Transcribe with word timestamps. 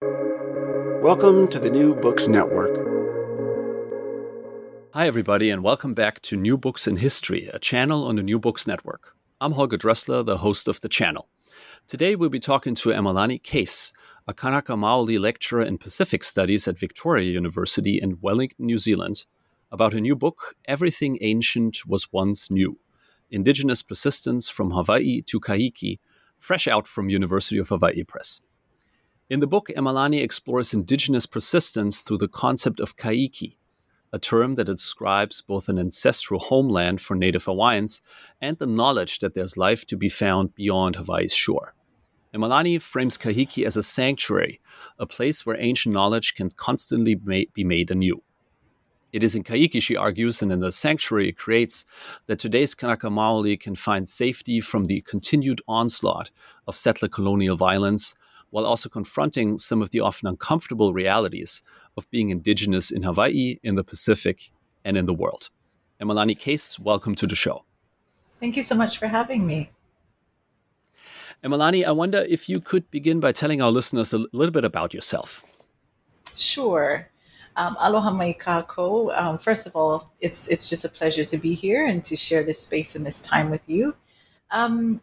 Welcome 0.00 1.48
to 1.48 1.58
the 1.58 1.70
New 1.70 1.94
Books 1.94 2.28
Network. 2.28 2.70
Hi, 4.94 5.06
everybody, 5.06 5.48
and 5.48 5.62
welcome 5.62 5.94
back 5.94 6.20
to 6.22 6.36
New 6.36 6.58
Books 6.58 6.86
in 6.86 6.96
History, 6.96 7.48
a 7.52 7.58
channel 7.58 8.04
on 8.04 8.16
the 8.16 8.22
New 8.22 8.38
Books 8.38 8.66
Network. 8.66 9.16
I'm 9.40 9.52
Holger 9.52 9.76
Droessler, 9.76 10.26
the 10.26 10.38
host 10.38 10.68
of 10.68 10.80
the 10.80 10.88
channel. 10.88 11.28
Today, 11.86 12.14
we'll 12.14 12.28
be 12.28 12.40
talking 12.40 12.74
to 12.74 12.90
Emalani 12.90 13.42
Case, 13.42 13.92
a 14.26 14.34
Kanaka 14.34 14.74
Maoli 14.74 15.18
lecturer 15.18 15.62
in 15.62 15.78
Pacific 15.78 16.22
Studies 16.24 16.68
at 16.68 16.78
Victoria 16.78 17.30
University 17.30 18.00
in 18.00 18.18
Wellington, 18.20 18.66
New 18.66 18.78
Zealand, 18.78 19.24
about 19.72 19.92
her 19.92 20.00
new 20.00 20.14
book, 20.14 20.56
Everything 20.66 21.16
Ancient 21.20 21.86
Was 21.86 22.12
Once 22.12 22.50
New 22.50 22.78
Indigenous 23.30 23.82
Persistence 23.82 24.48
from 24.48 24.72
Hawaii 24.72 25.22
to 25.22 25.40
Kahiki, 25.40 26.00
fresh 26.38 26.68
out 26.68 26.86
from 26.86 27.08
University 27.08 27.58
of 27.58 27.68
Hawaii 27.68 28.04
Press. 28.04 28.40
In 29.30 29.40
the 29.40 29.46
book, 29.46 29.68
Emalani 29.76 30.22
explores 30.22 30.72
indigenous 30.72 31.26
persistence 31.26 32.00
through 32.00 32.16
the 32.16 32.28
concept 32.28 32.80
of 32.80 32.96
Kahiki, 32.96 33.56
a 34.10 34.18
term 34.18 34.54
that 34.54 34.64
describes 34.64 35.42
both 35.42 35.68
an 35.68 35.78
ancestral 35.78 36.40
homeland 36.40 37.02
for 37.02 37.14
native 37.14 37.44
Hawaiians 37.44 38.00
and 38.40 38.56
the 38.56 38.66
knowledge 38.66 39.18
that 39.18 39.34
there's 39.34 39.58
life 39.58 39.84
to 39.88 39.98
be 39.98 40.08
found 40.08 40.54
beyond 40.54 40.96
Hawaii's 40.96 41.34
shore. 41.34 41.74
Emalani 42.34 42.80
frames 42.80 43.18
Kahiki 43.18 43.66
as 43.66 43.76
a 43.76 43.82
sanctuary, 43.82 44.60
a 44.98 45.06
place 45.06 45.44
where 45.44 45.60
ancient 45.60 45.92
knowledge 45.92 46.34
can 46.34 46.48
constantly 46.48 47.14
be 47.14 47.64
made 47.64 47.90
anew. 47.90 48.22
It 49.12 49.22
is 49.22 49.34
in 49.34 49.44
Kahiki, 49.44 49.82
she 49.82 49.94
argues, 49.94 50.40
and 50.40 50.50
in 50.50 50.60
the 50.60 50.72
sanctuary 50.72 51.28
it 51.28 51.36
creates, 51.36 51.84
that 52.26 52.38
today's 52.38 52.74
Kanaka 52.74 53.08
Maoli 53.08 53.60
can 53.60 53.74
find 53.74 54.08
safety 54.08 54.60
from 54.60 54.86
the 54.86 55.02
continued 55.02 55.60
onslaught 55.68 56.30
of 56.66 56.76
settler 56.76 57.08
colonial 57.08 57.56
violence 57.58 58.14
while 58.50 58.64
also 58.64 58.88
confronting 58.88 59.58
some 59.58 59.82
of 59.82 59.90
the 59.90 60.00
often 60.00 60.28
uncomfortable 60.28 60.92
realities 60.92 61.62
of 61.96 62.10
being 62.10 62.30
indigenous 62.30 62.90
in 62.90 63.02
Hawaii, 63.02 63.58
in 63.62 63.74
the 63.74 63.84
Pacific, 63.84 64.50
and 64.84 64.96
in 64.96 65.06
the 65.06 65.14
world. 65.14 65.50
Emalani 66.00 66.38
Case, 66.38 66.78
welcome 66.78 67.14
to 67.16 67.26
the 67.26 67.34
show. 67.34 67.64
Thank 68.36 68.56
you 68.56 68.62
so 68.62 68.76
much 68.76 68.98
for 68.98 69.08
having 69.08 69.46
me. 69.46 69.70
Emalani, 71.44 71.84
I 71.84 71.92
wonder 71.92 72.18
if 72.28 72.48
you 72.48 72.60
could 72.60 72.90
begin 72.90 73.20
by 73.20 73.32
telling 73.32 73.60
our 73.60 73.70
listeners 73.70 74.12
a 74.12 74.24
little 74.32 74.52
bit 74.52 74.64
about 74.64 74.94
yourself. 74.94 75.44
Sure. 76.34 77.08
Um, 77.56 77.76
aloha 77.80 78.10
mai 78.10 78.34
kako. 78.38 79.16
Um, 79.16 79.38
first 79.38 79.66
of 79.66 79.74
all, 79.74 80.12
it's 80.20 80.48
it's 80.48 80.70
just 80.70 80.84
a 80.84 80.88
pleasure 80.88 81.24
to 81.24 81.36
be 81.38 81.54
here 81.54 81.84
and 81.86 82.02
to 82.04 82.16
share 82.16 82.44
this 82.44 82.60
space 82.62 82.94
and 82.94 83.04
this 83.04 83.20
time 83.20 83.50
with 83.50 83.62
you. 83.68 83.94
Um, 84.50 85.00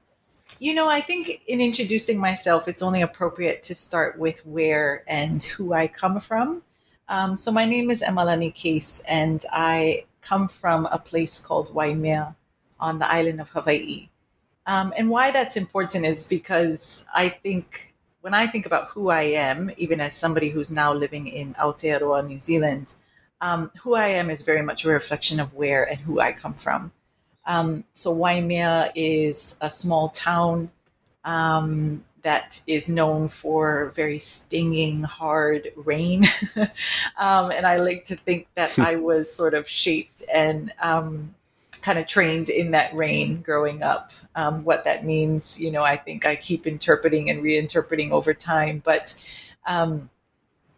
you 0.59 0.73
know, 0.73 0.89
I 0.89 1.01
think 1.01 1.43
in 1.47 1.61
introducing 1.61 2.19
myself, 2.19 2.67
it's 2.67 2.83
only 2.83 3.01
appropriate 3.01 3.63
to 3.63 3.75
start 3.75 4.17
with 4.17 4.45
where 4.45 5.03
and 5.07 5.41
who 5.41 5.73
I 5.73 5.87
come 5.87 6.19
from. 6.19 6.63
Um, 7.07 7.35
so 7.35 7.51
my 7.51 7.65
name 7.65 7.91
is 7.91 8.03
Emalani 8.03 8.53
Case, 8.53 9.03
and 9.07 9.43
I 9.51 10.05
come 10.21 10.47
from 10.47 10.87
a 10.87 10.97
place 10.97 11.45
called 11.45 11.73
Waimea 11.73 12.35
on 12.79 12.99
the 12.99 13.09
island 13.09 13.39
of 13.39 13.49
Hawaii. 13.49 14.09
Um, 14.65 14.93
and 14.97 15.09
why 15.09 15.31
that's 15.31 15.57
important 15.57 16.05
is 16.05 16.27
because 16.27 17.05
I 17.13 17.29
think 17.29 17.93
when 18.21 18.33
I 18.33 18.47
think 18.47 18.65
about 18.65 18.87
who 18.87 19.09
I 19.09 19.21
am, 19.21 19.69
even 19.77 20.01
as 20.01 20.13
somebody 20.13 20.49
who's 20.49 20.71
now 20.71 20.91
living 20.91 21.27
in 21.27 21.53
Aotearoa, 21.53 22.25
New 22.25 22.39
Zealand, 22.39 22.93
um, 23.41 23.69
who 23.83 23.93
I 23.93 24.07
am 24.07 24.31
is 24.31 24.41
very 24.41 24.63
much 24.63 24.83
a 24.83 24.89
reflection 24.89 25.39
of 25.39 25.53
where 25.53 25.87
and 25.87 25.99
who 25.99 26.19
I 26.19 26.31
come 26.31 26.55
from. 26.55 26.91
Um, 27.45 27.83
so 27.93 28.11
Waimea 28.11 28.91
is 28.95 29.57
a 29.61 29.69
small 29.69 30.09
town 30.09 30.69
um, 31.23 32.03
that 32.21 32.61
is 32.65 32.89
known 32.89 33.27
for 33.27 33.91
very 33.95 34.19
stinging, 34.19 35.03
hard 35.03 35.71
rain. 35.75 36.23
um, 37.17 37.51
and 37.51 37.67
I 37.67 37.77
like 37.77 38.03
to 38.05 38.15
think 38.15 38.47
that 38.55 38.77
I 38.79 38.95
was 38.95 39.31
sort 39.31 39.53
of 39.53 39.67
shaped 39.67 40.23
and 40.33 40.71
um, 40.81 41.35
kind 41.81 41.99
of 41.99 42.07
trained 42.07 42.49
in 42.49 42.71
that 42.71 42.93
rain 42.95 43.41
growing 43.43 43.83
up. 43.83 44.11
Um, 44.35 44.63
what 44.63 44.85
that 44.85 45.05
means, 45.05 45.61
you 45.61 45.71
know, 45.71 45.83
I 45.83 45.97
think 45.97 46.25
I 46.25 46.35
keep 46.35 46.65
interpreting 46.65 47.29
and 47.29 47.43
reinterpreting 47.43 48.09
over 48.09 48.33
time. 48.33 48.81
But 48.83 49.13
um, 49.67 50.09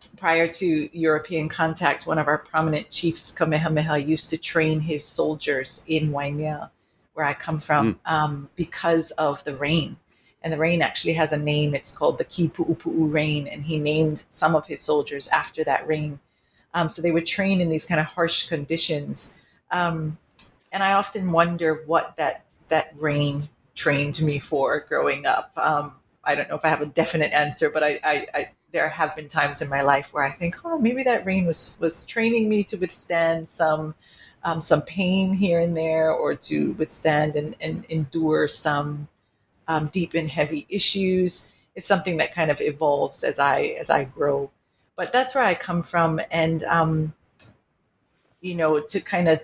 prior 0.08 0.48
to 0.48 0.98
European 0.98 1.50
contact, 1.50 2.08
one 2.08 2.20
of 2.20 2.28
our 2.28 2.38
prominent 2.38 2.90
chiefs, 2.90 3.32
Kamehameha, 3.32 3.98
used 3.98 4.30
to 4.30 4.38
train 4.38 4.80
his 4.80 5.04
soldiers 5.04 5.86
in 5.88 6.12
Waimea, 6.12 6.72
where 7.14 7.26
I 7.26 7.34
come 7.34 7.60
from, 7.60 7.96
mm. 7.96 8.12
um, 8.12 8.50
because 8.56 9.12
of 9.12 9.44
the 9.44 9.56
rain. 9.56 9.98
And 10.44 10.54
the 10.54 10.58
rain 10.58 10.82
actually 10.82 11.14
has 11.14 11.34
a 11.34 11.38
name. 11.38 11.74
It's 11.74 11.98
called 11.98 12.18
the 12.18 12.26
Kipu'upu'u 12.26 13.12
rain. 13.12 13.48
And 13.48 13.64
he 13.64 13.78
named 13.78 14.26
some 14.30 14.56
of 14.56 14.68
his 14.68 14.80
soldiers 14.80 15.28
after 15.30 15.64
that 15.64 15.88
rain. 15.88 16.20
Um, 16.74 16.90
so 16.90 17.02
they 17.02 17.12
would 17.12 17.26
train 17.26 17.60
in 17.60 17.70
these 17.70 17.86
kind 17.86 18.00
of 18.00 18.06
harsh 18.06 18.48
conditions. 18.48 19.40
Um, 19.72 20.18
and 20.72 20.84
I 20.84 20.94
often 20.94 21.32
wonder 21.32 21.84
what 21.86 22.16
that, 22.18 22.46
that 22.70 22.94
rain 22.98 23.44
trained 23.76 24.22
me 24.22 24.40
for 24.40 24.80
growing 24.88 25.26
up. 25.26 25.52
Um, 25.58 25.96
I 26.24 26.36
don't 26.36 26.50
know 26.50 26.56
if 26.56 26.66
I 26.66 26.70
have 26.70 26.82
a 26.82 26.86
definite 26.86 27.34
answer, 27.34 27.70
but 27.72 27.84
I, 27.84 28.00
I, 28.04 28.28
I 28.34 28.50
there 28.72 28.90
have 28.90 29.16
been 29.16 29.28
times 29.28 29.62
in 29.62 29.70
my 29.70 29.82
life 29.82 30.14
where 30.14 30.24
I 30.24 30.32
think, 30.32 30.56
oh, 30.66 30.78
maybe 30.78 31.04
that 31.04 31.26
rain 31.26 31.46
was 31.46 31.78
was 31.80 32.06
training 32.06 32.50
me 32.50 32.64
to 32.66 32.78
withstand 32.78 33.48
some 33.48 33.96
um, 34.44 34.62
some 34.62 34.82
pain 34.82 35.34
here 35.34 35.60
and 35.60 35.76
there, 35.76 36.12
or 36.12 36.36
to 36.36 36.74
withstand 36.74 37.36
and, 37.36 37.56
and 37.60 37.86
endure 37.90 38.48
some 38.48 39.08
um, 39.68 39.88
deep 39.88 40.14
and 40.14 40.30
heavy 40.30 40.66
issues. 40.70 41.54
It's 41.76 41.86
something 41.86 42.18
that 42.18 42.34
kind 42.34 42.52
of 42.52 42.62
evolves 42.62 43.24
as 43.24 43.40
I 43.40 43.76
as 43.80 43.90
I 43.90 44.04
grow. 44.06 44.52
But 44.96 45.14
that's 45.14 45.36
where 45.36 45.44
I 45.44 45.54
come 45.54 45.84
from, 45.84 46.20
and 46.32 46.64
um, 46.64 47.14
you 48.42 48.56
know, 48.56 48.80
to 48.80 49.00
kind 49.00 49.28
of 49.28 49.42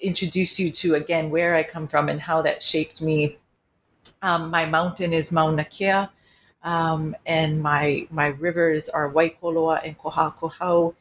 introduce 0.00 0.58
you 0.58 0.70
to 0.70 0.94
again 0.94 1.30
where 1.30 1.54
I 1.54 1.62
come 1.62 1.88
from 1.88 2.08
and 2.08 2.20
how 2.20 2.42
that 2.42 2.62
shaped 2.62 3.02
me. 3.02 3.38
Um, 4.20 4.50
my 4.50 4.66
mountain 4.66 5.12
is 5.12 5.32
Mauna 5.32 5.64
Kea 5.64 6.08
um, 6.64 7.16
and 7.26 7.62
my 7.62 8.06
my 8.10 8.26
rivers 8.26 8.88
are 8.88 9.12
Waikoloa 9.12 9.84
and 9.84 9.98
Kohakohau. 9.98 10.94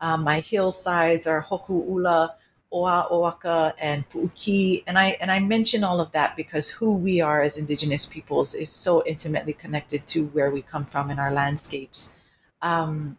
Um, 0.00 0.24
my 0.24 0.40
hillsides 0.40 1.26
are 1.26 1.42
Hoku'ula, 1.42 2.34
Oa 2.70 3.74
and 3.80 4.08
Pu'uki. 4.08 4.82
And 4.86 4.98
I 4.98 5.16
and 5.20 5.30
I 5.30 5.40
mention 5.40 5.84
all 5.84 6.00
of 6.00 6.12
that 6.12 6.36
because 6.36 6.68
who 6.68 6.94
we 6.94 7.20
are 7.20 7.42
as 7.42 7.58
Indigenous 7.58 8.06
peoples 8.06 8.54
is 8.54 8.70
so 8.70 9.02
intimately 9.06 9.52
connected 9.52 10.06
to 10.08 10.26
where 10.26 10.50
we 10.50 10.62
come 10.62 10.84
from 10.84 11.10
in 11.10 11.18
our 11.18 11.32
landscapes. 11.32 12.18
Um, 12.62 13.16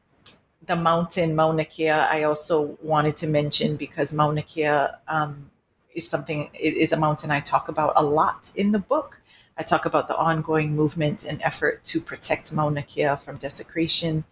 the 0.65 0.75
mountain 0.75 1.35
Mauna 1.35 1.63
Kea, 1.63 1.89
I 1.89 2.23
also 2.23 2.77
wanted 2.81 3.15
to 3.17 3.27
mention 3.27 3.77
because 3.77 4.13
Mauna 4.13 4.41
Kea 4.41 4.87
um, 5.07 5.49
is 5.95 6.09
something 6.09 6.49
is 6.53 6.91
a 6.91 6.99
mountain 6.99 7.31
I 7.31 7.39
talk 7.39 7.69
about 7.69 7.93
a 7.95 8.03
lot 8.03 8.51
in 8.55 8.71
the 8.71 8.79
book. 8.79 9.21
I 9.57 9.63
talk 9.63 9.85
about 9.85 10.07
the 10.07 10.17
ongoing 10.17 10.75
movement 10.75 11.25
and 11.25 11.41
effort 11.41 11.83
to 11.85 11.99
protect 11.99 12.53
Mauna 12.53 12.83
Kea 12.83 13.15
from 13.15 13.37
desecration. 13.37 14.23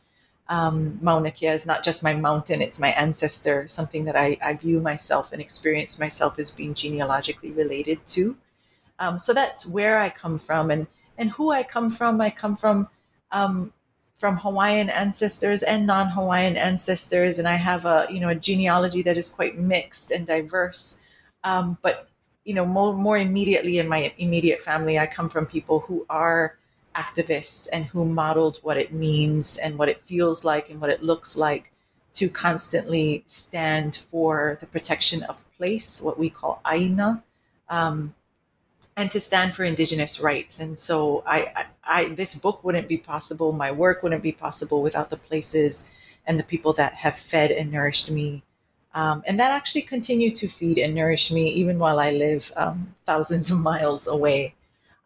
Um, 0.48 1.00
Mauna 1.02 1.32
Kea 1.32 1.48
is 1.48 1.66
not 1.66 1.84
just 1.84 2.04
my 2.04 2.14
mountain, 2.14 2.62
it's 2.62 2.80
my 2.80 2.90
ancestor, 2.90 3.68
something 3.68 4.06
that 4.06 4.16
I, 4.16 4.38
I 4.44 4.54
view 4.54 4.80
myself 4.80 5.32
and 5.32 5.42
experience 5.42 6.00
myself 6.00 6.38
as 6.38 6.52
being 6.52 6.76
genealogically 6.76 7.52
related 7.52 8.06
to. 8.08 8.38
Um, 9.00 9.18
so 9.18 9.34
that's 9.34 9.68
where 9.68 10.00
I 10.00 10.10
come 10.10 10.38
from 10.38 10.70
and, 10.70 10.86
and 11.18 11.32
who 11.32 11.52
I 11.52 11.64
come 11.64 11.90
from. 11.90 12.22
I 12.22 12.30
come 12.30 12.56
from 12.56 12.88
um, 13.32 13.74
from 14.16 14.38
Hawaiian 14.38 14.90
ancestors 14.90 15.62
and 15.62 15.86
non-Hawaiian 15.86 16.56
ancestors, 16.56 17.38
and 17.38 17.48
I 17.48 17.56
have 17.56 17.86
a 17.86 18.08
you 18.10 18.20
know 18.20 18.30
a 18.30 18.36
genealogy 18.36 19.02
that 19.02 19.18
is 19.18 19.30
quite 19.30 19.58
mixed 19.58 20.12
and 20.12 20.26
diverse. 20.26 21.02
Um, 21.44 21.78
but 21.82 22.08
you 22.46 22.54
know, 22.54 22.66
more, 22.66 22.94
more 22.94 23.18
immediately 23.18 23.80
in 23.80 23.90
my 23.90 24.14
immediate 24.18 24.62
family, 24.62 24.98
I 24.98 25.08
come 25.08 25.30
from 25.30 25.48
people 25.48 25.80
who 25.82 26.06
are 26.10 26.58
activists 26.96 27.68
and 27.74 27.86
who 27.86 28.06
modeled 28.06 28.60
what 28.62 28.78
it 28.78 28.94
means 28.94 29.58
and 29.58 29.78
what 29.78 29.90
it 29.90 30.00
feels 30.00 30.46
like 30.46 30.70
and 30.70 30.80
what 30.80 30.92
it 30.92 31.04
looks 31.04 31.36
like 31.36 31.72
to 32.14 32.30
constantly 32.30 33.24
stand 33.26 33.96
for 33.96 34.58
the 34.62 34.68
protection 34.68 35.24
of 35.24 35.44
place, 35.58 36.02
what 36.02 36.18
we 36.18 36.30
call 36.30 36.62
aina, 36.72 37.22
um, 37.70 38.14
and 38.96 39.12
to 39.12 39.20
stand 39.20 39.54
for 39.54 39.66
Indigenous 39.66 40.22
rights. 40.22 40.62
And 40.62 40.78
so 40.78 41.24
I, 41.28 41.48
I, 41.56 41.66
I, 41.84 42.10
this 42.10 42.40
book 42.40 42.64
wouldn't 42.64 42.88
be 42.88 42.98
possible, 42.98 43.52
my 43.52 43.72
work 43.72 44.02
wouldn't 44.02 44.24
be 44.24 44.32
possible 44.32 44.82
without 44.82 45.10
the 45.10 45.18
places 45.18 45.92
and 46.26 46.40
the 46.40 46.44
people 46.44 46.72
that 46.74 46.94
have 46.94 47.18
fed 47.18 47.52
and 47.52 47.72
nourished 47.72 48.10
me. 48.10 48.44
Um, 48.96 49.24
and 49.28 49.38
that 49.40 49.52
actually 49.52 49.82
continued 49.82 50.36
to 50.36 50.48
feed 50.48 50.78
and 50.78 50.96
nourish 50.96 51.30
me 51.30 51.50
even 51.50 51.78
while 51.78 52.00
I 52.00 52.12
live 52.12 52.52
um, 52.56 52.96
thousands 53.02 53.52
of 53.52 53.60
miles 53.72 54.08
away. 54.08 54.56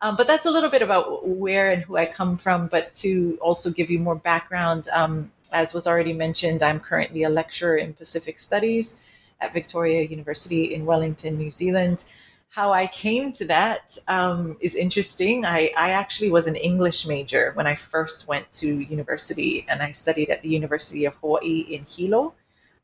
Um, 0.01 0.15
but 0.15 0.27
that's 0.27 0.45
a 0.45 0.51
little 0.51 0.69
bit 0.69 0.81
about 0.81 1.27
where 1.27 1.71
and 1.71 1.81
who 1.81 1.97
I 1.97 2.05
come 2.05 2.37
from. 2.37 2.67
But 2.67 2.93
to 3.01 3.37
also 3.41 3.71
give 3.71 3.89
you 3.91 3.99
more 3.99 4.15
background, 4.15 4.87
um, 4.93 5.31
as 5.51 5.73
was 5.73 5.87
already 5.87 6.13
mentioned, 6.13 6.63
I'm 6.63 6.79
currently 6.79 7.23
a 7.23 7.29
lecturer 7.29 7.75
in 7.75 7.93
Pacific 7.93 8.39
Studies 8.39 9.03
at 9.41 9.53
Victoria 9.53 10.03
University 10.03 10.73
in 10.73 10.85
Wellington, 10.85 11.37
New 11.37 11.51
Zealand. 11.51 12.05
How 12.49 12.71
I 12.71 12.87
came 12.87 13.31
to 13.33 13.45
that 13.45 13.97
um, 14.07 14.57
is 14.61 14.75
interesting. 14.75 15.45
I, 15.45 15.71
I 15.77 15.91
actually 15.91 16.31
was 16.31 16.47
an 16.47 16.55
English 16.55 17.07
major 17.07 17.51
when 17.55 17.67
I 17.67 17.75
first 17.75 18.27
went 18.27 18.49
to 18.51 18.79
university, 18.79 19.65
and 19.67 19.81
I 19.81 19.91
studied 19.91 20.29
at 20.29 20.43
the 20.43 20.49
University 20.49 21.05
of 21.05 21.15
Hawaii 21.17 21.65
in 21.69 21.85
Hilo. 21.85 22.33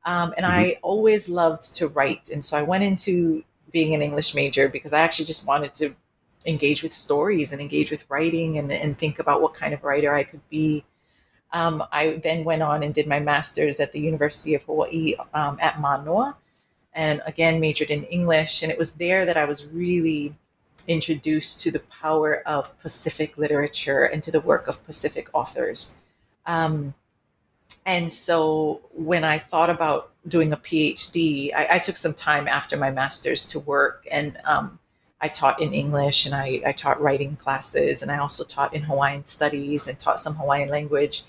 Um, 0.05 0.33
and 0.37 0.45
mm-hmm. 0.45 0.59
I 0.59 0.75
always 0.83 1.29
loved 1.29 1.75
to 1.75 1.87
write. 1.87 2.29
And 2.29 2.45
so 2.45 2.57
I 2.57 2.61
went 2.61 2.83
into 2.83 3.43
being 3.71 3.93
an 3.93 4.01
English 4.01 4.35
major 4.35 4.69
because 4.69 4.93
I 4.93 5.01
actually 5.01 5.25
just 5.25 5.47
wanted 5.47 5.73
to 5.75 5.95
engage 6.45 6.83
with 6.83 6.93
stories 6.93 7.51
and 7.51 7.61
engage 7.61 7.91
with 7.91 8.09
writing 8.09 8.57
and, 8.57 8.71
and 8.71 8.97
think 8.97 9.19
about 9.19 9.41
what 9.41 9.53
kind 9.53 9.73
of 9.73 9.83
writer 9.83 10.13
I 10.13 10.23
could 10.23 10.47
be. 10.49 10.85
Um, 11.51 11.83
I 11.91 12.19
then 12.23 12.43
went 12.43 12.61
on 12.61 12.83
and 12.83 12.93
did 12.93 13.07
my 13.07 13.19
master's 13.19 13.79
at 13.79 13.91
the 13.91 13.99
University 13.99 14.55
of 14.55 14.63
Hawaii 14.63 15.15
um, 15.33 15.57
at 15.61 15.79
Manoa, 15.79 16.37
and 16.93 17.21
again 17.25 17.59
majored 17.59 17.89
in 17.89 18.03
English. 18.05 18.61
And 18.61 18.71
it 18.71 18.77
was 18.77 18.95
there 18.95 19.25
that 19.25 19.37
I 19.37 19.45
was 19.45 19.71
really 19.71 20.35
introduced 20.87 21.61
to 21.61 21.71
the 21.71 21.79
power 21.79 22.43
of 22.45 22.77
Pacific 22.79 23.37
literature 23.37 24.03
and 24.03 24.21
to 24.23 24.31
the 24.31 24.41
work 24.41 24.67
of 24.67 24.85
Pacific 24.85 25.29
authors. 25.33 26.01
Um, 26.45 26.93
and 27.85 28.11
so 28.11 28.81
when 28.93 29.23
I 29.23 29.37
thought 29.37 29.69
about 29.69 30.11
doing 30.27 30.51
a 30.51 30.57
PhD, 30.57 31.53
I, 31.53 31.75
I, 31.75 31.79
took 31.79 31.97
some 31.97 32.13
time 32.13 32.47
after 32.47 32.75
my 32.75 32.89
master's 32.89 33.45
to 33.47 33.59
work 33.59 34.07
and 34.11 34.37
um, 34.45 34.79
I 35.21 35.27
taught 35.27 35.61
in 35.61 35.73
English 35.73 36.25
and 36.25 36.33
I, 36.33 36.61
I 36.65 36.71
taught 36.71 36.99
writing 36.99 37.35
classes 37.35 38.01
and 38.01 38.11
I 38.11 38.17
also 38.17 38.43
taught 38.43 38.73
in 38.73 38.81
Hawaiian 38.81 39.23
studies 39.23 39.87
and 39.87 39.99
taught 39.99 40.19
some 40.19 40.33
Hawaiian 40.33 40.69
language. 40.69 41.23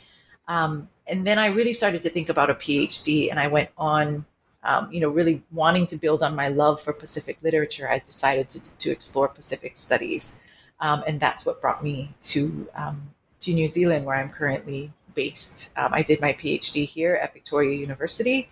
Um, 0.48 0.88
and 1.06 1.26
then 1.26 1.38
I 1.38 1.46
really 1.48 1.74
started 1.74 2.00
to 2.02 2.08
think 2.08 2.30
about 2.30 2.48
a 2.48 2.54
PhD 2.54 3.30
and 3.30 3.38
I 3.38 3.48
went 3.48 3.68
on, 3.76 4.24
um, 4.64 4.90
you 4.90 5.00
know, 5.00 5.10
really 5.10 5.42
wanting 5.52 5.84
to 5.86 5.96
build 5.96 6.22
on 6.22 6.34
my 6.34 6.48
love 6.48 6.80
for 6.80 6.94
Pacific 6.94 7.36
literature. 7.42 7.88
I 7.88 7.98
decided 7.98 8.48
to, 8.48 8.78
to 8.78 8.90
explore 8.90 9.28
Pacific 9.28 9.76
studies. 9.76 10.40
Um, 10.80 11.04
and 11.06 11.20
that's 11.20 11.44
what 11.44 11.60
brought 11.60 11.84
me 11.84 12.14
to, 12.20 12.68
um, 12.74 13.10
to 13.40 13.52
New 13.52 13.68
Zealand, 13.68 14.06
where 14.06 14.16
I'm 14.16 14.30
currently 14.30 14.92
based. 15.16 15.76
Um, 15.76 15.90
I 15.92 16.02
did 16.02 16.20
my 16.20 16.32
PhD 16.34 16.84
here 16.84 17.18
at 17.20 17.32
Victoria 17.32 17.76
University. 17.76 18.48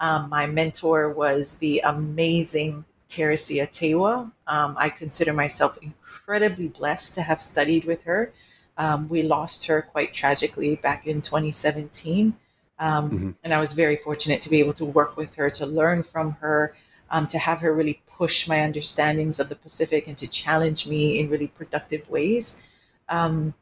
Um, 0.00 0.28
my 0.28 0.46
mentor 0.46 1.10
was 1.10 1.58
the 1.58 1.80
amazing 1.80 2.84
Teresia 3.08 3.66
Teaiwa. 3.66 4.30
Um, 4.46 4.76
I 4.78 4.90
consider 4.90 5.32
myself 5.32 5.78
incredibly 5.80 6.68
blessed 6.68 7.14
to 7.14 7.22
have 7.22 7.40
studied 7.40 7.86
with 7.86 8.04
her. 8.04 8.32
Um, 8.76 9.08
we 9.08 9.22
lost 9.22 9.66
her 9.66 9.82
quite 9.82 10.12
tragically 10.12 10.76
back 10.76 11.06
in 11.06 11.22
2017. 11.22 12.36
Um, 12.78 13.10
mm-hmm. 13.10 13.30
And 13.42 13.54
I 13.54 13.58
was 13.58 13.72
very 13.72 13.96
fortunate 13.96 14.40
to 14.42 14.50
be 14.50 14.60
able 14.60 14.74
to 14.74 14.84
work 14.84 15.16
with 15.16 15.34
her, 15.36 15.50
to 15.50 15.66
learn 15.66 16.02
from 16.02 16.32
her, 16.32 16.74
um, 17.10 17.26
to 17.28 17.38
have 17.38 17.60
her 17.60 17.74
really 17.74 18.02
push 18.06 18.46
my 18.46 18.62
understandings 18.62 19.40
of 19.40 19.48
the 19.48 19.56
Pacific 19.56 20.06
and 20.06 20.16
to 20.18 20.28
challenge 20.28 20.86
me 20.86 21.18
in 21.18 21.28
really 21.28 21.48
productive 21.48 22.08
ways. 22.08 22.62
Um, 23.08 23.54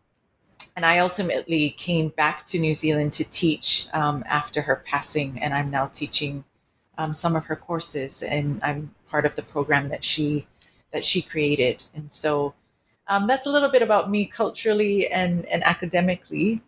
and 0.76 0.84
I 0.84 0.98
ultimately 0.98 1.70
came 1.70 2.10
back 2.10 2.44
to 2.46 2.58
New 2.58 2.74
Zealand 2.74 3.14
to 3.14 3.28
teach 3.28 3.88
um, 3.94 4.22
after 4.28 4.60
her 4.60 4.76
passing, 4.84 5.40
and 5.40 5.54
I'm 5.54 5.70
now 5.70 5.86
teaching 5.86 6.44
um, 6.98 7.14
some 7.14 7.34
of 7.34 7.46
her 7.46 7.56
courses, 7.56 8.22
and 8.22 8.60
I'm 8.62 8.94
part 9.08 9.24
of 9.24 9.36
the 9.36 9.42
program 9.42 9.88
that 9.88 10.04
she 10.04 10.46
that 10.92 11.02
she 11.02 11.22
created. 11.22 11.84
And 11.94 12.12
so 12.12 12.54
um, 13.08 13.26
that's 13.26 13.46
a 13.46 13.50
little 13.50 13.70
bit 13.70 13.82
about 13.82 14.10
me 14.10 14.26
culturally 14.26 15.08
and 15.08 15.46
and 15.46 15.64
academically. 15.64 16.60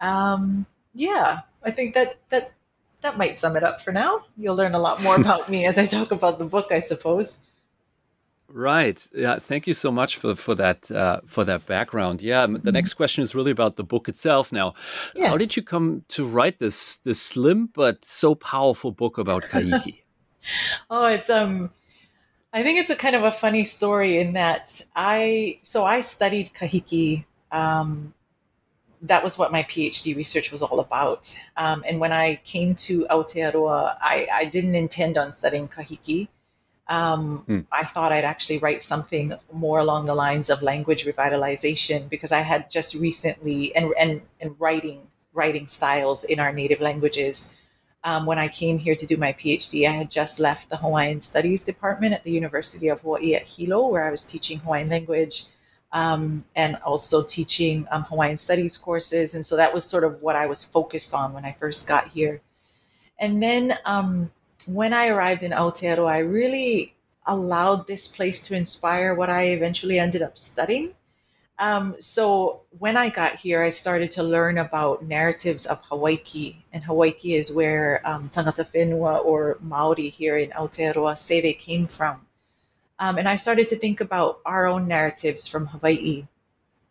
Um, 0.00 0.66
yeah, 0.94 1.40
I 1.64 1.72
think 1.72 1.94
that 1.94 2.16
that 2.28 2.52
that 3.02 3.18
might 3.18 3.34
sum 3.34 3.56
it 3.56 3.64
up 3.64 3.80
for 3.80 3.90
now. 3.90 4.20
You'll 4.36 4.56
learn 4.56 4.74
a 4.74 4.78
lot 4.78 5.02
more 5.02 5.16
about 5.20 5.48
me 5.48 5.66
as 5.66 5.76
I 5.76 5.84
talk 5.84 6.12
about 6.12 6.38
the 6.38 6.44
book, 6.44 6.68
I 6.70 6.78
suppose. 6.78 7.40
Right. 8.48 9.06
Yeah. 9.12 9.38
Thank 9.38 9.66
you 9.66 9.74
so 9.74 9.90
much 9.90 10.16
for 10.16 10.36
for 10.36 10.54
that 10.54 10.90
uh, 10.90 11.20
for 11.26 11.44
that 11.44 11.66
background. 11.66 12.22
Yeah. 12.22 12.46
The 12.46 12.58
mm-hmm. 12.58 12.70
next 12.70 12.94
question 12.94 13.22
is 13.22 13.34
really 13.34 13.50
about 13.50 13.76
the 13.76 13.84
book 13.84 14.08
itself. 14.08 14.52
Now, 14.52 14.74
yes. 15.14 15.28
how 15.28 15.36
did 15.36 15.56
you 15.56 15.62
come 15.62 16.04
to 16.08 16.24
write 16.24 16.58
this 16.58 16.96
this 16.98 17.20
slim 17.20 17.70
but 17.74 18.04
so 18.04 18.34
powerful 18.34 18.92
book 18.92 19.18
about 19.18 19.44
Kahiki? 19.50 20.02
oh, 20.90 21.06
it's 21.06 21.28
um, 21.28 21.70
I 22.52 22.62
think 22.62 22.78
it's 22.78 22.90
a 22.90 22.96
kind 22.96 23.16
of 23.16 23.24
a 23.24 23.30
funny 23.30 23.64
story 23.64 24.20
in 24.20 24.34
that 24.34 24.80
I 24.94 25.58
so 25.62 25.84
I 25.84 26.00
studied 26.00 26.50
Kahiki. 26.54 27.24
Um, 27.50 28.14
that 29.02 29.22
was 29.22 29.38
what 29.38 29.52
my 29.52 29.62
PhD 29.64 30.16
research 30.16 30.50
was 30.50 30.62
all 30.62 30.80
about. 30.80 31.38
Um, 31.56 31.84
and 31.86 32.00
when 32.00 32.12
I 32.12 32.36
came 32.44 32.74
to 32.76 33.06
Aotearoa, 33.10 33.96
I, 34.00 34.26
I 34.32 34.44
didn't 34.46 34.74
intend 34.74 35.18
on 35.18 35.32
studying 35.32 35.68
Kahiki 35.68 36.28
um, 36.88 37.38
hmm. 37.46 37.60
I 37.72 37.84
thought 37.84 38.12
I'd 38.12 38.24
actually 38.24 38.58
write 38.58 38.82
something 38.82 39.32
more 39.52 39.80
along 39.80 40.06
the 40.06 40.14
lines 40.14 40.50
of 40.50 40.62
language 40.62 41.04
revitalization 41.04 42.08
because 42.08 42.32
I 42.32 42.40
had 42.40 42.70
just 42.70 42.94
recently 43.00 43.74
and 43.74 43.92
and, 43.98 44.22
and 44.40 44.54
writing 44.58 45.06
writing 45.32 45.66
styles 45.66 46.24
in 46.24 46.40
our 46.40 46.52
native 46.52 46.80
languages. 46.80 47.56
Um, 48.04 48.24
when 48.24 48.38
I 48.38 48.46
came 48.46 48.78
here 48.78 48.94
to 48.94 49.04
do 49.04 49.16
my 49.16 49.32
PhD, 49.32 49.86
I 49.88 49.90
had 49.90 50.12
just 50.12 50.38
left 50.38 50.70
the 50.70 50.76
Hawaiian 50.76 51.18
Studies 51.20 51.64
department 51.64 52.14
at 52.14 52.22
the 52.22 52.30
University 52.30 52.86
of 52.86 53.00
Hawaii 53.00 53.34
at 53.34 53.48
Hilo, 53.48 53.88
where 53.88 54.06
I 54.06 54.12
was 54.12 54.24
teaching 54.24 54.60
Hawaiian 54.60 54.88
language 54.88 55.46
um, 55.92 56.44
and 56.54 56.76
also 56.84 57.24
teaching 57.24 57.86
um, 57.90 58.04
Hawaiian 58.04 58.36
Studies 58.36 58.78
courses. 58.78 59.34
And 59.34 59.44
so 59.44 59.56
that 59.56 59.74
was 59.74 59.84
sort 59.84 60.04
of 60.04 60.22
what 60.22 60.36
I 60.36 60.46
was 60.46 60.64
focused 60.64 61.14
on 61.14 61.32
when 61.32 61.44
I 61.44 61.56
first 61.58 61.88
got 61.88 62.06
here. 62.06 62.40
And 63.18 63.42
then 63.42 63.74
um, 63.84 64.30
when 64.68 64.92
I 64.92 65.08
arrived 65.08 65.42
in 65.42 65.52
Aotearoa, 65.52 66.10
I 66.10 66.18
really 66.18 66.94
allowed 67.26 67.86
this 67.86 68.14
place 68.14 68.40
to 68.48 68.56
inspire 68.56 69.14
what 69.14 69.30
I 69.30 69.48
eventually 69.48 69.98
ended 69.98 70.22
up 70.22 70.38
studying. 70.38 70.94
Um, 71.58 71.96
so 71.98 72.62
when 72.78 72.96
I 72.96 73.08
got 73.08 73.36
here, 73.36 73.62
I 73.62 73.70
started 73.70 74.10
to 74.12 74.22
learn 74.22 74.58
about 74.58 75.04
narratives 75.04 75.66
of 75.66 75.82
Hawaiki, 75.84 76.56
and 76.72 76.84
Hawaiki 76.84 77.34
is 77.34 77.54
where 77.54 78.06
um, 78.06 78.28
Tangata 78.28 78.62
Whenua 78.62 79.24
or 79.24 79.56
Maori 79.60 80.08
here 80.08 80.36
in 80.36 80.50
Aotearoa 80.50 81.16
say 81.16 81.40
they 81.40 81.54
came 81.54 81.86
from. 81.86 82.26
Um, 82.98 83.18
and 83.18 83.28
I 83.28 83.36
started 83.36 83.68
to 83.70 83.76
think 83.76 84.00
about 84.00 84.40
our 84.44 84.66
own 84.66 84.86
narratives 84.86 85.48
from 85.48 85.66
Hawaii. 85.66 86.26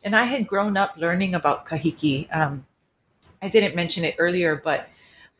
And 0.03 0.15
I 0.15 0.25
had 0.25 0.47
grown 0.47 0.77
up 0.77 0.97
learning 0.97 1.33
about 1.33 1.65
kahiki. 1.65 2.27
Um, 2.35 2.65
I 3.41 3.49
didn't 3.49 3.75
mention 3.75 4.03
it 4.03 4.15
earlier, 4.19 4.55
but 4.55 4.87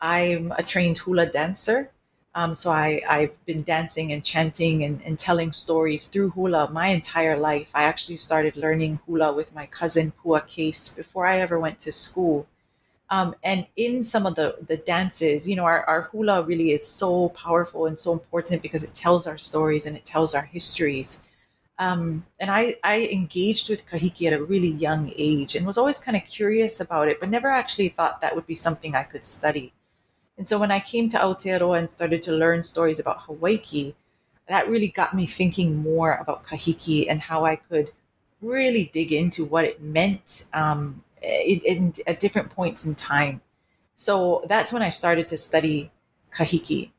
I'm 0.00 0.52
a 0.52 0.62
trained 0.62 0.98
hula 0.98 1.26
dancer. 1.26 1.90
Um, 2.36 2.52
so 2.52 2.70
I, 2.70 3.00
I've 3.08 3.42
been 3.46 3.62
dancing 3.62 4.12
and 4.12 4.22
chanting 4.22 4.84
and, 4.84 5.00
and 5.06 5.18
telling 5.18 5.52
stories 5.52 6.06
through 6.06 6.30
hula 6.30 6.68
my 6.70 6.88
entire 6.88 7.38
life. 7.38 7.70
I 7.74 7.84
actually 7.84 8.16
started 8.18 8.58
learning 8.58 9.00
hula 9.06 9.32
with 9.32 9.54
my 9.54 9.64
cousin 9.64 10.12
Pua 10.22 10.46
Case 10.46 10.94
before 10.94 11.26
I 11.26 11.38
ever 11.38 11.58
went 11.58 11.78
to 11.80 11.92
school. 11.92 12.46
Um, 13.08 13.34
and 13.42 13.66
in 13.76 14.02
some 14.02 14.26
of 14.26 14.34
the, 14.34 14.54
the 14.66 14.76
dances, 14.76 15.48
you 15.48 15.56
know, 15.56 15.64
our, 15.64 15.82
our 15.84 16.02
hula 16.02 16.42
really 16.42 16.72
is 16.72 16.86
so 16.86 17.30
powerful 17.30 17.86
and 17.86 17.98
so 17.98 18.12
important 18.12 18.60
because 18.60 18.84
it 18.84 18.92
tells 18.92 19.26
our 19.26 19.38
stories 19.38 19.86
and 19.86 19.96
it 19.96 20.04
tells 20.04 20.34
our 20.34 20.44
histories. 20.44 21.24
Um, 21.78 22.26
and 22.38 22.50
I, 22.50 22.74
I 22.84 23.08
engaged 23.10 23.70
with 23.70 23.86
kahiki 23.86 24.26
at 24.26 24.38
a 24.38 24.44
really 24.44 24.72
young 24.72 25.10
age 25.16 25.56
and 25.56 25.64
was 25.64 25.78
always 25.78 25.98
kind 25.98 26.18
of 26.18 26.24
curious 26.26 26.82
about 26.82 27.08
it, 27.08 27.18
but 27.18 27.30
never 27.30 27.48
actually 27.48 27.88
thought 27.88 28.20
that 28.20 28.34
would 28.34 28.46
be 28.46 28.54
something 28.54 28.94
I 28.94 29.04
could 29.04 29.24
study. 29.24 29.72
And 30.36 30.46
so 30.46 30.58
when 30.58 30.70
I 30.70 30.80
came 30.80 31.08
to 31.10 31.18
Aotearoa 31.18 31.78
and 31.78 31.88
started 31.88 32.22
to 32.22 32.32
learn 32.32 32.62
stories 32.62 33.00
about 33.00 33.20
Hawaiki, 33.20 33.94
that 34.48 34.68
really 34.68 34.88
got 34.88 35.14
me 35.14 35.26
thinking 35.26 35.76
more 35.76 36.14
about 36.14 36.44
kahiki 36.44 37.06
and 37.08 37.20
how 37.20 37.44
I 37.44 37.56
could 37.56 37.90
really 38.42 38.90
dig 38.92 39.12
into 39.12 39.44
what 39.44 39.64
it 39.64 39.82
meant 39.82 40.44
um, 40.52 41.02
in, 41.22 41.60
in, 41.64 41.92
at 42.06 42.20
different 42.20 42.50
points 42.50 42.86
in 42.86 42.94
time. 42.94 43.40
So 43.94 44.44
that's 44.46 44.72
when 44.72 44.82
I 44.82 44.90
started 44.90 45.26
to 45.28 45.36
study 45.36 45.90
kahiki. 46.30 46.90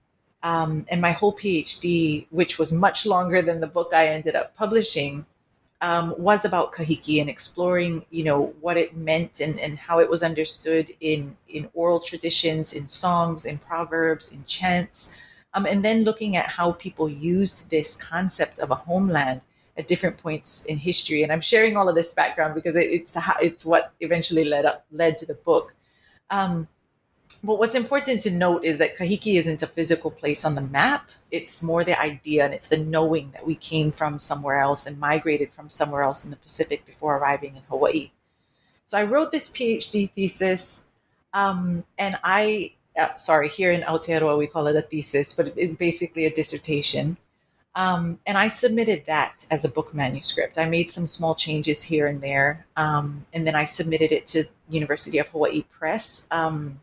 Um, 0.43 0.85
and 0.89 1.01
my 1.01 1.11
whole 1.11 1.33
PhD, 1.33 2.27
which 2.31 2.59
was 2.59 2.73
much 2.73 3.05
longer 3.05 3.41
than 3.41 3.59
the 3.59 3.67
book 3.67 3.93
I 3.93 4.07
ended 4.07 4.35
up 4.35 4.55
publishing, 4.55 5.25
um, 5.81 6.15
was 6.17 6.43
about 6.43 6.73
kahiki 6.73 7.21
and 7.21 7.29
exploring, 7.29 8.05
you 8.09 8.23
know, 8.23 8.53
what 8.61 8.77
it 8.77 8.95
meant 8.95 9.39
and, 9.39 9.59
and 9.59 9.77
how 9.77 9.99
it 9.99 10.09
was 10.09 10.23
understood 10.23 10.89
in 10.99 11.35
in 11.47 11.69
oral 11.73 11.99
traditions, 11.99 12.73
in 12.73 12.87
songs, 12.87 13.45
in 13.45 13.57
proverbs, 13.57 14.31
in 14.31 14.43
chants, 14.45 15.19
um, 15.53 15.65
and 15.65 15.85
then 15.85 16.03
looking 16.03 16.35
at 16.35 16.47
how 16.47 16.71
people 16.73 17.07
used 17.07 17.69
this 17.69 17.95
concept 17.95 18.59
of 18.59 18.71
a 18.71 18.75
homeland 18.75 19.45
at 19.77 19.87
different 19.87 20.17
points 20.17 20.65
in 20.65 20.77
history. 20.77 21.21
And 21.21 21.31
I'm 21.31 21.41
sharing 21.41 21.77
all 21.77 21.87
of 21.87 21.95
this 21.95 22.13
background 22.13 22.55
because 22.55 22.75
it, 22.75 22.89
it's 22.89 23.17
it's 23.41 23.65
what 23.65 23.93
eventually 23.99 24.45
led 24.45 24.65
up 24.65 24.85
led 24.91 25.17
to 25.17 25.25
the 25.25 25.35
book. 25.35 25.75
Um, 26.29 26.67
but 27.47 27.59
what's 27.59 27.75
important 27.75 28.19
to 28.23 28.31
note 28.31 28.65
is 28.65 28.77
that 28.79 28.97
Kahiki 28.97 29.35
isn't 29.35 29.63
a 29.63 29.67
physical 29.67 30.11
place 30.11 30.43
on 30.43 30.55
the 30.55 30.61
map. 30.61 31.09
It's 31.31 31.63
more 31.63 31.85
the 31.85 31.97
idea 31.97 32.43
and 32.43 32.53
it's 32.53 32.67
the 32.67 32.75
knowing 32.75 33.31
that 33.31 33.47
we 33.47 33.55
came 33.55 33.93
from 33.93 34.19
somewhere 34.19 34.59
else 34.59 34.85
and 34.85 34.99
migrated 34.99 35.53
from 35.53 35.69
somewhere 35.69 36.01
else 36.01 36.25
in 36.25 36.31
the 36.31 36.35
Pacific 36.35 36.85
before 36.85 37.15
arriving 37.15 37.55
in 37.55 37.63
Hawaii. 37.69 38.11
So 38.85 38.97
I 38.97 39.03
wrote 39.03 39.31
this 39.31 39.49
PhD 39.49 40.09
thesis, 40.09 40.87
um, 41.33 41.85
and 41.97 42.17
I, 42.21 42.73
uh, 42.99 43.15
sorry, 43.15 43.47
here 43.47 43.71
in 43.71 43.79
Aotearoa 43.81 44.37
we 44.37 44.47
call 44.47 44.67
it 44.67 44.75
a 44.75 44.81
thesis, 44.81 45.33
but 45.33 45.53
it's 45.55 45.73
basically 45.75 46.25
a 46.25 46.29
dissertation. 46.29 47.15
Um, 47.75 48.19
and 48.27 48.37
I 48.37 48.47
submitted 48.47 49.05
that 49.05 49.45
as 49.51 49.63
a 49.63 49.71
book 49.71 49.93
manuscript. 49.93 50.57
I 50.57 50.67
made 50.67 50.89
some 50.89 51.05
small 51.05 51.33
changes 51.33 51.81
here 51.81 52.07
and 52.07 52.19
there, 52.19 52.65
um, 52.75 53.25
and 53.31 53.47
then 53.47 53.55
I 53.55 53.63
submitted 53.63 54.11
it 54.11 54.25
to 54.27 54.43
University 54.67 55.17
of 55.19 55.29
Hawaii 55.29 55.63
Press, 55.63 56.27
um, 56.31 56.81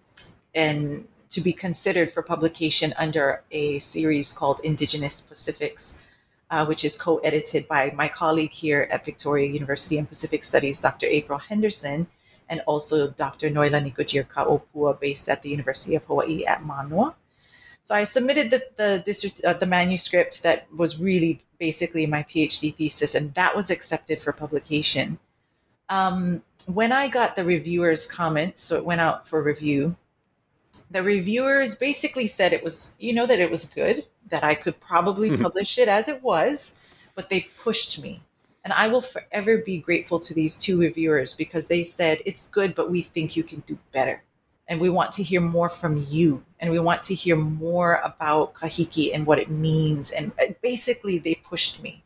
and 0.54 1.06
to 1.30 1.40
be 1.40 1.52
considered 1.52 2.10
for 2.10 2.22
publication 2.22 2.94
under 2.96 3.42
a 3.50 3.78
series 3.78 4.32
called 4.32 4.60
Indigenous 4.62 5.20
Pacifics, 5.20 6.04
uh, 6.50 6.64
which 6.64 6.84
is 6.84 7.00
co-edited 7.00 7.66
by 7.66 7.92
my 7.96 8.08
colleague 8.08 8.52
here 8.52 8.88
at 8.92 9.04
Victoria 9.04 9.50
University 9.50 9.98
in 9.98 10.06
Pacific 10.06 10.44
Studies, 10.44 10.80
Dr. 10.80 11.06
April 11.06 11.38
Henderson, 11.38 12.06
and 12.48 12.60
also 12.66 13.10
Dr. 13.10 13.50
Noelani 13.50 13.92
Goodyear 13.92 14.24
Ka'opua, 14.24 15.00
based 15.00 15.28
at 15.28 15.42
the 15.42 15.48
University 15.48 15.96
of 15.96 16.04
Hawaii 16.04 16.44
at 16.44 16.62
Manoa. 16.62 17.16
So 17.82 17.94
I 17.94 18.04
submitted 18.04 18.50
the 18.50 18.62
the, 18.76 19.42
uh, 19.46 19.52
the 19.54 19.66
manuscript 19.66 20.42
that 20.42 20.66
was 20.74 20.98
really 20.98 21.40
basically 21.58 22.06
my 22.06 22.22
PhD 22.22 22.74
thesis, 22.74 23.14
and 23.14 23.34
that 23.34 23.54
was 23.54 23.70
accepted 23.70 24.22
for 24.22 24.32
publication. 24.32 25.18
Um, 25.90 26.42
when 26.66 26.92
I 26.92 27.08
got 27.08 27.36
the 27.36 27.44
reviewers' 27.44 28.10
comments, 28.10 28.62
so 28.62 28.76
it 28.76 28.86
went 28.86 29.02
out 29.02 29.28
for 29.28 29.42
review. 29.42 29.96
The 30.90 31.02
reviewers 31.02 31.74
basically 31.76 32.26
said 32.26 32.52
it 32.52 32.62
was, 32.62 32.94
you 32.98 33.14
know, 33.14 33.26
that 33.26 33.40
it 33.40 33.50
was 33.50 33.72
good, 33.72 34.06
that 34.28 34.44
I 34.44 34.54
could 34.54 34.80
probably 34.80 35.30
mm-hmm. 35.30 35.42
publish 35.42 35.78
it 35.78 35.88
as 35.88 36.08
it 36.08 36.22
was, 36.22 36.78
but 37.14 37.30
they 37.30 37.48
pushed 37.58 38.02
me. 38.02 38.22
And 38.64 38.72
I 38.72 38.88
will 38.88 39.02
forever 39.02 39.58
be 39.58 39.78
grateful 39.78 40.18
to 40.20 40.34
these 40.34 40.58
two 40.58 40.78
reviewers 40.80 41.34
because 41.34 41.68
they 41.68 41.82
said, 41.82 42.18
it's 42.24 42.48
good, 42.48 42.74
but 42.74 42.90
we 42.90 43.02
think 43.02 43.36
you 43.36 43.42
can 43.42 43.60
do 43.60 43.78
better 43.92 44.22
and 44.68 44.80
we 44.80 44.88
want 44.88 45.12
to 45.12 45.22
hear 45.22 45.40
more 45.40 45.68
from 45.68 46.04
you 46.08 46.44
and 46.60 46.70
we 46.70 46.78
want 46.78 47.02
to 47.04 47.14
hear 47.14 47.36
more 47.36 48.00
about 48.04 48.54
kahiki 48.54 49.10
and 49.14 49.26
what 49.26 49.38
it 49.38 49.50
means 49.50 50.12
and 50.12 50.32
uh, 50.40 50.52
basically 50.62 51.18
they 51.18 51.34
pushed 51.34 51.82
me 51.82 52.02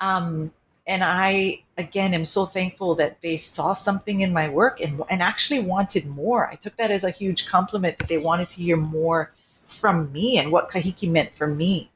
um, 0.00 0.52
and 0.88 1.04
i 1.04 1.62
again 1.76 2.12
am 2.12 2.24
so 2.24 2.44
thankful 2.44 2.96
that 2.96 3.20
they 3.20 3.36
saw 3.36 3.72
something 3.72 4.20
in 4.20 4.32
my 4.32 4.48
work 4.48 4.80
and, 4.80 5.00
and 5.08 5.22
actually 5.22 5.60
wanted 5.60 6.04
more 6.06 6.48
i 6.48 6.56
took 6.56 6.74
that 6.76 6.90
as 6.90 7.04
a 7.04 7.10
huge 7.10 7.46
compliment 7.46 7.96
that 7.98 8.08
they 8.08 8.18
wanted 8.18 8.48
to 8.48 8.60
hear 8.60 8.76
more 8.76 9.30
from 9.64 10.12
me 10.12 10.38
and 10.38 10.50
what 10.50 10.68
kahiki 10.68 11.08
meant 11.08 11.34
for 11.34 11.46
me 11.46 11.90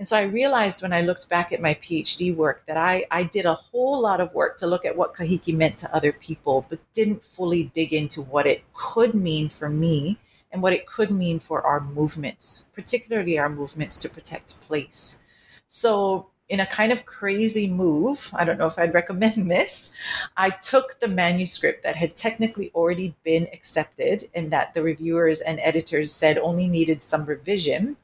and 0.00 0.08
so 0.08 0.16
I 0.16 0.22
realized 0.22 0.80
when 0.80 0.94
I 0.94 1.02
looked 1.02 1.28
back 1.28 1.52
at 1.52 1.60
my 1.60 1.74
PhD 1.74 2.34
work 2.34 2.64
that 2.64 2.78
I, 2.78 3.04
I 3.10 3.24
did 3.24 3.44
a 3.44 3.52
whole 3.52 4.00
lot 4.00 4.22
of 4.22 4.32
work 4.34 4.56
to 4.56 4.66
look 4.66 4.86
at 4.86 4.96
what 4.96 5.12
kahiki 5.12 5.54
meant 5.54 5.76
to 5.80 5.94
other 5.94 6.10
people, 6.10 6.64
but 6.70 6.78
didn't 6.94 7.22
fully 7.22 7.64
dig 7.74 7.92
into 7.92 8.22
what 8.22 8.46
it 8.46 8.64
could 8.72 9.14
mean 9.14 9.50
for 9.50 9.68
me 9.68 10.16
and 10.50 10.62
what 10.62 10.72
it 10.72 10.86
could 10.86 11.10
mean 11.10 11.38
for 11.38 11.60
our 11.66 11.80
movements, 11.80 12.70
particularly 12.74 13.38
our 13.38 13.50
movements 13.50 13.98
to 13.98 14.08
protect 14.08 14.62
place. 14.62 15.22
So, 15.66 16.30
in 16.50 16.60
a 16.60 16.66
kind 16.66 16.92
of 16.92 17.06
crazy 17.06 17.70
move, 17.70 18.34
I 18.36 18.44
don't 18.44 18.58
know 18.58 18.66
if 18.66 18.78
I'd 18.78 18.92
recommend 19.00 19.50
this, 19.50 19.94
I 20.36 20.50
took 20.50 21.00
the 21.00 21.08
manuscript 21.08 21.82
that 21.84 21.96
had 21.96 22.14
technically 22.16 22.70
already 22.74 23.14
been 23.24 23.48
accepted 23.52 24.24
and 24.34 24.50
that 24.50 24.74
the 24.74 24.82
reviewers 24.82 25.40
and 25.40 25.58
editors 25.60 26.12
said 26.12 26.36
only 26.36 26.68
needed 26.68 27.00
some 27.00 27.24
revision 27.24 27.96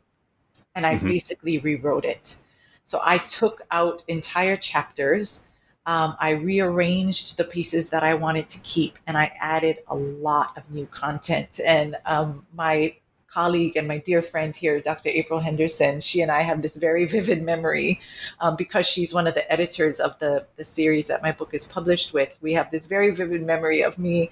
and 0.75 0.87
I 0.87 0.95
mm-hmm. 0.95 1.09
basically 1.09 1.59
rewrote 1.59 2.05
it. 2.05 2.37
So 2.85 3.01
I 3.05 3.19
took 3.19 3.63
out 3.73 4.05
entire 4.07 4.57
chapters. 4.57 5.49
Um, 5.87 6.17
I 6.21 6.31
rearranged 6.31 7.37
the 7.37 7.45
pieces 7.45 7.91
that 7.91 8.05
I 8.05 8.15
wanted 8.15 8.49
to 8.51 8.63
keep, 8.63 8.99
and 9.07 9.17
I 9.17 9.33
added 9.41 9.79
a 9.89 9.97
lot 9.97 10.57
of 10.57 10.71
new 10.71 10.87
content. 10.87 11.61
And 11.67 11.97
um, 12.05 12.47
my 12.55 12.95
colleague 13.37 13.77
and 13.77 13.87
my 13.87 13.99
dear 13.99 14.23
friend 14.23 14.57
here, 14.57 14.81
Dr. 14.81 15.11
April 15.11 15.41
Henderson, 15.41 16.01
she 16.01 16.23
and 16.23 16.33
I 16.33 16.41
have 16.41 16.63
this 16.63 16.79
very 16.79 17.05
vivid 17.15 17.43
memory 17.43 18.01
um, 18.41 18.57
because 18.57 18.87
she's 18.87 19.13
one 19.13 19.27
of 19.27 19.35
the 19.35 19.53
editors 19.53 20.01
of 20.01 20.19
the, 20.21 20.47
the 20.57 20.65
series 20.65 21.09
that 21.09 21.23
my 21.23 21.33
book 21.33 21.53
is 21.53 21.71
published 21.71 22.15
with. 22.15 22.39
We 22.41 22.55
have 22.55 22.71
this 22.71 22.87
very 22.87 23.11
vivid 23.11 23.43
memory 23.43 23.83
of 23.83 23.99
me 23.99 24.31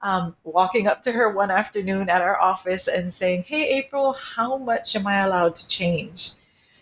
um, 0.00 0.34
walking 0.42 0.86
up 0.86 1.02
to 1.02 1.12
her 1.12 1.28
one 1.28 1.50
afternoon 1.50 2.08
at 2.08 2.22
our 2.22 2.40
office 2.40 2.88
and 2.88 3.12
saying, 3.12 3.42
Hey, 3.42 3.76
April, 3.76 4.14
how 4.14 4.56
much 4.56 4.96
am 4.96 5.06
I 5.06 5.18
allowed 5.18 5.54
to 5.56 5.68
change? 5.68 6.32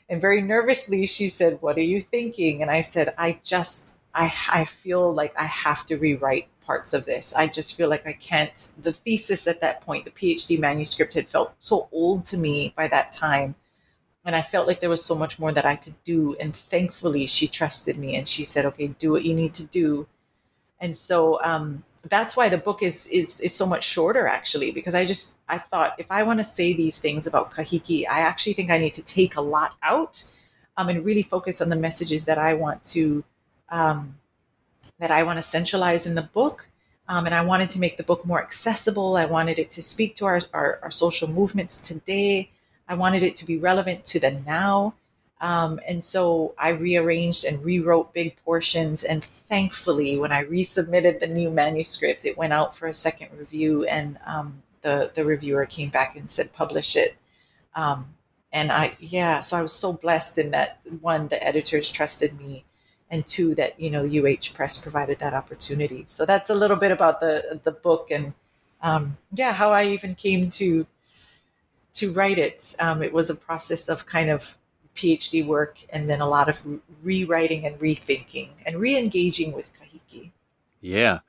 And 0.08 0.20
very 0.20 0.42
nervously, 0.42 1.06
she 1.06 1.28
said, 1.28 1.58
What 1.60 1.76
are 1.76 1.90
you 1.92 2.00
thinking? 2.00 2.62
And 2.62 2.70
I 2.70 2.82
said, 2.82 3.14
I 3.18 3.40
just, 3.42 3.98
I, 4.14 4.32
I 4.52 4.64
feel 4.64 5.12
like 5.12 5.34
I 5.36 5.46
have 5.46 5.86
to 5.86 5.96
rewrite 5.96 6.48
parts 6.66 6.94
of 6.94 7.04
this. 7.04 7.34
I 7.34 7.46
just 7.46 7.76
feel 7.76 7.88
like 7.88 8.06
I 8.06 8.12
can't. 8.12 8.72
The 8.80 8.92
thesis 8.92 9.46
at 9.46 9.60
that 9.60 9.80
point, 9.80 10.04
the 10.04 10.10
PhD 10.10 10.58
manuscript 10.58 11.14
had 11.14 11.28
felt 11.28 11.54
so 11.58 11.88
old 11.92 12.24
to 12.26 12.36
me 12.38 12.72
by 12.76 12.88
that 12.88 13.12
time. 13.12 13.54
And 14.24 14.34
I 14.34 14.42
felt 14.42 14.66
like 14.66 14.80
there 14.80 14.90
was 14.90 15.04
so 15.04 15.14
much 15.14 15.38
more 15.38 15.52
that 15.52 15.66
I 15.66 15.76
could 15.76 16.02
do. 16.02 16.34
And 16.40 16.56
thankfully, 16.56 17.26
she 17.26 17.46
trusted 17.46 17.98
me 17.98 18.16
and 18.16 18.26
she 18.26 18.44
said, 18.44 18.64
okay, 18.64 18.88
do 18.88 19.12
what 19.12 19.24
you 19.24 19.34
need 19.34 19.52
to 19.54 19.66
do. 19.66 20.06
And 20.80 20.96
so 20.96 21.42
um, 21.42 21.84
that's 22.08 22.36
why 22.36 22.48
the 22.48 22.58
book 22.58 22.82
is 22.82 23.08
is 23.08 23.40
is 23.40 23.54
so 23.54 23.66
much 23.66 23.84
shorter 23.84 24.26
actually 24.26 24.70
because 24.70 24.94
i 24.94 25.04
just 25.04 25.40
i 25.48 25.56
thought 25.58 25.94
if 25.98 26.10
i 26.10 26.22
want 26.22 26.38
to 26.38 26.44
say 26.44 26.72
these 26.72 27.00
things 27.00 27.26
about 27.26 27.50
kahiki 27.50 28.04
i 28.10 28.20
actually 28.20 28.52
think 28.52 28.70
i 28.70 28.78
need 28.78 28.92
to 28.92 29.04
take 29.04 29.36
a 29.36 29.40
lot 29.40 29.74
out 29.82 30.22
um, 30.76 30.88
and 30.88 31.04
really 31.04 31.22
focus 31.22 31.62
on 31.62 31.68
the 31.68 31.76
messages 31.76 32.26
that 32.26 32.38
i 32.38 32.52
want 32.52 32.82
to 32.84 33.24
um, 33.70 34.16
that 34.98 35.10
i 35.10 35.22
want 35.22 35.36
to 35.36 35.42
centralize 35.42 36.06
in 36.06 36.14
the 36.14 36.22
book 36.22 36.68
um, 37.08 37.26
and 37.26 37.34
i 37.34 37.44
wanted 37.44 37.70
to 37.70 37.80
make 37.80 37.96
the 37.96 38.02
book 38.02 38.24
more 38.24 38.42
accessible 38.42 39.16
i 39.16 39.24
wanted 39.24 39.58
it 39.58 39.70
to 39.70 39.82
speak 39.82 40.14
to 40.14 40.24
our, 40.24 40.40
our, 40.52 40.78
our 40.82 40.90
social 40.90 41.28
movements 41.28 41.80
today 41.80 42.50
i 42.88 42.94
wanted 42.94 43.22
it 43.22 43.34
to 43.34 43.46
be 43.46 43.58
relevant 43.58 44.04
to 44.04 44.20
the 44.20 44.42
now 44.46 44.94
um, 45.44 45.78
and 45.86 46.02
so 46.02 46.54
I 46.56 46.70
rearranged 46.70 47.44
and 47.44 47.62
rewrote 47.62 48.14
big 48.14 48.34
portions. 48.44 49.04
And 49.04 49.22
thankfully, 49.22 50.18
when 50.18 50.32
I 50.32 50.44
resubmitted 50.44 51.20
the 51.20 51.26
new 51.26 51.50
manuscript, 51.50 52.24
it 52.24 52.38
went 52.38 52.54
out 52.54 52.74
for 52.74 52.86
a 52.86 52.94
second 52.94 53.28
review, 53.36 53.84
and 53.84 54.18
um, 54.24 54.62
the 54.80 55.10
the 55.14 55.24
reviewer 55.24 55.66
came 55.66 55.90
back 55.90 56.16
and 56.16 56.30
said 56.30 56.54
publish 56.54 56.96
it. 56.96 57.16
Um, 57.74 58.14
and 58.52 58.72
I 58.72 58.96
yeah, 59.00 59.40
so 59.40 59.58
I 59.58 59.62
was 59.62 59.74
so 59.74 59.92
blessed 59.92 60.38
in 60.38 60.52
that 60.52 60.78
one, 61.00 61.28
the 61.28 61.42
editors 61.46 61.92
trusted 61.92 62.40
me, 62.40 62.64
and 63.14 63.24
two, 63.24 63.54
that 63.54 63.78
you 63.78 63.90
know 63.90 64.04
UH 64.04 64.52
Press 64.54 64.82
provided 64.82 65.20
that 65.20 65.32
opportunity. 65.32 66.04
So 66.04 66.26
that's 66.26 66.50
a 66.50 66.54
little 66.54 66.76
bit 66.76 66.90
about 66.90 67.20
the 67.20 67.60
the 67.62 67.70
book 67.70 68.10
and 68.10 68.34
um, 68.82 69.16
yeah, 69.32 69.52
how 69.52 69.70
I 69.72 69.84
even 69.84 70.14
came 70.14 70.50
to 70.50 70.86
to 71.94 72.12
write 72.12 72.38
it. 72.38 72.74
Um, 72.80 73.02
it 73.02 73.12
was 73.12 73.30
a 73.30 73.36
process 73.36 73.88
of 73.88 74.06
kind 74.06 74.30
of 74.30 74.58
PhD 74.96 75.46
work 75.46 75.78
and 75.92 76.10
then 76.10 76.20
a 76.20 76.28
lot 76.28 76.48
of 76.48 76.66
rewriting 77.02 77.66
and 77.66 77.78
rethinking 77.78 78.50
and 78.66 78.76
re-engaging 78.76 79.52
with 79.52 79.72
Kahiki. 79.78 80.30
Yeah, 80.80 81.20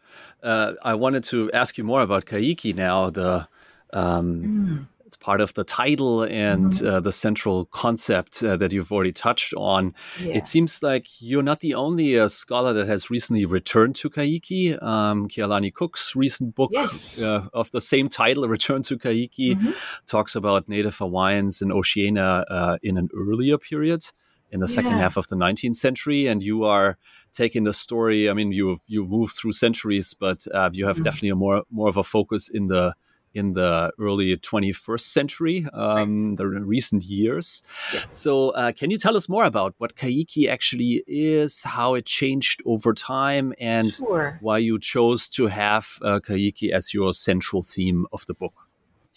uh, 0.43 0.73
I 0.83 0.95
wanted 0.95 1.23
to 1.25 1.51
ask 1.51 1.77
you 1.77 1.83
more 1.83 2.01
about 2.01 2.25
Kahiki 2.25 2.75
now. 2.75 3.11
The 3.11 3.47
um, 3.93 4.27
mm 4.43 4.94
part 5.25 5.41
of 5.41 5.55
the 5.55 5.63
title 5.63 6.21
and 6.21 6.65
mm-hmm. 6.65 6.87
uh, 6.87 6.99
the 6.99 7.11
central 7.11 7.65
concept 7.65 8.43
uh, 8.43 8.55
that 8.55 8.71
you've 8.71 8.91
already 8.91 9.11
touched 9.11 9.55
on. 9.57 9.91
Yeah. 10.21 10.33
It 10.37 10.45
seems 10.45 10.83
like 10.83 11.07
you're 11.19 11.41
not 11.51 11.61
the 11.61 11.73
only 11.73 12.19
uh, 12.19 12.27
scholar 12.27 12.73
that 12.73 12.87
has 12.87 13.09
recently 13.09 13.43
returned 13.43 13.95
to 13.95 14.09
Kahiki. 14.11 14.61
Um, 14.83 15.27
Kealani 15.27 15.73
Cook's 15.73 16.15
recent 16.15 16.53
book 16.53 16.69
yes. 16.71 17.23
Uh, 17.23 17.47
of 17.55 17.71
the 17.71 17.81
same 17.81 18.07
title, 18.07 18.47
Return 18.57 18.83
to 18.83 18.99
Kahiki, 18.99 19.55
mm-hmm. 19.55 19.71
talks 20.05 20.35
about 20.35 20.69
Native 20.69 20.95
Hawaiians 20.97 21.59
in 21.59 21.71
Oceania 21.71 22.45
uh, 22.57 22.77
in 22.83 22.95
an 22.95 23.09
earlier 23.15 23.57
period 23.57 24.03
in 24.51 24.59
the 24.59 24.67
second 24.67 24.91
yeah. 24.91 24.99
half 24.99 25.17
of 25.17 25.25
the 25.27 25.35
19th 25.35 25.75
century 25.75 26.27
and 26.27 26.43
you 26.43 26.65
are 26.65 26.97
taking 27.33 27.63
the 27.63 27.73
story 27.73 28.29
i 28.29 28.33
mean 28.33 28.51
you 28.51 28.77
you 28.87 29.03
moved 29.03 29.33
through 29.35 29.51
centuries 29.51 30.13
but 30.13 30.45
uh, 30.53 30.69
you 30.71 30.85
have 30.85 30.97
mm-hmm. 30.97 31.03
definitely 31.03 31.29
a 31.29 31.35
more 31.35 31.63
more 31.71 31.89
of 31.89 31.97
a 31.97 32.03
focus 32.03 32.47
in 32.47 32.67
the 32.67 32.93
in 33.35 33.53
the 33.53 33.91
early 33.99 34.35
21st 34.37 35.01
century, 35.01 35.67
um, 35.73 36.29
right. 36.29 36.37
the 36.37 36.47
recent 36.47 37.03
years. 37.03 37.61
Yes. 37.93 38.17
So, 38.17 38.49
uh, 38.51 38.71
can 38.71 38.89
you 38.89 38.97
tell 38.97 39.15
us 39.15 39.29
more 39.29 39.43
about 39.43 39.75
what 39.77 39.95
Kahiki 39.95 40.47
actually 40.47 41.03
is, 41.05 41.61
how 41.63 41.93
it 41.93 42.05
changed 42.05 42.63
over 42.65 42.93
time, 42.93 43.53
and 43.59 43.93
sure. 43.93 44.39
why 44.41 44.57
you 44.57 44.79
chose 44.79 45.29
to 45.29 45.47
have 45.47 45.99
uh, 46.01 46.19
Kahiki 46.19 46.71
as 46.71 46.93
your 46.93 47.13
central 47.13 47.61
theme 47.61 48.07
of 48.13 48.25
the 48.25 48.33
book? 48.33 48.53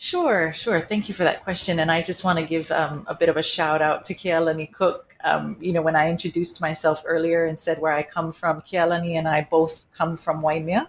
Sure, 0.00 0.52
sure. 0.52 0.78
Thank 0.78 1.08
you 1.08 1.14
for 1.14 1.24
that 1.24 1.42
question. 1.42 1.80
And 1.80 1.90
I 1.90 2.02
just 2.02 2.24
want 2.24 2.38
to 2.38 2.44
give 2.44 2.70
um, 2.70 3.04
a 3.08 3.16
bit 3.16 3.28
of 3.28 3.36
a 3.36 3.42
shout 3.42 3.82
out 3.82 4.04
to 4.04 4.14
Kealani 4.14 4.72
Cook. 4.72 5.16
Um, 5.24 5.56
you 5.60 5.72
know, 5.72 5.82
when 5.82 5.96
I 5.96 6.08
introduced 6.08 6.60
myself 6.60 7.02
earlier 7.04 7.44
and 7.44 7.58
said 7.58 7.78
where 7.80 7.92
I 7.92 8.04
come 8.04 8.30
from, 8.30 8.60
Kealani 8.60 9.14
and 9.14 9.26
I 9.26 9.48
both 9.50 9.90
come 9.90 10.16
from 10.16 10.40
Waimea. 10.40 10.88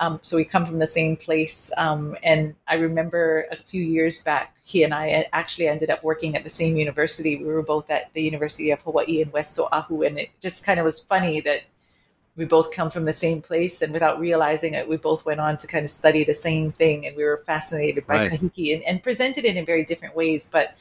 Um, 0.00 0.18
so 0.22 0.38
we 0.38 0.46
come 0.46 0.64
from 0.64 0.78
the 0.78 0.86
same 0.86 1.14
place. 1.14 1.70
Um, 1.76 2.16
and 2.22 2.54
I 2.66 2.76
remember 2.76 3.46
a 3.52 3.56
few 3.56 3.82
years 3.82 4.24
back, 4.24 4.56
he 4.64 4.82
and 4.82 4.94
I 4.94 5.26
actually 5.34 5.68
ended 5.68 5.90
up 5.90 6.02
working 6.02 6.34
at 6.34 6.42
the 6.42 6.50
same 6.50 6.76
university. 6.76 7.36
We 7.36 7.44
were 7.44 7.62
both 7.62 7.90
at 7.90 8.12
the 8.14 8.22
University 8.22 8.70
of 8.70 8.80
Hawaii 8.80 9.20
in 9.20 9.30
West 9.30 9.58
Oahu. 9.58 10.02
And 10.02 10.18
it 10.18 10.30
just 10.40 10.64
kind 10.64 10.80
of 10.80 10.84
was 10.84 10.98
funny 10.98 11.42
that 11.42 11.64
we 12.34 12.46
both 12.46 12.74
come 12.74 12.88
from 12.88 13.04
the 13.04 13.12
same 13.12 13.42
place. 13.42 13.82
And 13.82 13.92
without 13.92 14.18
realizing 14.18 14.72
it, 14.72 14.88
we 14.88 14.96
both 14.96 15.26
went 15.26 15.38
on 15.38 15.58
to 15.58 15.66
kind 15.66 15.84
of 15.84 15.90
study 15.90 16.24
the 16.24 16.32
same 16.32 16.70
thing. 16.70 17.06
And 17.06 17.14
we 17.14 17.24
were 17.24 17.36
fascinated 17.36 18.06
by 18.06 18.20
right. 18.20 18.30
Kahiki 18.30 18.74
and, 18.74 18.82
and, 18.84 19.02
presented 19.02 19.44
it 19.44 19.56
in 19.56 19.66
very 19.66 19.84
different 19.84 20.16
ways. 20.16 20.48
But 20.50 20.74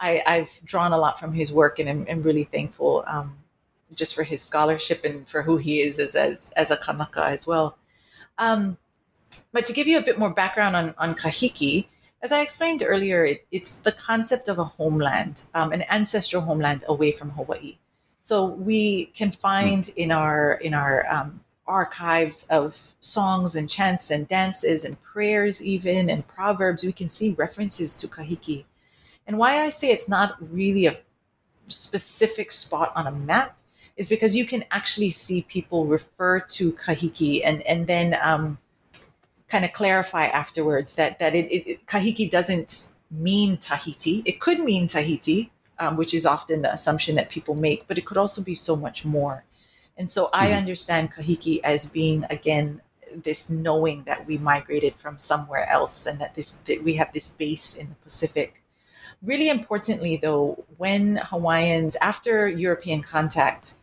I, 0.00 0.20
have 0.26 0.50
drawn 0.64 0.92
a 0.92 0.98
lot 0.98 1.20
from 1.20 1.32
his 1.32 1.54
work 1.54 1.78
and 1.78 1.88
I'm, 1.88 2.06
I'm 2.10 2.22
really 2.24 2.42
thankful 2.42 3.04
um, 3.06 3.36
just 3.94 4.16
for 4.16 4.24
his 4.24 4.42
scholarship 4.42 5.04
and 5.04 5.28
for 5.28 5.42
who 5.42 5.58
he 5.58 5.80
is 5.80 6.00
as, 6.00 6.16
as, 6.16 6.52
as 6.56 6.72
a 6.72 6.76
Kanaka 6.76 7.26
as 7.26 7.46
well. 7.46 7.78
Um, 8.38 8.76
but 9.52 9.64
to 9.66 9.72
give 9.72 9.86
you 9.86 9.98
a 9.98 10.02
bit 10.02 10.18
more 10.18 10.30
background 10.30 10.76
on, 10.76 10.94
on 10.98 11.14
Kahiki, 11.14 11.86
as 12.22 12.32
I 12.32 12.40
explained 12.40 12.82
earlier, 12.86 13.24
it, 13.24 13.46
it's 13.50 13.80
the 13.80 13.92
concept 13.92 14.48
of 14.48 14.58
a 14.58 14.64
homeland, 14.64 15.44
um, 15.54 15.72
an 15.72 15.84
ancestral 15.90 16.42
homeland 16.42 16.84
away 16.88 17.12
from 17.12 17.30
Hawaii. 17.30 17.76
So 18.20 18.46
we 18.46 19.06
can 19.06 19.30
find 19.30 19.90
in 19.96 20.10
our 20.10 20.54
in 20.54 20.72
our 20.72 21.06
um, 21.12 21.44
archives 21.66 22.48
of 22.50 22.94
songs 23.00 23.56
and 23.56 23.68
chants 23.68 24.10
and 24.10 24.26
dances 24.28 24.84
and 24.84 25.00
prayers, 25.02 25.64
even 25.64 26.10
and 26.10 26.26
proverbs, 26.26 26.84
we 26.84 26.92
can 26.92 27.08
see 27.08 27.34
references 27.34 27.96
to 27.96 28.08
Kahiki. 28.08 28.64
And 29.26 29.38
why 29.38 29.58
I 29.58 29.70
say 29.70 29.88
it's 29.88 30.08
not 30.08 30.36
really 30.40 30.86
a 30.86 30.94
specific 31.66 32.52
spot 32.52 32.92
on 32.94 33.06
a 33.06 33.10
map 33.12 33.58
is 33.96 34.08
because 34.08 34.34
you 34.36 34.44
can 34.44 34.64
actually 34.70 35.10
see 35.10 35.46
people 35.48 35.86
refer 35.86 36.40
to 36.40 36.72
kahiki 36.72 37.40
and 37.44 37.62
and 37.62 37.86
then 37.86 38.16
um, 38.22 38.58
kind 39.48 39.64
of 39.64 39.72
clarify 39.72 40.24
afterwards 40.26 40.96
that 40.96 41.18
that 41.18 41.34
it, 41.34 41.46
it, 41.52 41.86
kahiki 41.86 42.30
doesn't 42.30 42.94
mean 43.10 43.56
Tahiti. 43.56 44.22
It 44.24 44.40
could 44.40 44.60
mean 44.60 44.86
Tahiti, 44.86 45.50
um, 45.78 45.96
which 45.96 46.14
is 46.14 46.26
often 46.26 46.62
the 46.62 46.72
assumption 46.72 47.16
that 47.16 47.28
people 47.28 47.54
make, 47.54 47.86
but 47.86 47.98
it 47.98 48.06
could 48.06 48.18
also 48.18 48.42
be 48.42 48.54
so 48.54 48.76
much 48.76 49.04
more. 49.04 49.44
And 49.96 50.10
so 50.10 50.28
I 50.32 50.48
mm-hmm. 50.48 50.58
understand 50.58 51.12
kahiki 51.12 51.60
as 51.62 51.86
being 51.86 52.24
again 52.30 52.80
this 53.14 53.48
knowing 53.48 54.02
that 54.04 54.26
we 54.26 54.38
migrated 54.38 54.96
from 54.96 55.18
somewhere 55.18 55.68
else 55.70 56.06
and 56.06 56.18
that 56.20 56.34
this 56.34 56.60
that 56.62 56.82
we 56.82 56.94
have 56.94 57.12
this 57.12 57.36
base 57.36 57.76
in 57.76 57.88
the 57.88 57.94
Pacific. 57.96 58.62
Really 59.22 59.48
importantly, 59.48 60.18
though, 60.20 60.64
when 60.76 61.16
Hawaiians 61.16 61.96
after 61.96 62.48
European 62.48 63.00
contact 63.02 63.74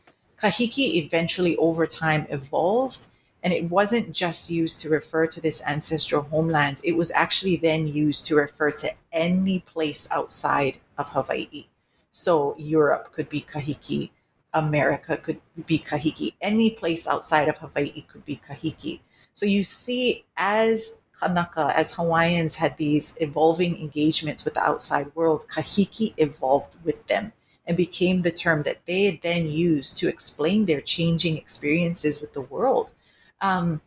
Kahiki 0.41 0.95
eventually 0.95 1.55
over 1.57 1.85
time 1.85 2.25
evolved 2.29 3.07
and 3.43 3.53
it 3.53 3.69
wasn't 3.69 4.11
just 4.11 4.49
used 4.49 4.79
to 4.79 4.89
refer 4.89 5.27
to 5.27 5.39
this 5.39 5.63
ancestral 5.67 6.23
homeland, 6.23 6.81
it 6.83 6.97
was 6.97 7.11
actually 7.11 7.57
then 7.57 7.85
used 7.85 8.25
to 8.25 8.35
refer 8.35 8.71
to 8.71 8.89
any 9.11 9.59
place 9.59 10.11
outside 10.11 10.79
of 10.97 11.09
Hawaii. 11.09 11.65
So 12.09 12.55
Europe 12.57 13.11
could 13.11 13.29
be 13.29 13.41
Kahiki, 13.41 14.09
America 14.53 15.15
could 15.15 15.39
be 15.67 15.77
Kahiki, 15.77 16.33
any 16.41 16.71
place 16.71 17.07
outside 17.07 17.47
of 17.47 17.59
Hawaii 17.59 18.01
could 18.07 18.25
be 18.25 18.37
Kahiki. 18.37 19.01
So 19.33 19.45
you 19.45 19.63
see, 19.63 20.25
as 20.37 21.03
Kanaka, 21.19 21.71
as 21.75 21.93
Hawaiians 21.93 22.55
had 22.55 22.77
these 22.77 23.15
evolving 23.21 23.77
engagements 23.77 24.43
with 24.43 24.55
the 24.55 24.63
outside 24.63 25.15
world, 25.15 25.45
Kahiki 25.47 26.15
evolved 26.17 26.77
with 26.83 27.05
them 27.05 27.31
and 27.65 27.77
became 27.77 28.19
the 28.19 28.31
term 28.31 28.61
that 28.63 28.85
they 28.85 29.19
then 29.21 29.47
used 29.47 29.97
to 29.97 30.07
explain 30.07 30.65
their 30.65 30.81
changing 30.81 31.37
experiences 31.37 32.21
with 32.21 32.33
the 32.33 32.41
world. 32.41 32.93
Um, 33.39 33.81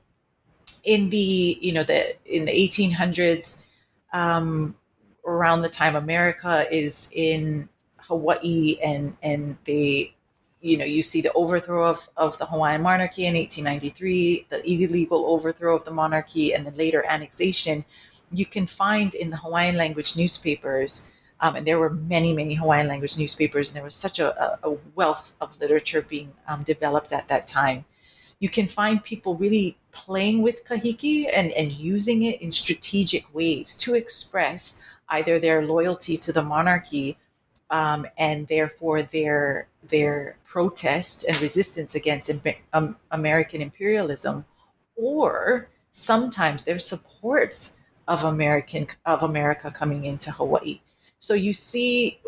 in 0.85 1.11
the 1.11 1.59
you 1.61 1.73
know 1.73 1.83
the 1.83 2.17
in 2.27 2.45
the 2.45 2.53
1800s, 2.53 3.65
um, 4.13 4.77
around 5.27 5.63
the 5.63 5.69
time 5.69 5.97
America 5.97 6.67
is 6.71 7.11
in 7.15 7.69
Hawaii 7.97 8.77
and 8.85 9.17
and 9.23 9.57
they 9.65 10.15
you 10.61 10.79
know 10.79 10.85
you 10.85 11.03
see 11.03 11.21
the 11.21 11.33
overthrow 11.33 11.89
of, 11.89 12.09
of 12.17 12.39
the 12.39 12.47
Hawaiian 12.47 12.83
monarchy 12.83 13.27
in 13.27 13.35
1893, 13.35 14.47
the 14.51 14.61
illegal 14.71 15.27
overthrow 15.27 15.75
of 15.75 15.85
the 15.85 15.91
monarchy, 15.91 16.55
and 16.55 16.67
the 16.67 16.71
later 16.73 17.05
annexation. 17.09 17.85
You 18.33 18.47
can 18.47 18.67
find 18.67 19.15
in 19.15 19.31
the 19.31 19.37
Hawaiian 19.37 19.77
language 19.77 20.17
newspapers 20.17 21.13
um, 21.45 21.57
and 21.57 21.67
there 21.67 21.79
were 21.79 21.91
many, 21.91 22.33
many 22.33 22.55
Hawaiian 22.55 22.89
language 22.89 23.19
newspapers, 23.19 23.69
and 23.69 23.77
there 23.77 23.85
was 23.85 23.95
such 23.95 24.19
a, 24.19 24.59
a 24.67 24.79
wealth 24.95 25.35
of 25.43 25.61
literature 25.61 26.01
being 26.01 26.33
um, 26.49 26.63
developed 26.63 27.13
at 27.13 27.29
that 27.29 27.47
time. 27.47 27.85
You 28.41 28.49
can 28.49 28.67
find 28.67 29.05
people 29.05 29.37
really 29.37 29.77
playing 29.93 30.41
with 30.41 30.65
kahiki 30.65 31.27
and, 31.37 31.53
and 31.53 31.71
using 31.71 32.23
it 32.23 32.41
in 32.41 32.51
strategic 32.51 33.33
ways 33.35 33.77
to 33.77 33.95
express 33.95 34.83
either 35.11 35.39
their 35.39 35.67
loyalty 35.67 36.17
to 36.17 36.33
the 36.33 36.43
monarchy 36.43 37.19
um, 37.69 38.07
and 38.17 38.49
therefore 38.49 39.03
their 39.03 39.69
their 39.87 40.39
protest 40.45 41.29
and 41.29 41.39
resistance 41.43 41.95
against 41.95 42.33
um, 42.73 42.97
American 43.11 43.61
imperialism, 43.61 44.47
or 44.97 45.69
sometimes 45.91 46.65
their 46.65 46.79
support 46.79 47.71
of 48.09 48.25
American 48.25 48.87
of 49.05 49.23
America 49.23 49.71
coming 49.71 50.07
into 50.07 50.31
Hawaii. 50.31 50.81
So 51.25 51.33
you 51.33 51.55
see, 51.55 52.19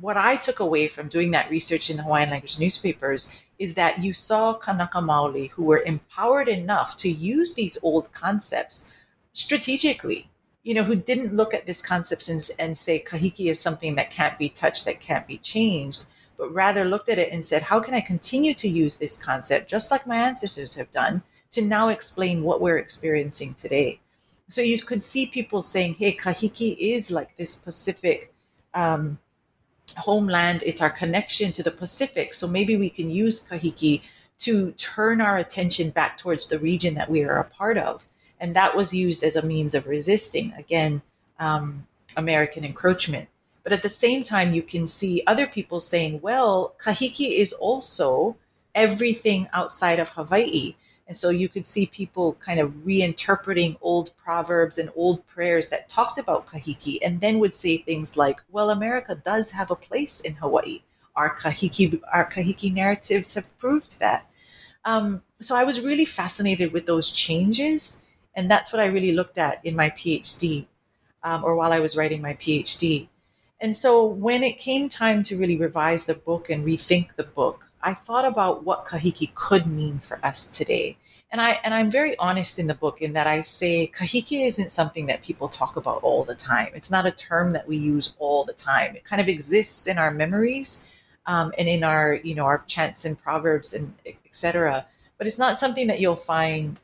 what 0.00 0.16
I 0.16 0.36
took 0.36 0.60
away 0.60 0.88
from 0.88 1.08
doing 1.08 1.32
that 1.32 1.50
research 1.50 1.90
in 1.90 1.98
the 1.98 2.02
Hawaiian 2.04 2.30
language 2.30 2.58
newspapers 2.58 3.38
is 3.58 3.74
that 3.74 4.02
you 4.02 4.14
saw 4.14 4.54
Kanaka 4.54 5.02
Maoli 5.02 5.50
who 5.50 5.64
were 5.66 5.82
empowered 5.82 6.48
enough 6.48 6.96
to 6.96 7.10
use 7.10 7.52
these 7.52 7.76
old 7.84 8.10
concepts 8.14 8.94
strategically, 9.34 10.30
you 10.62 10.72
know, 10.72 10.84
who 10.84 10.96
didn't 10.96 11.34
look 11.34 11.52
at 11.52 11.66
these 11.66 11.86
concepts 11.86 12.30
and, 12.30 12.40
and 12.58 12.78
say 12.78 13.04
kahiki 13.06 13.50
is 13.50 13.60
something 13.60 13.94
that 13.96 14.10
can't 14.10 14.38
be 14.38 14.48
touched, 14.48 14.86
that 14.86 15.00
can't 15.00 15.26
be 15.26 15.36
changed, 15.36 16.06
but 16.38 16.50
rather 16.50 16.86
looked 16.86 17.10
at 17.10 17.18
it 17.18 17.30
and 17.34 17.44
said, 17.44 17.60
how 17.60 17.78
can 17.78 17.92
I 17.92 18.00
continue 18.00 18.54
to 18.54 18.68
use 18.70 18.96
this 18.96 19.22
concept, 19.22 19.68
just 19.68 19.90
like 19.90 20.06
my 20.06 20.16
ancestors 20.16 20.76
have 20.76 20.90
done, 20.90 21.22
to 21.50 21.60
now 21.60 21.90
explain 21.90 22.42
what 22.42 22.62
we're 22.62 22.78
experiencing 22.78 23.52
today? 23.52 24.00
So 24.48 24.62
you 24.62 24.78
could 24.78 25.02
see 25.02 25.26
people 25.26 25.60
saying, 25.60 25.96
hey, 25.98 26.16
kahiki 26.16 26.74
is 26.78 27.12
like 27.12 27.36
this 27.36 27.54
Pacific 27.56 28.32
um, 28.76 29.18
homeland, 29.96 30.62
it's 30.64 30.82
our 30.82 30.90
connection 30.90 31.50
to 31.52 31.62
the 31.62 31.70
Pacific. 31.70 32.34
So 32.34 32.46
maybe 32.46 32.76
we 32.76 32.90
can 32.90 33.10
use 33.10 33.48
Kahiki 33.48 34.02
to 34.38 34.72
turn 34.72 35.20
our 35.20 35.38
attention 35.38 35.90
back 35.90 36.18
towards 36.18 36.48
the 36.48 36.58
region 36.58 36.94
that 36.94 37.10
we 37.10 37.24
are 37.24 37.38
a 37.38 37.44
part 37.44 37.78
of. 37.78 38.06
And 38.38 38.54
that 38.54 38.76
was 38.76 38.94
used 38.94 39.24
as 39.24 39.34
a 39.34 39.46
means 39.46 39.74
of 39.74 39.88
resisting, 39.88 40.52
again, 40.52 41.00
um, 41.38 41.86
American 42.16 42.64
encroachment. 42.64 43.28
But 43.62 43.72
at 43.72 43.82
the 43.82 43.88
same 43.88 44.22
time, 44.22 44.52
you 44.52 44.62
can 44.62 44.86
see 44.86 45.22
other 45.26 45.46
people 45.46 45.80
saying, 45.80 46.20
well, 46.20 46.74
Kahiki 46.78 47.38
is 47.38 47.52
also 47.54 48.36
everything 48.74 49.48
outside 49.52 49.98
of 49.98 50.10
Hawaii. 50.10 50.76
And 51.06 51.16
so 51.16 51.30
you 51.30 51.48
could 51.48 51.66
see 51.66 51.86
people 51.86 52.34
kind 52.34 52.58
of 52.58 52.70
reinterpreting 52.84 53.76
old 53.80 54.10
proverbs 54.16 54.78
and 54.78 54.90
old 54.96 55.24
prayers 55.26 55.70
that 55.70 55.88
talked 55.88 56.18
about 56.18 56.46
kahiki 56.46 56.98
and 57.04 57.20
then 57.20 57.38
would 57.38 57.54
say 57.54 57.76
things 57.76 58.16
like, 58.16 58.40
well, 58.50 58.70
America 58.70 59.14
does 59.24 59.52
have 59.52 59.70
a 59.70 59.76
place 59.76 60.20
in 60.20 60.34
Hawaii. 60.34 60.80
Our 61.14 61.36
kahiki, 61.36 62.00
our 62.12 62.28
kahiki 62.28 62.72
narratives 62.72 63.34
have 63.36 63.56
proved 63.56 64.00
that. 64.00 64.26
Um, 64.84 65.22
so 65.40 65.54
I 65.54 65.64
was 65.64 65.80
really 65.80 66.04
fascinated 66.04 66.72
with 66.72 66.86
those 66.86 67.12
changes. 67.12 68.08
And 68.34 68.50
that's 68.50 68.72
what 68.72 68.82
I 68.82 68.86
really 68.86 69.12
looked 69.12 69.38
at 69.38 69.64
in 69.64 69.76
my 69.76 69.90
PhD 69.90 70.66
um, 71.22 71.44
or 71.44 71.56
while 71.56 71.72
I 71.72 71.80
was 71.80 71.96
writing 71.96 72.20
my 72.20 72.34
PhD. 72.34 73.08
And 73.60 73.74
so 73.74 74.04
when 74.04 74.42
it 74.42 74.58
came 74.58 74.88
time 74.88 75.22
to 75.24 75.38
really 75.38 75.56
revise 75.56 76.06
the 76.06 76.14
book 76.14 76.50
and 76.50 76.64
rethink 76.64 77.14
the 77.14 77.24
book, 77.24 77.64
I 77.82 77.94
thought 77.94 78.26
about 78.26 78.64
what 78.64 78.84
kahiki 78.84 79.34
could 79.34 79.66
mean 79.66 79.98
for 79.98 80.18
us 80.24 80.50
today. 80.50 80.98
And 81.30 81.40
I 81.40 81.58
and 81.64 81.74
I'm 81.74 81.90
very 81.90 82.16
honest 82.18 82.58
in 82.58 82.66
the 82.66 82.74
book 82.74 83.00
in 83.00 83.14
that 83.14 83.26
I 83.26 83.40
say 83.40 83.90
kahiki 83.94 84.46
isn't 84.46 84.70
something 84.70 85.06
that 85.06 85.22
people 85.22 85.48
talk 85.48 85.76
about 85.76 86.02
all 86.02 86.24
the 86.24 86.34
time. 86.34 86.68
It's 86.74 86.90
not 86.90 87.06
a 87.06 87.10
term 87.10 87.52
that 87.52 87.66
we 87.66 87.76
use 87.76 88.14
all 88.18 88.44
the 88.44 88.52
time. 88.52 88.94
It 88.94 89.04
kind 89.04 89.20
of 89.20 89.28
exists 89.28 89.88
in 89.88 89.98
our 89.98 90.10
memories 90.10 90.86
um, 91.26 91.52
and 91.58 91.68
in 91.68 91.82
our 91.82 92.14
you 92.22 92.34
know 92.34 92.44
our 92.44 92.62
chants 92.66 93.04
and 93.04 93.18
proverbs 93.18 93.74
and 93.74 93.92
etc. 94.26 94.86
But 95.18 95.26
it's 95.26 95.38
not 95.38 95.56
something 95.56 95.86
that 95.88 95.98
you'll 95.98 96.14
find 96.14 96.78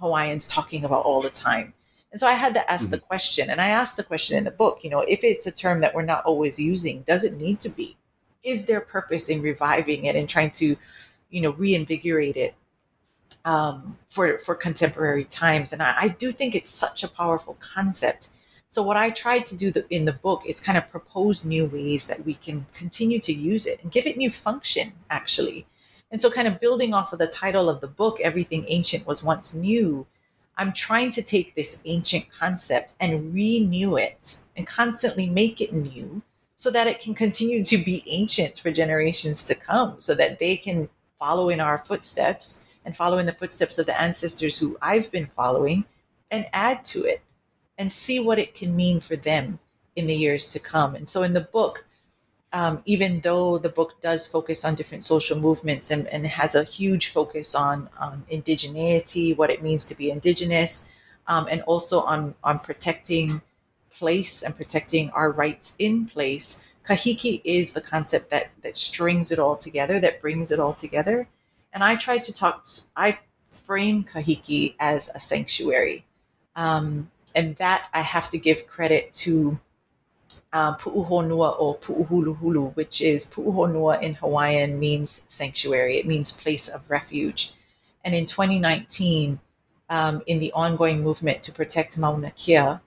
Hawaiians 0.00 0.48
talking 0.48 0.84
about 0.84 1.04
all 1.04 1.20
the 1.20 1.30
time. 1.30 1.72
And 2.16 2.20
so 2.22 2.28
I 2.28 2.32
had 2.32 2.54
to 2.54 2.70
ask 2.72 2.86
mm-hmm. 2.86 2.92
the 2.92 3.00
question, 3.02 3.50
and 3.50 3.60
I 3.60 3.68
asked 3.68 3.98
the 3.98 4.02
question 4.02 4.38
in 4.38 4.44
the 4.44 4.50
book, 4.50 4.78
you 4.82 4.88
know, 4.88 5.00
if 5.00 5.22
it's 5.22 5.46
a 5.46 5.52
term 5.52 5.80
that 5.80 5.94
we're 5.94 6.00
not 6.00 6.24
always 6.24 6.58
using, 6.58 7.02
does 7.02 7.24
it 7.24 7.34
need 7.34 7.60
to 7.60 7.68
be? 7.68 7.94
Is 8.42 8.64
there 8.64 8.80
purpose 8.80 9.28
in 9.28 9.42
reviving 9.42 10.06
it 10.06 10.16
and 10.16 10.26
trying 10.26 10.50
to, 10.52 10.76
you 11.28 11.42
know, 11.42 11.52
reinvigorate 11.52 12.36
it 12.36 12.54
um, 13.44 13.98
for 14.06 14.38
for 14.38 14.54
contemporary 14.54 15.24
times? 15.24 15.74
And 15.74 15.82
I, 15.82 15.94
I 16.04 16.08
do 16.08 16.30
think 16.30 16.54
it's 16.54 16.70
such 16.70 17.04
a 17.04 17.08
powerful 17.08 17.58
concept 17.60 18.30
So 18.68 18.82
what 18.82 18.96
I 18.96 19.10
tried 19.10 19.44
to 19.46 19.56
do 19.56 19.70
the, 19.70 19.86
in 19.90 20.06
the 20.06 20.12
book 20.12 20.42
is 20.46 20.60
kind 20.60 20.78
of 20.78 20.88
propose 20.88 21.44
new 21.44 21.66
ways 21.66 22.08
that 22.08 22.24
we 22.24 22.34
can 22.34 22.66
continue 22.72 23.18
to 23.20 23.32
use 23.32 23.66
it 23.66 23.82
and 23.82 23.92
give 23.92 24.06
it 24.06 24.16
new 24.16 24.30
function, 24.30 24.92
actually. 25.10 25.66
And 26.10 26.20
so, 26.20 26.30
kind 26.30 26.48
of 26.48 26.60
building 26.60 26.94
off 26.94 27.12
of 27.12 27.18
the 27.18 27.26
title 27.26 27.68
of 27.68 27.80
the 27.80 27.88
book, 27.88 28.20
Everything 28.20 28.64
Ancient 28.68 29.06
Was 29.06 29.22
Once 29.22 29.54
New, 29.54 30.06
I'm 30.58 30.72
trying 30.72 31.10
to 31.12 31.22
take 31.22 31.54
this 31.54 31.82
ancient 31.84 32.28
concept 32.30 32.94
and 33.00 33.34
renew 33.34 33.96
it 33.96 34.38
and 34.56 34.66
constantly 34.66 35.28
make 35.28 35.60
it 35.60 35.72
new 35.72 36.22
so 36.54 36.70
that 36.70 36.86
it 36.86 37.00
can 37.00 37.14
continue 37.14 37.62
to 37.62 37.76
be 37.78 38.02
ancient 38.06 38.58
for 38.58 38.70
generations 38.70 39.46
to 39.46 39.54
come, 39.54 40.00
so 40.00 40.14
that 40.14 40.38
they 40.38 40.56
can 40.56 40.88
follow 41.18 41.50
in 41.50 41.60
our 41.60 41.76
footsteps 41.76 42.64
and 42.84 42.96
follow 42.96 43.18
in 43.18 43.26
the 43.26 43.32
footsteps 43.32 43.78
of 43.78 43.86
the 43.86 44.00
ancestors 44.00 44.58
who 44.58 44.78
I've 44.80 45.12
been 45.12 45.26
following 45.26 45.84
and 46.30 46.46
add 46.52 46.84
to 46.86 47.04
it 47.04 47.20
and 47.76 47.92
see 47.92 48.20
what 48.20 48.38
it 48.38 48.54
can 48.54 48.74
mean 48.74 49.00
for 49.00 49.16
them 49.16 49.58
in 49.96 50.06
the 50.06 50.14
years 50.14 50.50
to 50.52 50.58
come. 50.58 50.94
And 50.94 51.06
so 51.06 51.22
in 51.22 51.34
the 51.34 51.40
book, 51.42 51.85
um, 52.52 52.82
even 52.84 53.20
though 53.20 53.58
the 53.58 53.68
book 53.68 54.00
does 54.00 54.26
focus 54.26 54.64
on 54.64 54.74
different 54.74 55.04
social 55.04 55.38
movements 55.38 55.90
and, 55.90 56.06
and 56.08 56.26
has 56.26 56.54
a 56.54 56.64
huge 56.64 57.08
focus 57.08 57.54
on, 57.54 57.88
on 57.98 58.24
indigeneity, 58.30 59.36
what 59.36 59.50
it 59.50 59.62
means 59.62 59.86
to 59.86 59.96
be 59.96 60.10
indigenous, 60.10 60.90
um, 61.26 61.46
and 61.50 61.62
also 61.62 62.00
on, 62.00 62.34
on 62.44 62.58
protecting 62.58 63.42
place 63.90 64.42
and 64.42 64.54
protecting 64.54 65.10
our 65.10 65.30
rights 65.30 65.76
in 65.78 66.06
place, 66.06 66.66
kahiki 66.84 67.40
is 67.44 67.72
the 67.72 67.80
concept 67.80 68.30
that, 68.30 68.50
that 68.62 68.76
strings 68.76 69.32
it 69.32 69.38
all 69.38 69.56
together, 69.56 69.98
that 69.98 70.20
brings 70.20 70.52
it 70.52 70.60
all 70.60 70.74
together. 70.74 71.26
And 71.72 71.82
I 71.82 71.96
try 71.96 72.18
to 72.18 72.32
talk, 72.32 72.64
to, 72.64 72.82
I 72.96 73.18
frame 73.50 74.04
kahiki 74.04 74.74
as 74.78 75.10
a 75.14 75.18
sanctuary. 75.18 76.04
Um, 76.54 77.10
and 77.34 77.56
that 77.56 77.88
I 77.92 78.00
have 78.00 78.30
to 78.30 78.38
give 78.38 78.66
credit 78.66 79.12
to 79.24 79.58
uh, 80.52 80.76
Pu'uhonua 80.76 81.56
o 81.58 81.74
Pu'uhuluhulu, 81.74 82.74
which 82.76 83.00
is 83.00 83.26
Pu'uhonua 83.26 84.00
in 84.02 84.14
Hawaiian 84.14 84.78
means 84.78 85.10
sanctuary. 85.28 85.96
It 85.96 86.06
means 86.06 86.40
place 86.40 86.68
of 86.68 86.90
refuge. 86.90 87.52
And 88.04 88.14
in 88.14 88.26
2019, 88.26 89.40
um, 89.88 90.22
in 90.26 90.38
the 90.38 90.52
ongoing 90.52 91.02
movement 91.02 91.42
to 91.44 91.52
protect 91.52 91.98
Mauna 91.98 92.30
Kea, 92.30 92.78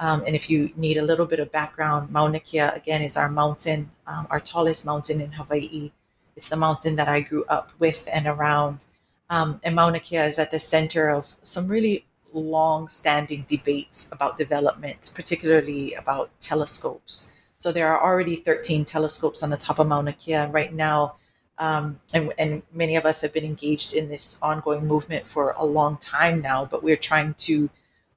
um, 0.00 0.22
and 0.26 0.36
if 0.36 0.48
you 0.48 0.70
need 0.76 0.96
a 0.96 1.04
little 1.04 1.26
bit 1.26 1.40
of 1.40 1.50
background, 1.50 2.10
Mauna 2.10 2.38
Kea, 2.38 2.58
again, 2.58 3.02
is 3.02 3.16
our 3.16 3.28
mountain, 3.28 3.90
um, 4.06 4.26
our 4.30 4.40
tallest 4.40 4.86
mountain 4.86 5.20
in 5.20 5.32
Hawaii. 5.32 5.90
It's 6.36 6.48
the 6.48 6.56
mountain 6.56 6.96
that 6.96 7.08
I 7.08 7.20
grew 7.20 7.44
up 7.46 7.72
with 7.80 8.08
and 8.12 8.26
around. 8.26 8.86
Um, 9.28 9.60
and 9.64 9.74
Mauna 9.74 9.98
Kea 9.98 10.18
is 10.18 10.38
at 10.38 10.52
the 10.52 10.58
center 10.60 11.08
of 11.08 11.26
some 11.42 11.66
really 11.66 12.06
long 12.32 12.88
standing 12.88 13.44
debates 13.48 14.12
about 14.12 14.36
development, 14.36 15.12
particularly 15.14 15.94
about 15.94 16.30
telescopes. 16.40 17.36
So 17.56 17.72
there 17.72 17.88
are 17.88 18.02
already 18.02 18.36
13 18.36 18.84
telescopes 18.84 19.42
on 19.42 19.50
the 19.50 19.56
top 19.56 19.78
of 19.78 19.88
Mauna 19.88 20.12
Kea. 20.12 20.46
Right 20.46 20.72
now, 20.72 21.16
um, 21.58 21.98
and, 22.14 22.32
and, 22.38 22.62
many 22.72 22.94
of 22.94 23.04
us 23.04 23.20
have 23.22 23.34
been 23.34 23.44
engaged 23.44 23.94
in 23.94 24.08
this 24.08 24.40
ongoing 24.42 24.86
movement 24.86 25.26
for 25.26 25.56
a 25.58 25.64
long 25.64 25.96
time 25.96 26.40
now, 26.40 26.64
but 26.64 26.84
we're 26.84 26.96
trying 26.96 27.34
to 27.34 27.68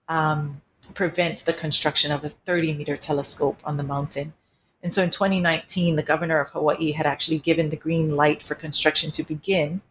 um, 0.08 0.62
prevent 0.94 1.40
the 1.40 1.54
construction 1.54 2.12
of 2.12 2.24
a 2.24 2.30
30 2.30 2.76
meter 2.76 2.96
telescope 2.96 3.60
on 3.64 3.78
the 3.78 3.84
mountain. 3.84 4.34
And 4.84 4.94
so 4.94 5.04
in 5.04 5.10
2019, 5.10 5.96
the 5.96 6.04
governor 6.04 6.40
of 6.40 6.50
Hawaii 6.52 6.92
had 6.92 7.06
actually 7.06 7.40
given 7.40 7.70
the 7.70 7.78
green 7.78 8.16
light 8.16 8.44
for 8.44 8.56
construction 8.56 9.12
to 9.12 9.24
begin. 9.24 9.82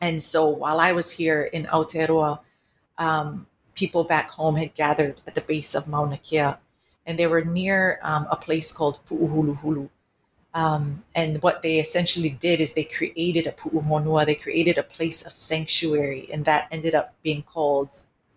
And 0.00 0.22
so 0.22 0.48
while 0.48 0.80
I 0.80 0.92
was 0.92 1.12
here 1.12 1.42
in 1.42 1.66
Aotearoa, 1.66 2.40
um, 2.98 3.46
people 3.74 4.04
back 4.04 4.30
home 4.30 4.56
had 4.56 4.74
gathered 4.74 5.20
at 5.26 5.34
the 5.34 5.40
base 5.42 5.74
of 5.74 5.88
Mauna 5.88 6.18
Kea, 6.18 6.54
and 7.06 7.18
they 7.18 7.26
were 7.26 7.44
near 7.44 7.98
um, 8.02 8.26
a 8.30 8.36
place 8.36 8.76
called 8.76 8.98
Pu'uhuluhulu. 9.06 9.88
Um, 10.54 11.04
and 11.14 11.42
what 11.42 11.60
they 11.60 11.78
essentially 11.78 12.30
did 12.30 12.60
is 12.60 12.72
they 12.72 12.84
created 12.84 13.46
a 13.46 13.52
pu'uhonua, 13.52 14.24
they 14.24 14.34
created 14.34 14.78
a 14.78 14.82
place 14.82 15.26
of 15.26 15.36
sanctuary, 15.36 16.28
and 16.32 16.46
that 16.46 16.68
ended 16.70 16.94
up 16.94 17.14
being 17.22 17.42
called 17.42 17.90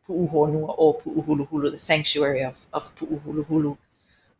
pu'uhonua 0.06 0.76
o 0.78 0.93
pu'uhuluhulu, 0.93 1.72
the 1.72 1.78
sanctuary 1.78 2.43
of, 2.43 2.67
of 2.74 2.93
pu'uhuluhulu. 2.95 3.78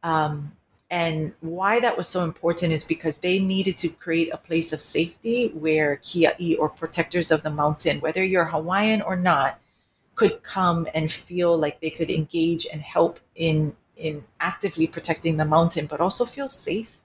Um, 0.04 0.52
and 0.92 1.34
why 1.42 1.80
that 1.80 1.96
was 1.96 2.08
so 2.08 2.24
important 2.24 2.74
is 2.74 2.84
because 2.84 3.20
they 3.20 3.40
needed 3.40 3.78
to 3.78 3.90
create 3.90 4.34
a 4.34 4.38
place 4.38 4.74
of 4.74 4.82
safety 4.82 5.50
where 5.50 5.98
kia'i 5.98 6.58
or 6.58 6.68
protectors 6.68 7.32
of 7.32 7.44
the 7.44 7.52
mountain, 7.52 8.00
whether 8.02 8.24
you're 8.24 8.46
Hawaiian 8.46 9.02
or 9.02 9.16
not, 9.16 9.60
could 10.20 10.44
come 10.44 10.86
and 10.94 11.10
feel 11.10 11.58
like 11.58 11.80
they 11.80 11.90
could 11.90 12.12
engage 12.12 12.68
and 12.72 12.82
help 12.82 13.22
in 13.36 13.74
in 13.96 14.24
actively 14.40 14.88
protecting 14.88 15.38
the 15.38 15.46
mountain, 15.46 15.86
but 15.86 16.00
also 16.02 16.26
feel 16.26 16.48
safe. 16.48 17.00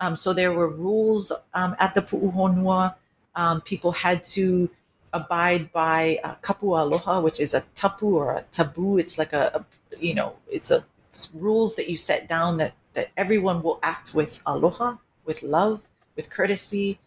Um, 0.00 0.16
so 0.16 0.32
there 0.32 0.52
were 0.52 0.68
rules 0.68 1.32
um, 1.54 1.76
at 1.78 1.94
the 1.94 2.02
Pu'uhonua. 2.02 2.94
Um, 3.34 3.60
people 3.60 3.92
had 3.92 4.24
to 4.36 4.70
abide 5.12 5.72
by 5.72 6.18
uh, 6.24 6.34
kapu 6.46 6.68
aloha, 6.80 7.20
which 7.20 7.40
is 7.40 7.52
a 7.54 7.62
tapu 7.74 8.16
or 8.16 8.28
a 8.36 8.42
taboo. 8.50 8.98
It's 8.98 9.18
like 9.18 9.32
a, 9.32 9.44
a 9.58 9.60
you 10.08 10.14
know, 10.14 10.36
it's 10.50 10.70
a 10.70 10.80
it's 11.08 11.30
rules 11.34 11.76
that 11.76 11.88
you 11.90 11.96
set 11.96 12.26
down 12.26 12.56
that 12.56 12.72
that 12.94 13.08
everyone 13.16 13.62
will 13.62 13.78
act 13.82 14.14
with 14.14 14.40
aloha, 14.46 14.96
with 15.26 15.42
love, 15.42 15.84
with 16.16 16.30
courtesy. 16.30 16.98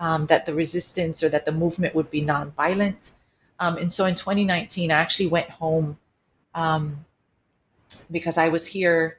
Um, 0.00 0.26
that 0.26 0.46
the 0.46 0.54
resistance 0.54 1.24
or 1.24 1.28
that 1.30 1.44
the 1.44 1.50
movement 1.50 1.92
would 1.96 2.08
be 2.08 2.22
nonviolent. 2.22 3.14
Um, 3.60 3.76
and 3.76 3.92
so 3.92 4.06
in 4.06 4.14
2019, 4.14 4.90
I 4.90 4.94
actually 4.94 5.26
went 5.26 5.50
home 5.50 5.98
um, 6.54 7.04
because 8.10 8.38
I 8.38 8.48
was 8.48 8.66
here 8.66 9.18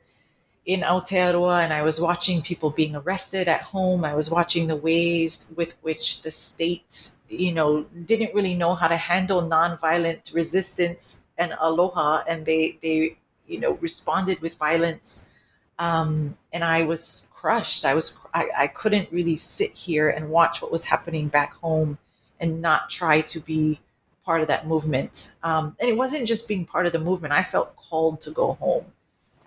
in 0.66 0.82
Aotearoa 0.82 1.64
and 1.64 1.74
I 1.74 1.82
was 1.82 2.00
watching 2.00 2.42
people 2.42 2.70
being 2.70 2.96
arrested 2.96 3.48
at 3.48 3.62
home. 3.62 4.06
I 4.06 4.14
was 4.16 4.30
watching 4.30 4.68
the 4.68 4.76
ways 4.76 5.54
with 5.58 5.76
which 5.82 6.22
the 6.22 6.32
state, 6.32 7.12
you 7.28 7.54
know, 7.54 7.84
didn't 8.06 8.36
really 8.36 8.54
know 8.54 8.76
how 8.76 8.88
to 8.88 8.96
handle 8.96 9.42
nonviolent 9.42 10.34
resistance 10.34 11.26
and 11.38 11.56
aloha, 11.60 12.22
and 12.28 12.46
they 12.46 12.78
they 12.84 13.18
you 13.48 13.60
know 13.60 13.74
responded 13.82 14.42
with 14.42 14.58
violence. 14.58 15.32
Um, 15.80 16.38
and 16.52 16.64
I 16.64 16.84
was 16.84 17.32
crushed. 17.34 17.86
I 17.86 17.96
was 17.96 18.20
I, 18.34 18.50
I 18.58 18.68
couldn't 18.68 19.12
really 19.12 19.38
sit 19.38 19.72
here 19.72 20.10
and 20.10 20.30
watch 20.30 20.62
what 20.62 20.72
was 20.72 20.86
happening 20.86 21.30
back 21.30 21.56
home 21.56 21.98
and 22.40 22.62
not 22.62 22.90
try 22.90 23.22
to 23.22 23.40
be 23.40 23.80
part 24.30 24.42
of 24.42 24.48
that 24.48 24.68
movement. 24.68 25.34
Um, 25.42 25.76
and 25.80 25.90
it 25.90 25.98
wasn't 25.98 26.28
just 26.28 26.48
being 26.48 26.64
part 26.64 26.86
of 26.86 26.92
the 26.92 27.00
movement. 27.00 27.34
I 27.34 27.42
felt 27.42 27.76
called 27.76 28.22
to 28.22 28.30
go 28.30 28.54
home. 28.54 28.86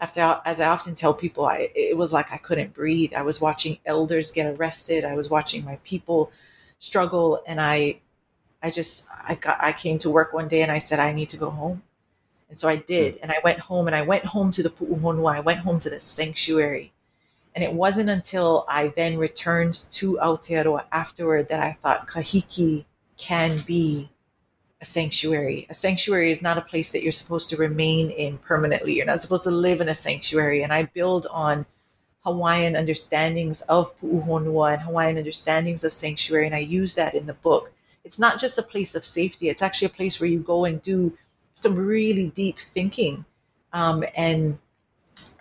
After, 0.00 0.40
as 0.44 0.60
I 0.60 0.66
often 0.66 0.96
tell 0.96 1.14
people, 1.14 1.46
I, 1.46 1.70
it 1.76 1.96
was 1.96 2.12
like 2.12 2.32
I 2.32 2.36
couldn't 2.36 2.74
breathe. 2.74 3.12
I 3.14 3.22
was 3.22 3.40
watching 3.40 3.78
elders 3.86 4.32
get 4.32 4.52
arrested. 4.52 5.04
I 5.04 5.14
was 5.14 5.30
watching 5.30 5.64
my 5.64 5.78
people 5.84 6.32
struggle, 6.78 7.44
and 7.46 7.60
I, 7.60 8.00
I 8.60 8.72
just, 8.72 9.08
I 9.28 9.36
got, 9.36 9.56
I 9.62 9.70
came 9.70 9.98
to 9.98 10.10
work 10.10 10.32
one 10.32 10.48
day 10.48 10.62
and 10.62 10.72
I 10.72 10.78
said 10.78 10.98
I 10.98 11.12
need 11.12 11.28
to 11.28 11.36
go 11.36 11.50
home, 11.50 11.84
and 12.48 12.58
so 12.58 12.66
I 12.68 12.74
did. 12.74 13.20
And 13.22 13.30
I 13.30 13.38
went 13.44 13.60
home, 13.60 13.86
and 13.86 13.94
I 13.94 14.02
went 14.02 14.24
home 14.24 14.50
to 14.50 14.64
the 14.64 14.68
pu'uhonua. 14.68 15.36
I 15.36 15.40
went 15.42 15.60
home 15.60 15.78
to 15.78 15.90
the 15.90 16.00
sanctuary, 16.00 16.92
and 17.54 17.62
it 17.62 17.72
wasn't 17.72 18.10
until 18.10 18.64
I 18.68 18.88
then 18.88 19.16
returned 19.16 19.74
to 19.98 20.18
Aotearoa 20.20 20.86
afterward 20.90 21.50
that 21.50 21.60
I 21.60 21.70
thought 21.70 22.08
kahiki 22.08 22.84
can 23.16 23.58
be 23.64 24.08
a 24.82 24.84
sanctuary. 24.84 25.64
A 25.70 25.74
sanctuary 25.74 26.32
is 26.32 26.42
not 26.42 26.58
a 26.58 26.60
place 26.60 26.90
that 26.90 27.04
you're 27.04 27.12
supposed 27.12 27.48
to 27.50 27.56
remain 27.56 28.10
in 28.10 28.36
permanently. 28.38 28.96
You're 28.96 29.06
not 29.06 29.20
supposed 29.20 29.44
to 29.44 29.50
live 29.50 29.80
in 29.80 29.88
a 29.88 29.94
sanctuary. 29.94 30.64
And 30.64 30.72
I 30.72 30.86
build 30.86 31.28
on 31.30 31.64
Hawaiian 32.24 32.74
understandings 32.74 33.62
of 33.62 33.96
pu'uhonua 34.00 34.74
and 34.74 34.82
Hawaiian 34.82 35.18
understandings 35.18 35.84
of 35.84 35.92
sanctuary, 35.92 36.46
and 36.46 36.54
I 36.54 36.58
use 36.58 36.96
that 36.96 37.14
in 37.14 37.26
the 37.26 37.34
book. 37.34 37.72
It's 38.04 38.18
not 38.18 38.40
just 38.40 38.58
a 38.58 38.62
place 38.62 38.96
of 38.96 39.06
safety, 39.06 39.48
it's 39.48 39.62
actually 39.62 39.86
a 39.86 39.98
place 39.98 40.20
where 40.20 40.28
you 40.28 40.40
go 40.40 40.64
and 40.64 40.82
do 40.82 41.16
some 41.54 41.76
really 41.76 42.30
deep 42.30 42.58
thinking. 42.58 43.24
Um, 43.72 44.04
and 44.16 44.58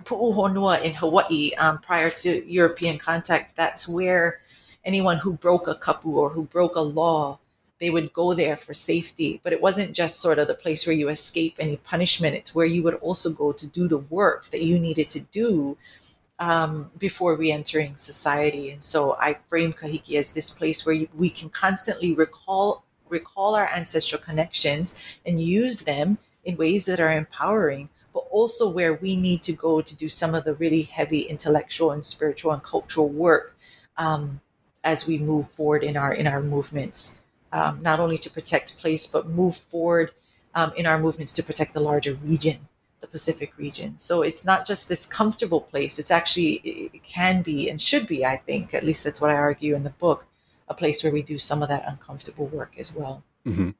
pu'uhonua 0.03 0.83
in 0.83 0.93
Hawaii, 0.93 1.51
um, 1.55 1.79
prior 1.79 2.11
to 2.11 2.45
European 2.47 2.99
contact, 2.99 3.55
that's 3.55 3.89
where 3.89 4.41
anyone 4.85 5.17
who 5.17 5.33
broke 5.33 5.67
a 5.67 5.75
kapu 5.75 6.13
or 6.13 6.29
who 6.29 6.43
broke 6.43 6.75
a 6.75 6.81
law 6.81 7.39
they 7.81 7.89
would 7.89 8.13
go 8.13 8.35
there 8.35 8.55
for 8.55 8.75
safety. 8.75 9.41
But 9.43 9.53
it 9.53 9.61
wasn't 9.61 9.93
just 9.93 10.21
sort 10.21 10.37
of 10.37 10.47
the 10.47 10.53
place 10.53 10.85
where 10.85 10.95
you 10.95 11.09
escape 11.09 11.55
any 11.59 11.77
punishment, 11.77 12.35
it's 12.35 12.53
where 12.53 12.67
you 12.67 12.83
would 12.83 12.93
also 12.93 13.33
go 13.33 13.51
to 13.51 13.67
do 13.67 13.87
the 13.87 13.97
work 13.97 14.49
that 14.51 14.63
you 14.63 14.77
needed 14.79 15.09
to 15.09 15.19
do 15.19 15.77
um, 16.37 16.91
before 16.99 17.35
re 17.35 17.51
entering 17.51 17.95
society. 17.95 18.69
And 18.69 18.83
so 18.83 19.17
I 19.19 19.33
frame 19.33 19.73
Kahiki 19.73 20.15
as 20.15 20.33
this 20.33 20.51
place 20.51 20.85
where 20.85 21.07
we 21.15 21.29
can 21.31 21.49
constantly 21.49 22.13
recall 22.13 22.85
recall 23.09 23.55
our 23.55 23.69
ancestral 23.75 24.21
connections 24.21 25.01
and 25.25 25.39
use 25.39 25.81
them 25.81 26.17
in 26.45 26.55
ways 26.55 26.85
that 26.85 26.99
are 26.99 27.11
empowering 27.11 27.89
but 28.13 28.23
also 28.29 28.69
where 28.69 28.93
we 28.93 29.15
need 29.17 29.41
to 29.43 29.53
go 29.53 29.81
to 29.81 29.95
do 29.97 30.07
some 30.07 30.33
of 30.33 30.45
the 30.45 30.53
really 30.55 30.83
heavy 30.83 31.21
intellectual 31.21 31.91
and 31.91 32.05
spiritual 32.05 32.53
and 32.53 32.63
cultural 32.63 33.09
work 33.09 33.53
um, 33.97 34.39
as 34.85 35.07
we 35.07 35.17
move 35.17 35.45
forward 35.45 35.83
in 35.83 35.97
our 35.97 36.13
in 36.13 36.25
our 36.25 36.41
movements 36.41 37.21
um, 37.51 37.81
not 37.81 37.99
only 37.99 38.17
to 38.17 38.29
protect 38.29 38.79
place, 38.79 39.07
but 39.07 39.27
move 39.27 39.55
forward 39.55 40.11
um, 40.55 40.71
in 40.75 40.85
our 40.85 40.99
movements 40.99 41.31
to 41.33 41.43
protect 41.43 41.73
the 41.73 41.79
larger 41.79 42.13
region 42.15 42.67
the 43.01 43.07
Pacific 43.07 43.57
region. 43.57 43.97
So 43.97 44.21
it's 44.21 44.45
not 44.45 44.65
just 44.65 44.87
this 44.87 45.11
comfortable 45.11 45.59
place. 45.59 45.99
It's 45.99 46.11
actually, 46.11 46.61
it 46.63 47.03
can 47.03 47.41
be 47.41 47.69
and 47.69 47.81
should 47.81 48.07
be, 48.07 48.23
I 48.23 48.37
think, 48.37 48.73
at 48.73 48.83
least 48.83 49.03
that's 49.03 49.19
what 49.19 49.31
I 49.31 49.35
argue 49.35 49.75
in 49.75 49.83
the 49.83 49.89
book, 49.89 50.27
a 50.69 50.73
place 50.73 51.03
where 51.03 51.11
we 51.11 51.23
do 51.23 51.37
some 51.37 51.61
of 51.61 51.69
that 51.69 51.83
uncomfortable 51.87 52.45
work 52.47 52.75
as 52.77 52.95
well. 52.95 53.23
Mm-hmm. 53.45 53.71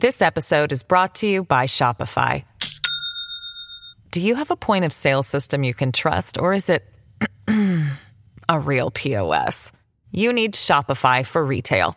This 0.00 0.20
episode 0.20 0.72
is 0.72 0.82
brought 0.82 1.14
to 1.16 1.28
you 1.28 1.44
by 1.44 1.66
Shopify. 1.66 2.44
Do 4.10 4.20
you 4.20 4.34
have 4.34 4.50
a 4.50 4.56
point 4.56 4.84
of 4.84 4.92
sale 4.92 5.22
system 5.22 5.64
you 5.64 5.74
can 5.74 5.92
trust, 5.92 6.38
or 6.38 6.52
is 6.52 6.70
it 6.70 6.84
a 8.48 8.58
real 8.58 8.90
POS? 8.90 9.72
You 10.10 10.32
need 10.32 10.54
Shopify 10.54 11.26
for 11.26 11.44
retail. 11.44 11.96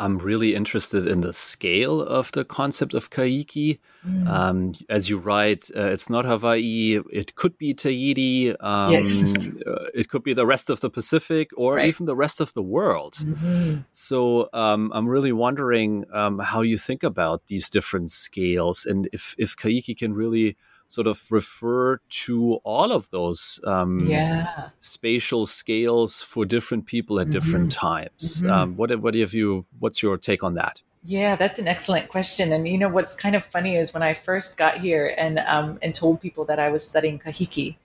I'm 0.00 0.16
really 0.16 0.54
interested 0.54 1.06
in 1.06 1.20
the 1.20 1.34
scale 1.34 2.00
of 2.00 2.32
the 2.32 2.44
concept 2.44 2.94
of 2.94 3.10
Kahiki. 3.10 3.78
Mm. 4.06 4.26
Um, 4.26 4.72
as 4.88 5.10
you 5.10 5.18
write, 5.18 5.70
uh, 5.76 5.90
it's 5.92 6.08
not 6.08 6.24
Hawaii. 6.24 7.00
It 7.12 7.34
could 7.34 7.58
be 7.58 7.74
Tahiti. 7.74 8.56
Um, 8.56 8.92
yes. 8.92 9.50
uh, 9.66 9.88
it 9.94 10.08
could 10.08 10.22
be 10.22 10.32
the 10.32 10.46
rest 10.46 10.70
of 10.70 10.80
the 10.80 10.88
Pacific 10.88 11.50
or 11.54 11.74
right. 11.74 11.86
even 11.86 12.06
the 12.06 12.16
rest 12.16 12.40
of 12.40 12.54
the 12.54 12.62
world. 12.62 13.16
Mm-hmm. 13.20 13.80
So 13.92 14.48
um, 14.54 14.90
I'm 14.94 15.06
really 15.06 15.32
wondering 15.32 16.06
um, 16.14 16.38
how 16.38 16.62
you 16.62 16.78
think 16.78 17.02
about 17.02 17.48
these 17.48 17.68
different 17.68 18.10
scales 18.10 18.86
and 18.86 19.06
if, 19.12 19.34
if 19.36 19.54
Kahiki 19.54 19.94
can 19.94 20.14
really 20.14 20.56
sort 20.90 21.06
of 21.06 21.30
refer 21.30 22.00
to 22.08 22.54
all 22.64 22.90
of 22.90 23.10
those 23.10 23.60
um, 23.64 24.08
yeah. 24.08 24.70
spatial 24.78 25.46
scales 25.46 26.20
for 26.20 26.44
different 26.44 26.84
people 26.84 27.20
at 27.20 27.28
mm-hmm. 27.28 27.32
different 27.32 27.70
times. 27.70 28.42
Mm-hmm. 28.42 28.50
Um, 28.50 28.76
what 28.76 29.00
what 29.00 29.14
have 29.14 29.32
you? 29.32 29.64
What's 29.78 30.02
your 30.02 30.18
take 30.18 30.42
on 30.42 30.54
that? 30.54 30.82
Yeah, 31.04 31.36
that's 31.36 31.60
an 31.60 31.68
excellent 31.68 32.08
question. 32.08 32.52
And 32.52 32.66
you 32.66 32.76
know 32.76 32.88
what's 32.88 33.14
kind 33.14 33.36
of 33.36 33.44
funny 33.44 33.76
is 33.76 33.94
when 33.94 34.02
I 34.02 34.14
first 34.14 34.58
got 34.58 34.78
here 34.78 35.14
and 35.16 35.38
um, 35.38 35.78
and 35.80 35.94
told 35.94 36.20
people 36.20 36.44
that 36.46 36.58
I 36.58 36.70
was 36.70 36.84
studying 36.84 37.20
kahiki, 37.20 37.76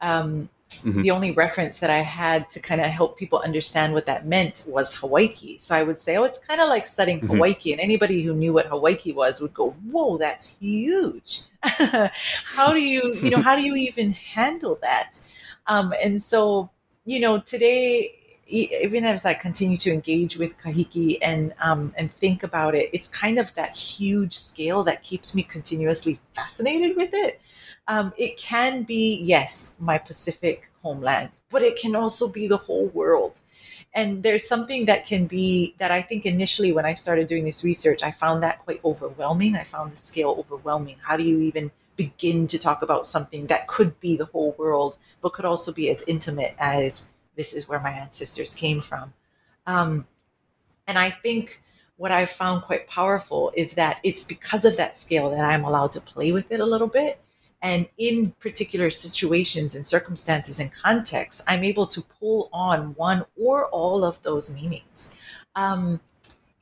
um, 0.00 0.48
Mm-hmm. 0.82 1.02
The 1.02 1.10
only 1.10 1.32
reference 1.32 1.80
that 1.80 1.90
I 1.90 1.98
had 1.98 2.48
to 2.50 2.60
kind 2.60 2.80
of 2.80 2.86
help 2.86 3.18
people 3.18 3.40
understand 3.40 3.92
what 3.92 4.06
that 4.06 4.26
meant 4.26 4.64
was 4.68 4.96
Hawaiki. 4.96 5.60
So 5.60 5.74
I 5.74 5.82
would 5.82 5.98
say, 5.98 6.16
oh, 6.16 6.24
it's 6.24 6.44
kind 6.44 6.60
of 6.60 6.68
like 6.68 6.86
studying 6.86 7.20
mm-hmm. 7.20 7.32
Hawaiki. 7.32 7.72
And 7.72 7.80
anybody 7.80 8.22
who 8.22 8.34
knew 8.34 8.52
what 8.52 8.68
Hawaiki 8.68 9.14
was 9.14 9.40
would 9.40 9.54
go, 9.54 9.70
whoa, 9.90 10.16
that's 10.16 10.56
huge. 10.58 11.42
how 11.62 12.72
do 12.72 12.80
you, 12.80 13.14
you 13.14 13.30
know, 13.30 13.42
how 13.48 13.56
do 13.56 13.62
you 13.62 13.74
even 13.74 14.12
handle 14.12 14.78
that? 14.82 15.20
Um, 15.66 15.94
and 16.02 16.20
so, 16.20 16.70
you 17.04 17.20
know, 17.20 17.38
today, 17.38 18.12
even 18.48 19.04
as 19.04 19.26
I 19.26 19.34
continue 19.34 19.76
to 19.76 19.92
engage 19.92 20.36
with 20.36 20.56
kahiki 20.58 21.18
and 21.20 21.52
um, 21.60 21.92
and 21.96 22.12
think 22.12 22.44
about 22.44 22.76
it, 22.76 22.90
it's 22.92 23.08
kind 23.08 23.40
of 23.40 23.52
that 23.54 23.74
huge 23.74 24.34
scale 24.34 24.84
that 24.84 25.02
keeps 25.02 25.34
me 25.34 25.42
continuously 25.42 26.18
fascinated 26.32 26.96
with 26.96 27.10
it 27.12 27.40
um, 27.88 28.12
it 28.16 28.38
can 28.38 28.82
be, 28.82 29.20
yes, 29.22 29.76
my 29.78 29.98
Pacific 29.98 30.70
homeland, 30.82 31.38
but 31.50 31.62
it 31.62 31.78
can 31.80 31.94
also 31.94 32.30
be 32.30 32.48
the 32.48 32.56
whole 32.56 32.88
world. 32.88 33.40
And 33.94 34.22
there's 34.22 34.46
something 34.46 34.86
that 34.86 35.06
can 35.06 35.26
be 35.26 35.74
that 35.78 35.90
I 35.90 36.02
think 36.02 36.26
initially 36.26 36.72
when 36.72 36.84
I 36.84 36.94
started 36.94 37.28
doing 37.28 37.44
this 37.44 37.64
research, 37.64 38.02
I 38.02 38.10
found 38.10 38.42
that 38.42 38.58
quite 38.58 38.84
overwhelming. 38.84 39.56
I 39.56 39.62
found 39.62 39.92
the 39.92 39.96
scale 39.96 40.36
overwhelming. 40.38 40.96
How 41.00 41.16
do 41.16 41.22
you 41.22 41.40
even 41.40 41.70
begin 41.96 42.46
to 42.48 42.58
talk 42.58 42.82
about 42.82 43.06
something 43.06 43.46
that 43.46 43.68
could 43.68 43.98
be 44.00 44.16
the 44.16 44.26
whole 44.26 44.54
world, 44.58 44.98
but 45.22 45.32
could 45.32 45.46
also 45.46 45.72
be 45.72 45.88
as 45.88 46.06
intimate 46.06 46.54
as 46.58 47.14
this 47.36 47.54
is 47.54 47.68
where 47.68 47.80
my 47.80 47.90
ancestors 47.90 48.54
came 48.54 48.80
from? 48.80 49.14
Um, 49.66 50.06
and 50.86 50.98
I 50.98 51.10
think 51.10 51.62
what 51.96 52.12
I've 52.12 52.30
found 52.30 52.62
quite 52.62 52.88
powerful 52.88 53.50
is 53.56 53.74
that 53.74 54.00
it's 54.02 54.22
because 54.22 54.66
of 54.66 54.76
that 54.76 54.94
scale 54.94 55.30
that 55.30 55.44
I'm 55.44 55.64
allowed 55.64 55.92
to 55.92 56.00
play 56.00 56.32
with 56.32 56.52
it 56.52 56.60
a 56.60 56.66
little 56.66 56.88
bit 56.88 57.18
and 57.66 57.88
in 57.98 58.30
particular 58.38 58.90
situations 58.90 59.74
and 59.74 59.84
circumstances 59.84 60.60
and 60.60 60.72
contexts, 60.72 61.44
I'm 61.48 61.64
able 61.64 61.86
to 61.86 62.00
pull 62.00 62.48
on 62.52 62.94
one 62.94 63.24
or 63.36 63.68
all 63.70 64.04
of 64.04 64.22
those 64.22 64.54
meanings. 64.54 65.16
Um, 65.56 66.00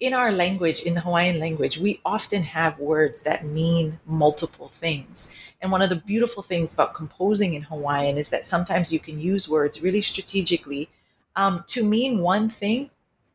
in 0.00 0.14
our 0.14 0.32
language, 0.32 0.82
in 0.82 0.94
the 0.94 1.02
Hawaiian 1.02 1.38
language, 1.38 1.76
we 1.76 2.00
often 2.06 2.42
have 2.42 2.78
words 2.78 3.22
that 3.22 3.44
mean 3.44 4.00
multiple 4.06 4.68
things. 4.68 5.36
And 5.60 5.70
one 5.70 5.82
of 5.82 5.90
the 5.90 5.96
beautiful 5.96 6.42
things 6.42 6.72
about 6.72 6.94
composing 6.94 7.52
in 7.52 7.62
Hawaiian 7.62 8.16
is 8.16 8.30
that 8.30 8.46
sometimes 8.46 8.90
you 8.90 8.98
can 8.98 9.18
use 9.18 9.46
words 9.46 9.82
really 9.82 10.00
strategically 10.00 10.88
um, 11.36 11.64
to 11.66 11.84
mean 11.84 12.20
one 12.20 12.48
thing 12.48 12.88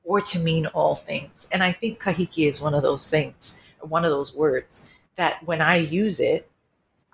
or 0.04 0.22
to 0.22 0.40
mean 0.40 0.66
all 0.68 0.96
things. 0.96 1.48
And 1.54 1.62
I 1.62 1.72
think 1.72 2.02
kahiki 2.02 2.48
is 2.48 2.64
one 2.64 2.74
of 2.74 2.82
those 2.82 3.12
things, 3.12 3.64
one 3.82 4.06
of 4.06 4.10
those 4.10 4.36
words 4.36 4.92
that 5.18 5.44
when 5.46 5.62
I 5.62 5.76
use 5.76 6.20
it, 6.20 6.49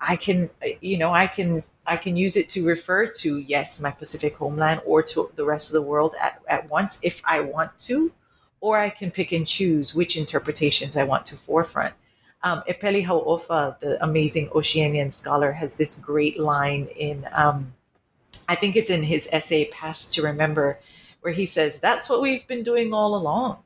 I 0.00 0.16
can, 0.16 0.50
you 0.80 0.98
know, 0.98 1.12
I 1.12 1.26
can, 1.26 1.62
I 1.86 1.96
can 1.96 2.16
use 2.16 2.36
it 2.36 2.48
to 2.50 2.66
refer 2.66 3.06
to 3.06 3.38
yes, 3.38 3.82
my 3.82 3.90
Pacific 3.90 4.36
homeland 4.36 4.82
or 4.84 5.02
to 5.02 5.30
the 5.36 5.44
rest 5.44 5.70
of 5.70 5.74
the 5.80 5.88
world 5.88 6.14
at, 6.22 6.42
at 6.48 6.68
once 6.70 7.00
if 7.02 7.22
I 7.24 7.40
want 7.40 7.76
to, 7.78 8.12
or 8.60 8.78
I 8.78 8.90
can 8.90 9.10
pick 9.10 9.32
and 9.32 9.46
choose 9.46 9.94
which 9.94 10.16
interpretations 10.16 10.96
I 10.96 11.04
want 11.04 11.26
to 11.26 11.36
forefront. 11.36 11.94
Um, 12.42 12.62
Epeli 12.68 13.04
Hau'ofa, 13.04 13.78
the 13.80 14.02
amazing 14.04 14.48
Oceanian 14.48 15.12
scholar, 15.12 15.52
has 15.52 15.76
this 15.76 15.98
great 15.98 16.38
line 16.38 16.88
in, 16.96 17.26
um, 17.34 17.72
I 18.48 18.54
think 18.54 18.76
it's 18.76 18.90
in 18.90 19.02
his 19.02 19.28
essay 19.32 19.64
"Past 19.66 20.14
to 20.14 20.22
Remember," 20.22 20.78
where 21.22 21.32
he 21.32 21.46
says, 21.46 21.80
"That's 21.80 22.08
what 22.08 22.22
we've 22.22 22.46
been 22.46 22.62
doing 22.62 22.92
all 22.92 23.16
along." 23.16 23.62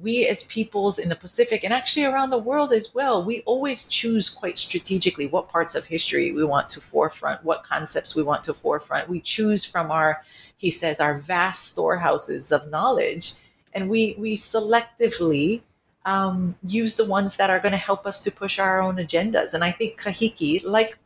We 0.00 0.26
as 0.26 0.44
peoples 0.44 0.98
in 0.98 1.08
the 1.08 1.16
Pacific 1.16 1.64
and 1.64 1.72
actually 1.72 2.04
around 2.04 2.30
the 2.30 2.38
world 2.38 2.72
as 2.72 2.94
well, 2.94 3.22
we 3.22 3.42
always 3.46 3.88
choose 3.88 4.30
quite 4.30 4.56
strategically 4.56 5.26
what 5.26 5.48
parts 5.48 5.74
of 5.74 5.84
history 5.84 6.30
we 6.30 6.44
want 6.44 6.68
to 6.68 6.80
forefront, 6.80 7.44
what 7.44 7.64
concepts 7.64 8.14
we 8.14 8.22
want 8.22 8.44
to 8.44 8.54
forefront. 8.54 9.08
We 9.08 9.20
choose 9.20 9.64
from 9.64 9.90
our, 9.90 10.22
he 10.56 10.70
says, 10.70 11.00
our 11.00 11.16
vast 11.16 11.68
storehouses 11.68 12.52
of 12.52 12.70
knowledge, 12.70 13.34
and 13.74 13.90
we 13.90 14.14
we 14.18 14.36
selectively 14.36 15.62
um, 16.04 16.54
use 16.62 16.96
the 16.96 17.04
ones 17.04 17.36
that 17.36 17.50
are 17.50 17.60
going 17.60 17.72
to 17.72 17.78
help 17.78 18.06
us 18.06 18.20
to 18.22 18.30
push 18.30 18.58
our 18.58 18.80
own 18.80 18.96
agendas. 18.96 19.52
And 19.52 19.64
I 19.64 19.72
think 19.72 20.00
kahiki, 20.00 20.64
like 20.64 20.96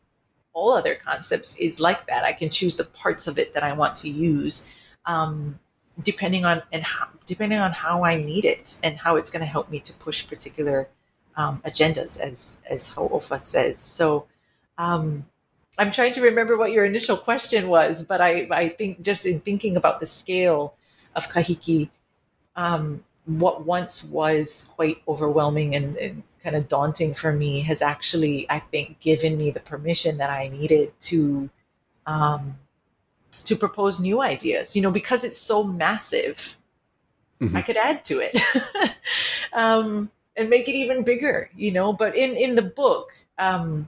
all 0.53 0.71
other 0.71 0.95
concepts, 0.95 1.57
is 1.59 1.79
like 1.79 2.05
that. 2.07 2.23
I 2.23 2.33
can 2.33 2.49
choose 2.49 2.77
the 2.77 2.85
parts 2.85 3.27
of 3.27 3.39
it 3.39 3.53
that 3.53 3.63
I 3.63 3.73
want 3.73 3.95
to 3.97 4.09
use. 4.09 4.71
Um, 5.05 5.59
depending 6.01 6.45
on 6.45 6.61
and 6.71 6.83
how, 6.83 7.07
depending 7.25 7.59
on 7.59 7.71
how 7.71 8.03
I 8.03 8.17
need 8.17 8.45
it 8.45 8.79
and 8.83 8.97
how 8.97 9.15
it's 9.15 9.29
going 9.29 9.41
to 9.41 9.45
help 9.49 9.69
me 9.69 9.79
to 9.81 9.93
push 9.93 10.27
particular 10.27 10.87
um, 11.35 11.61
agendas, 11.65 12.19
as 12.19 12.63
as 12.69 12.93
Hau'ofa 12.95 13.39
says. 13.39 13.79
So 13.79 14.25
um, 14.77 15.25
I'm 15.77 15.91
trying 15.91 16.13
to 16.13 16.21
remember 16.21 16.57
what 16.57 16.71
your 16.71 16.85
initial 16.85 17.17
question 17.17 17.67
was, 17.67 18.05
but 18.05 18.21
I 18.21 18.47
I 18.51 18.69
think 18.69 19.01
just 19.01 19.25
in 19.25 19.39
thinking 19.39 19.75
about 19.77 19.99
the 19.99 20.05
scale 20.05 20.75
of 21.15 21.29
kahiki, 21.29 21.89
um, 22.55 23.03
what 23.25 23.65
once 23.65 24.03
was 24.05 24.73
quite 24.75 25.01
overwhelming 25.07 25.75
and, 25.75 25.95
and 25.97 26.23
kind 26.43 26.55
of 26.55 26.67
daunting 26.67 27.13
for 27.13 27.31
me 27.31 27.61
has 27.61 27.81
actually 27.81 28.45
I 28.49 28.59
think 28.59 28.99
given 28.99 29.37
me 29.37 29.51
the 29.51 29.61
permission 29.61 30.17
that 30.17 30.29
I 30.29 30.49
needed 30.49 30.91
to 31.01 31.49
um, 32.05 32.57
to 33.43 33.55
propose 33.55 34.01
new 34.01 34.21
ideas 34.21 34.75
you 34.75 34.81
know 34.81 34.91
because 34.91 35.23
it's 35.23 35.37
so 35.37 35.63
massive 35.63 36.57
mm-hmm. 37.41 37.55
i 37.55 37.61
could 37.61 37.77
add 37.77 38.03
to 38.03 38.19
it 38.21 38.37
um, 39.53 40.09
and 40.35 40.49
make 40.49 40.67
it 40.67 40.73
even 40.73 41.03
bigger 41.03 41.49
you 41.55 41.71
know 41.71 41.93
but 41.93 42.15
in 42.15 42.35
in 42.35 42.55
the 42.55 42.61
book 42.61 43.11
um, 43.37 43.87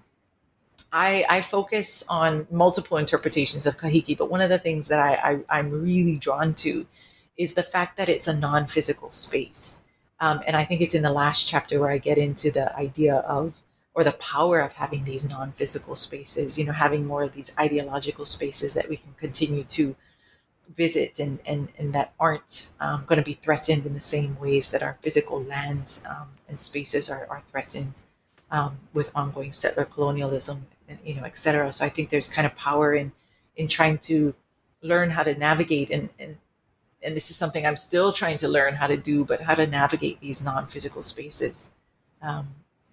I, 0.92 1.26
I 1.30 1.42
focus 1.42 2.06
on 2.10 2.48
multiple 2.50 2.98
interpretations 2.98 3.68
of 3.68 3.78
kahiki 3.78 4.18
but 4.18 4.32
one 4.32 4.42
of 4.42 4.50
the 4.50 4.60
things 4.60 4.88
that 4.88 5.00
I, 5.00 5.14
I 5.32 5.60
i'm 5.60 5.72
really 5.84 6.18
drawn 6.18 6.54
to 6.56 6.86
is 7.38 7.54
the 7.54 7.64
fact 7.64 7.98
that 7.98 8.10
it's 8.10 8.28
a 8.28 8.38
non-physical 8.38 9.10
space 9.10 9.84
um, 10.20 10.42
and 10.48 10.56
i 10.56 10.64
think 10.64 10.82
it's 10.82 10.96
in 10.96 11.04
the 11.04 11.12
last 11.12 11.48
chapter 11.48 11.80
where 11.80 11.92
i 11.92 11.98
get 11.98 12.18
into 12.18 12.52
the 12.52 12.76
idea 12.76 13.18
of 13.28 13.64
or 13.96 14.04
the 14.04 14.12
power 14.14 14.60
of 14.60 14.74
having 14.74 15.06
these 15.06 15.28
non-physical 15.30 15.96
spaces 15.96 16.60
you 16.60 16.66
know 16.66 16.74
having 16.74 17.06
more 17.06 17.24
of 17.24 17.34
these 17.34 17.58
ideological 17.60 18.26
spaces 18.26 18.74
that 18.74 18.90
we 18.90 18.98
can 18.98 19.14
continue 19.18 19.64
to 19.64 19.96
visit 20.74 21.20
and 21.20 21.40
and, 21.46 21.70
and 21.78 21.94
that 21.94 22.14
aren't 22.20 22.74
um, 22.80 23.04
going 23.08 23.20
to 23.20 23.26
be 23.26 23.34
threatened 23.34 23.86
in 23.86 23.94
the 23.94 24.00
same 24.00 24.38
ways 24.40 24.72
that 24.72 24.84
our 24.84 24.98
physical 25.02 25.42
lands 25.44 26.06
um, 26.10 26.28
and 26.50 26.60
spaces 26.60 27.10
are, 27.10 27.26
are 27.30 27.42
threatened 27.48 28.02
um, 28.52 28.78
with 28.94 29.12
ongoing 29.16 29.52
settler 29.52 29.86
colonialism 29.86 30.66
and 30.88 31.00
you 31.04 31.16
know 31.16 31.24
et 31.24 31.38
cetera. 31.38 31.72
So 31.72 31.86
i 31.86 31.90
think 31.90 32.10
there's 32.10 32.34
kind 32.34 32.46
of 32.46 32.56
power 32.56 32.94
in 32.94 33.12
in 33.56 33.68
trying 33.68 33.98
to 34.00 34.36
learn 34.82 35.10
how 35.10 35.24
to 35.24 35.38
navigate 35.38 35.90
and, 35.90 36.10
and 36.20 36.38
and 37.04 37.16
this 37.16 37.30
is 37.30 37.36
something 37.38 37.66
i'm 37.66 37.76
still 37.76 38.12
trying 38.12 38.38
to 38.38 38.48
learn 38.48 38.76
how 38.76 38.88
to 38.88 38.98
do 38.98 39.26
but 39.26 39.42
how 39.42 39.56
to 39.56 39.66
navigate 39.68 40.20
these 40.20 40.44
non-physical 40.44 41.04
spaces 41.04 41.74
um, 42.22 42.48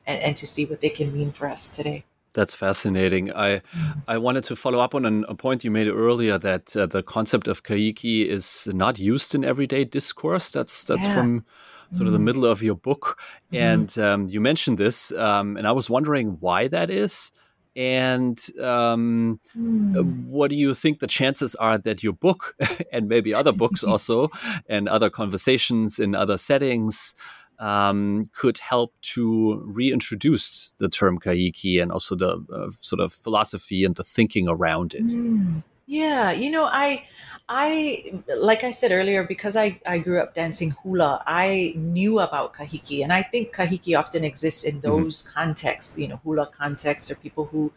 and, 0.07 0.21
and 0.21 0.37
to 0.37 0.47
see 0.47 0.67
what 0.67 0.81
they 0.81 0.89
can 0.89 1.13
mean 1.13 1.31
for 1.31 1.47
us 1.49 1.77
today. 1.77 2.05
That's 2.35 2.55
fascinating. 2.55 3.33
I 3.33 3.61
I 4.09 4.17
wanted 4.17 4.45
to 4.45 4.57
follow 4.57 4.81
up 4.81 4.95
on 4.95 5.05
an, 5.05 5.25
a 5.29 5.35
point 5.35 5.65
you 5.65 5.71
made 5.71 5.89
earlier 5.89 6.39
that 6.39 6.75
uh, 6.75 6.87
the 6.87 7.03
concept 7.03 7.47
of 7.47 7.63
kahiki 7.63 8.27
is 8.27 8.69
not 8.73 8.99
used 8.99 9.35
in 9.35 9.45
everyday 9.45 9.85
discourse. 9.85 10.51
That's 10.51 10.85
that's 10.85 11.07
yeah. 11.07 11.13
from 11.13 11.45
sort 11.93 12.07
of 12.07 12.15
the 12.15 12.19
mm. 12.19 12.25
middle 12.25 12.47
of 12.47 12.63
your 12.63 12.75
book, 12.75 13.19
mm-hmm. 13.53 13.63
and 13.63 13.99
um, 13.99 14.27
you 14.29 14.41
mentioned 14.41 14.79
this, 14.79 15.13
um, 15.13 15.59
and 15.59 15.67
I 15.67 15.73
was 15.73 15.91
wondering 15.91 16.39
why 16.41 16.69
that 16.69 16.91
is. 16.91 17.33
And 17.75 18.39
um, 18.61 19.41
mm. 19.57 20.29
what 20.29 20.51
do 20.51 20.57
you 20.57 20.75
think 20.75 20.99
the 20.99 21.07
chances 21.07 21.55
are 21.55 21.79
that 21.79 22.03
your 22.03 22.13
book 22.13 22.55
and 22.93 23.09
maybe 23.09 23.33
other 23.33 23.53
books 23.53 23.83
also 23.91 24.29
and 24.69 24.89
other 24.89 25.09
conversations 25.09 25.99
in 25.99 26.15
other 26.15 26.37
settings 26.37 27.15
um, 27.63 28.27
could 28.35 28.59
help 28.59 28.93
to 29.15 29.63
reintroduce 29.65 30.73
the 30.81 30.89
term 30.89 31.21
kahiki 31.21 31.81
and 31.81 31.93
also 31.93 32.17
the 32.17 32.45
uh, 32.53 32.71
sort 32.73 32.99
of 32.99 33.13
philosophy 33.13 33.85
and 33.85 33.95
the 33.95 34.03
thinking 34.03 34.49
around 34.49 34.95
it. 34.95 35.05
Mm. 35.05 35.63
Yeah, 35.87 36.33
you 36.33 36.51
know, 36.51 36.69
I, 36.71 37.07
I, 37.49 38.21
like 38.37 38.65
I 38.65 38.73
said 38.73 38.91
earlier, 38.91 39.23
because 39.25 39.57
I, 39.57 39.81
I 39.87 39.99
grew 39.99 40.21
up 40.21 40.35
dancing 40.35 40.73
hula, 40.83 41.23
I 41.25 41.75
knew 41.77 42.19
about 42.19 42.55
kahiki, 42.55 43.03
and 43.03 43.13
I 43.13 43.23
think 43.23 43.55
kahiki 43.55 43.97
often 43.97 44.25
exists 44.25 44.65
in 44.65 44.81
mm-hmm. 44.81 44.89
those 44.89 45.23
mm-hmm. 45.23 45.41
contexts, 45.41 46.01
you 46.01 46.09
know, 46.09 46.21
hula 46.25 46.47
contexts, 46.47 47.13
or 47.13 47.15
people 47.17 47.45
who 47.45 47.73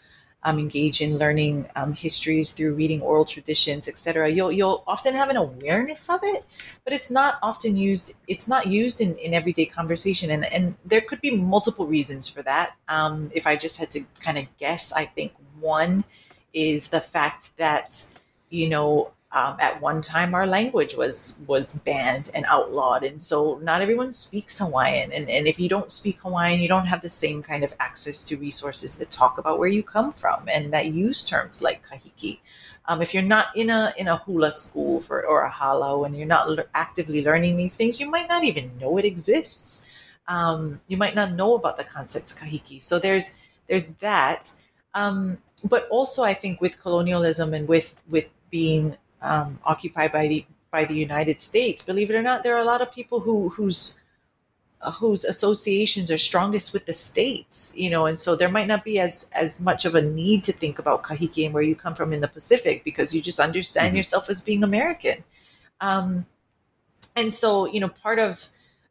um, 0.46 0.60
engage 0.60 1.02
in 1.02 1.18
learning 1.18 1.68
um, 1.76 1.94
histories 1.94 2.52
through 2.52 2.76
reading 2.76 3.02
oral 3.02 3.26
traditions, 3.26 3.88
etc. 3.90 4.30
You'll 4.30 4.52
you'll 4.52 4.84
often 4.88 5.16
have 5.16 5.30
an 5.30 5.38
awareness 5.38 6.08
of 6.10 6.20
it, 6.24 6.46
but 6.84 6.94
it's 6.94 7.10
not 7.10 7.40
often 7.42 7.76
used. 7.76 8.18
It's 8.28 8.48
not 8.48 8.68
used 8.68 9.02
in, 9.02 9.18
in 9.18 9.34
everyday 9.34 9.66
conversation, 9.66 10.30
and 10.30 10.46
and 10.46 10.76
there 10.86 11.02
could 11.02 11.20
be 11.20 11.36
multiple 11.36 11.88
reasons 11.88 12.30
for 12.30 12.44
that. 12.44 12.76
Um, 12.88 13.32
if 13.34 13.48
I 13.48 13.56
just 13.56 13.80
had 13.80 13.90
to 13.92 14.02
kind 14.22 14.38
of 14.38 14.46
guess, 14.58 14.94
I 14.94 15.06
think 15.06 15.34
one 15.60 16.04
is 16.54 16.92
the 16.92 17.02
fact 17.02 17.58
that 17.58 18.06
you 18.52 18.70
know 18.70 19.12
um, 19.36 19.58
at 19.60 19.82
one 19.82 20.02
time 20.02 20.34
our 20.34 20.48
language 20.48 20.96
was 20.96 21.40
was 21.46 21.80
banned 21.80 22.32
and 22.34 22.46
outlawed. 22.48 23.04
And 23.04 23.22
so 23.22 23.60
not 23.62 23.82
everyone 23.82 24.12
speaks 24.14 24.60
hawaiian. 24.60 25.12
And, 25.12 25.30
and 25.30 25.46
if 25.46 25.60
you 25.60 25.68
don't 25.68 25.92
speak 25.92 26.22
hawaiian 26.22 26.62
you 26.62 26.70
don't 26.70 26.88
have 26.88 27.02
the 27.02 27.10
same 27.10 27.44
kind 27.44 27.64
of 27.64 27.76
access 27.80 28.24
to 28.30 28.38
resources 28.38 28.98
that 28.98 29.12
talk 29.12 29.38
about 29.38 29.60
where 29.60 29.68
you 29.68 29.84
come 29.84 30.14
from 30.14 30.48
and 30.48 30.72
that 30.74 30.88
use 30.88 31.22
terms 31.24 31.62
like 31.62 31.86
kahiki. 31.86 32.40
Um, 32.88 33.02
if 33.02 33.14
you're 33.14 33.24
not 33.24 33.48
in 33.56 33.70
a 33.70 33.94
in 33.98 34.08
a 34.08 34.16
hula 34.16 34.52
school 34.52 35.02
for 35.02 35.26
or 35.26 35.44
a 35.44 35.52
halau 35.52 36.06
and 36.06 36.16
you're 36.16 36.26
not 36.26 36.58
actively 36.74 37.22
learning 37.22 37.58
these 37.58 37.76
things 37.76 38.00
you 38.00 38.10
might 38.10 38.30
not 38.30 38.46
even 38.46 38.72
know 38.80 38.98
it 38.98 39.06
exists. 39.06 39.92
Um, 40.30 40.80
you 40.88 40.98
might 40.98 41.14
not 41.14 41.34
know 41.34 41.56
about 41.56 41.78
the 41.78 41.84
concept 41.84 42.32
of 42.32 42.38
kahiki. 42.38 42.82
So 42.82 43.00
there's 43.00 43.36
there's 43.68 43.96
that. 43.96 44.50
Um, 44.94 45.40
but 45.64 45.88
also 45.90 46.22
i 46.24 46.34
think 46.34 46.62
with 46.62 46.80
colonialism 46.82 47.54
and 47.54 47.68
with 47.68 48.00
with 48.10 48.30
being 48.52 48.96
um, 49.26 49.60
occupied 49.66 50.12
by 50.12 50.28
the 50.28 50.46
by 50.72 50.86
the 50.86 50.96
United 50.96 51.40
States. 51.40 51.82
Believe 51.82 52.10
it 52.10 52.16
or 52.16 52.22
not, 52.22 52.44
there 52.44 52.56
are 52.56 52.62
a 52.62 52.66
lot 52.66 52.82
of 52.82 52.92
people 52.92 53.20
who 53.22 53.50
whose 53.50 53.98
uh, 54.82 54.92
whose 54.92 55.26
associations 55.26 56.12
are 56.12 56.18
strongest 56.18 56.74
with 56.74 56.86
the 56.86 56.94
states, 56.94 57.74
you 57.78 57.90
know, 57.90 58.06
and 58.06 58.20
so 58.20 58.36
there 58.36 58.50
might 58.50 58.68
not 58.68 58.84
be 58.84 59.00
as 59.00 59.30
as 59.36 59.62
much 59.62 59.86
of 59.86 59.96
a 59.96 60.02
need 60.02 60.44
to 60.44 60.52
think 60.52 60.80
about 60.80 61.04
kahiki 61.04 61.46
and 61.46 61.54
where 61.54 61.64
you 61.64 61.76
come 61.76 61.96
from 61.96 62.14
in 62.14 62.22
the 62.22 62.28
Pacific 62.28 62.84
because 62.84 63.16
you 63.16 63.22
just 63.22 63.40
understand 63.40 63.88
mm-hmm. 63.88 63.98
yourself 63.98 64.30
as 64.30 64.42
being 64.42 64.64
American. 64.64 65.24
Um, 65.82 66.26
and 67.16 67.34
so, 67.34 67.66
you 67.68 67.80
know, 67.80 67.90
part 67.90 68.20
of 68.20 68.50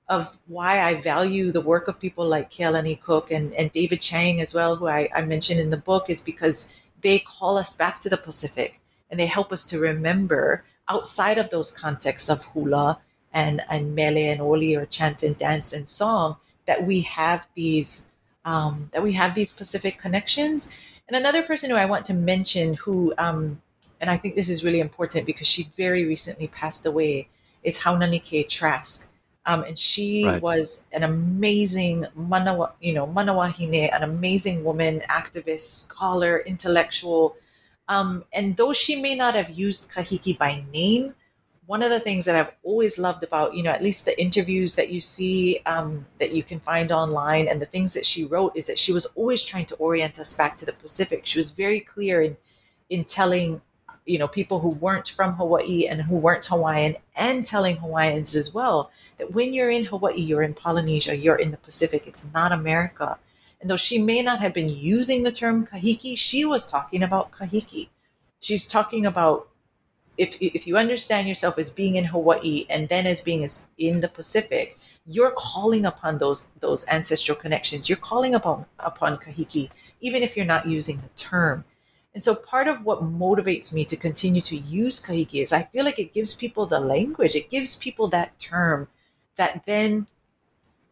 of 0.08 0.36
why 0.48 0.80
I 0.80 0.94
value 1.00 1.50
the 1.50 1.62
work 1.62 1.88
of 1.88 1.98
people 1.98 2.26
like 2.26 2.50
Kealani 2.50 3.00
Cook 3.00 3.30
and, 3.30 3.54
and 3.54 3.72
David 3.72 4.02
Chang 4.02 4.38
as 4.40 4.54
well, 4.54 4.76
who 4.76 4.86
I, 4.86 5.08
I 5.14 5.22
mentioned 5.22 5.60
in 5.60 5.70
the 5.70 5.78
book, 5.78 6.10
is 6.10 6.20
because 6.20 6.76
they 7.00 7.20
call 7.20 7.56
us 7.56 7.76
back 7.76 8.00
to 8.00 8.10
the 8.10 8.18
Pacific 8.18 8.80
and 9.14 9.20
they 9.20 9.26
help 9.26 9.52
us 9.52 9.64
to 9.64 9.78
remember 9.78 10.64
outside 10.88 11.38
of 11.38 11.48
those 11.50 11.70
contexts 11.70 12.28
of 12.28 12.44
hula 12.46 12.98
and, 13.32 13.62
and 13.70 13.94
mele 13.94 14.18
and 14.18 14.40
oli 14.40 14.74
or 14.74 14.86
chant 14.86 15.22
and 15.22 15.38
dance 15.38 15.72
and 15.72 15.88
song 15.88 16.36
that 16.66 16.82
we 16.82 17.02
have 17.02 17.46
these 17.54 18.08
um, 18.44 18.90
that 18.92 19.04
we 19.04 19.12
have 19.12 19.36
these 19.36 19.56
Pacific 19.56 19.98
connections. 19.98 20.76
And 21.06 21.16
another 21.16 21.44
person 21.44 21.70
who 21.70 21.76
I 21.76 21.86
want 21.86 22.04
to 22.06 22.14
mention 22.14 22.74
who 22.74 23.14
um, 23.16 23.62
and 24.00 24.10
I 24.10 24.16
think 24.16 24.34
this 24.34 24.50
is 24.50 24.64
really 24.64 24.80
important 24.80 25.26
because 25.26 25.46
she 25.46 25.68
very 25.76 26.04
recently 26.06 26.48
passed 26.48 26.84
away 26.84 27.28
is 27.62 27.78
Haunani-Kay 27.78 28.42
Trask. 28.42 29.12
Um, 29.46 29.62
and 29.62 29.78
she 29.78 30.24
right. 30.26 30.42
was 30.42 30.88
an 30.92 31.04
amazing 31.04 32.06
manawa, 32.18 32.72
you 32.80 32.94
know, 32.94 33.06
manawahine, 33.06 33.94
an 33.94 34.02
amazing 34.02 34.64
woman, 34.64 35.02
activist, 35.08 35.86
scholar, 35.86 36.40
intellectual, 36.40 37.36
um, 37.88 38.24
and 38.32 38.56
though 38.56 38.72
she 38.72 39.00
may 39.00 39.14
not 39.14 39.34
have 39.34 39.50
used 39.50 39.92
Kahiki 39.92 40.38
by 40.38 40.64
name, 40.72 41.14
one 41.66 41.82
of 41.82 41.90
the 41.90 42.00
things 42.00 42.26
that 42.26 42.36
I've 42.36 42.54
always 42.62 42.98
loved 42.98 43.22
about, 43.22 43.54
you 43.54 43.62
know, 43.62 43.70
at 43.70 43.82
least 43.82 44.04
the 44.04 44.20
interviews 44.20 44.74
that 44.76 44.90
you 44.90 45.00
see 45.00 45.60
um, 45.64 46.04
that 46.18 46.32
you 46.32 46.42
can 46.42 46.60
find 46.60 46.92
online 46.92 47.48
and 47.48 47.60
the 47.60 47.66
things 47.66 47.94
that 47.94 48.04
she 48.04 48.26
wrote 48.26 48.52
is 48.54 48.66
that 48.66 48.78
she 48.78 48.92
was 48.92 49.06
always 49.16 49.42
trying 49.42 49.64
to 49.66 49.76
orient 49.76 50.18
us 50.18 50.36
back 50.36 50.56
to 50.58 50.66
the 50.66 50.74
Pacific. 50.74 51.24
She 51.24 51.38
was 51.38 51.50
very 51.50 51.80
clear 51.80 52.20
in 52.22 52.36
in 52.90 53.04
telling, 53.04 53.62
you 54.04 54.18
know, 54.18 54.28
people 54.28 54.60
who 54.60 54.68
weren't 54.68 55.08
from 55.08 55.32
Hawaii 55.34 55.86
and 55.86 56.02
who 56.02 56.16
weren't 56.16 56.44
Hawaiian 56.44 56.96
and 57.16 57.46
telling 57.46 57.76
Hawaiians 57.76 58.36
as 58.36 58.52
well 58.52 58.90
that 59.16 59.32
when 59.32 59.54
you're 59.54 59.70
in 59.70 59.86
Hawaii, 59.86 60.20
you're 60.20 60.42
in 60.42 60.52
Polynesia, 60.52 61.16
you're 61.16 61.36
in 61.36 61.50
the 61.50 61.56
Pacific. 61.56 62.06
It's 62.06 62.30
not 62.34 62.52
America. 62.52 63.18
And 63.64 63.70
though 63.70 63.76
she 63.76 63.96
may 63.96 64.20
not 64.20 64.40
have 64.40 64.52
been 64.52 64.68
using 64.68 65.22
the 65.22 65.32
term 65.32 65.66
kahiki, 65.66 66.18
she 66.18 66.44
was 66.44 66.70
talking 66.70 67.02
about 67.02 67.30
kahiki. 67.30 67.88
She's 68.40 68.68
talking 68.68 69.06
about 69.06 69.48
if, 70.18 70.36
if 70.42 70.66
you 70.66 70.76
understand 70.76 71.28
yourself 71.28 71.56
as 71.56 71.70
being 71.70 71.96
in 71.96 72.04
Hawaii 72.04 72.66
and 72.68 72.90
then 72.90 73.06
as 73.06 73.22
being 73.22 73.42
as 73.42 73.70
in 73.78 74.00
the 74.00 74.08
Pacific, 74.08 74.76
you're 75.06 75.30
calling 75.30 75.86
upon 75.86 76.18
those 76.18 76.50
those 76.60 76.86
ancestral 76.88 77.38
connections. 77.38 77.88
You're 77.88 77.96
calling 77.96 78.34
upon 78.34 78.66
upon 78.80 79.16
kahiki, 79.16 79.70
even 79.98 80.22
if 80.22 80.36
you're 80.36 80.44
not 80.44 80.66
using 80.66 80.98
the 81.00 81.08
term. 81.16 81.64
And 82.12 82.22
so 82.22 82.34
part 82.34 82.68
of 82.68 82.84
what 82.84 83.00
motivates 83.00 83.72
me 83.72 83.86
to 83.86 83.96
continue 83.96 84.42
to 84.42 84.56
use 84.58 85.02
kahiki 85.02 85.42
is 85.42 85.54
I 85.54 85.62
feel 85.62 85.86
like 85.86 85.98
it 85.98 86.12
gives 86.12 86.34
people 86.34 86.66
the 86.66 86.80
language, 86.80 87.34
it 87.34 87.48
gives 87.48 87.76
people 87.76 88.08
that 88.08 88.38
term 88.38 88.88
that 89.36 89.64
then 89.64 90.06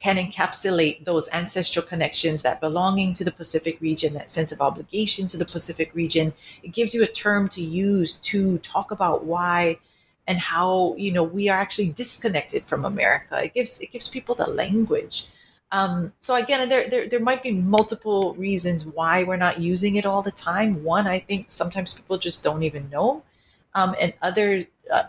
can 0.02 0.16
encapsulate 0.16 1.04
those 1.04 1.28
ancestral 1.32 1.86
connections, 1.86 2.42
that 2.42 2.60
belonging 2.60 3.14
to 3.14 3.24
the 3.24 3.30
Pacific 3.30 3.80
region, 3.80 4.14
that 4.14 4.28
sense 4.28 4.50
of 4.50 4.60
obligation 4.60 5.28
to 5.28 5.36
the 5.36 5.44
Pacific 5.44 5.94
region. 5.94 6.32
It 6.64 6.72
gives 6.72 6.92
you 6.92 7.02
a 7.02 7.06
term 7.06 7.48
to 7.50 7.62
use 7.62 8.18
to 8.32 8.58
talk 8.58 8.90
about 8.90 9.24
why 9.24 9.78
and 10.26 10.38
how 10.38 10.94
you 10.96 11.12
know 11.12 11.22
we 11.22 11.48
are 11.48 11.58
actually 11.58 11.90
disconnected 11.92 12.64
from 12.64 12.84
America. 12.84 13.44
It 13.44 13.54
gives 13.54 13.80
it 13.80 13.92
gives 13.92 14.08
people 14.08 14.34
the 14.34 14.50
language. 14.50 15.26
Um, 15.70 16.12
so 16.18 16.34
again, 16.34 16.68
there, 16.68 16.86
there 16.88 17.06
there 17.08 17.20
might 17.20 17.42
be 17.42 17.52
multiple 17.52 18.34
reasons 18.34 18.84
why 18.84 19.22
we're 19.22 19.36
not 19.46 19.60
using 19.60 19.96
it 19.96 20.04
all 20.04 20.22
the 20.22 20.32
time. 20.32 20.82
One, 20.82 21.06
I 21.06 21.20
think 21.20 21.46
sometimes 21.48 21.94
people 21.94 22.18
just 22.18 22.42
don't 22.42 22.64
even 22.64 22.90
know, 22.90 23.22
um, 23.74 23.94
and 24.00 24.12
other 24.20 24.64
uh, 24.90 25.04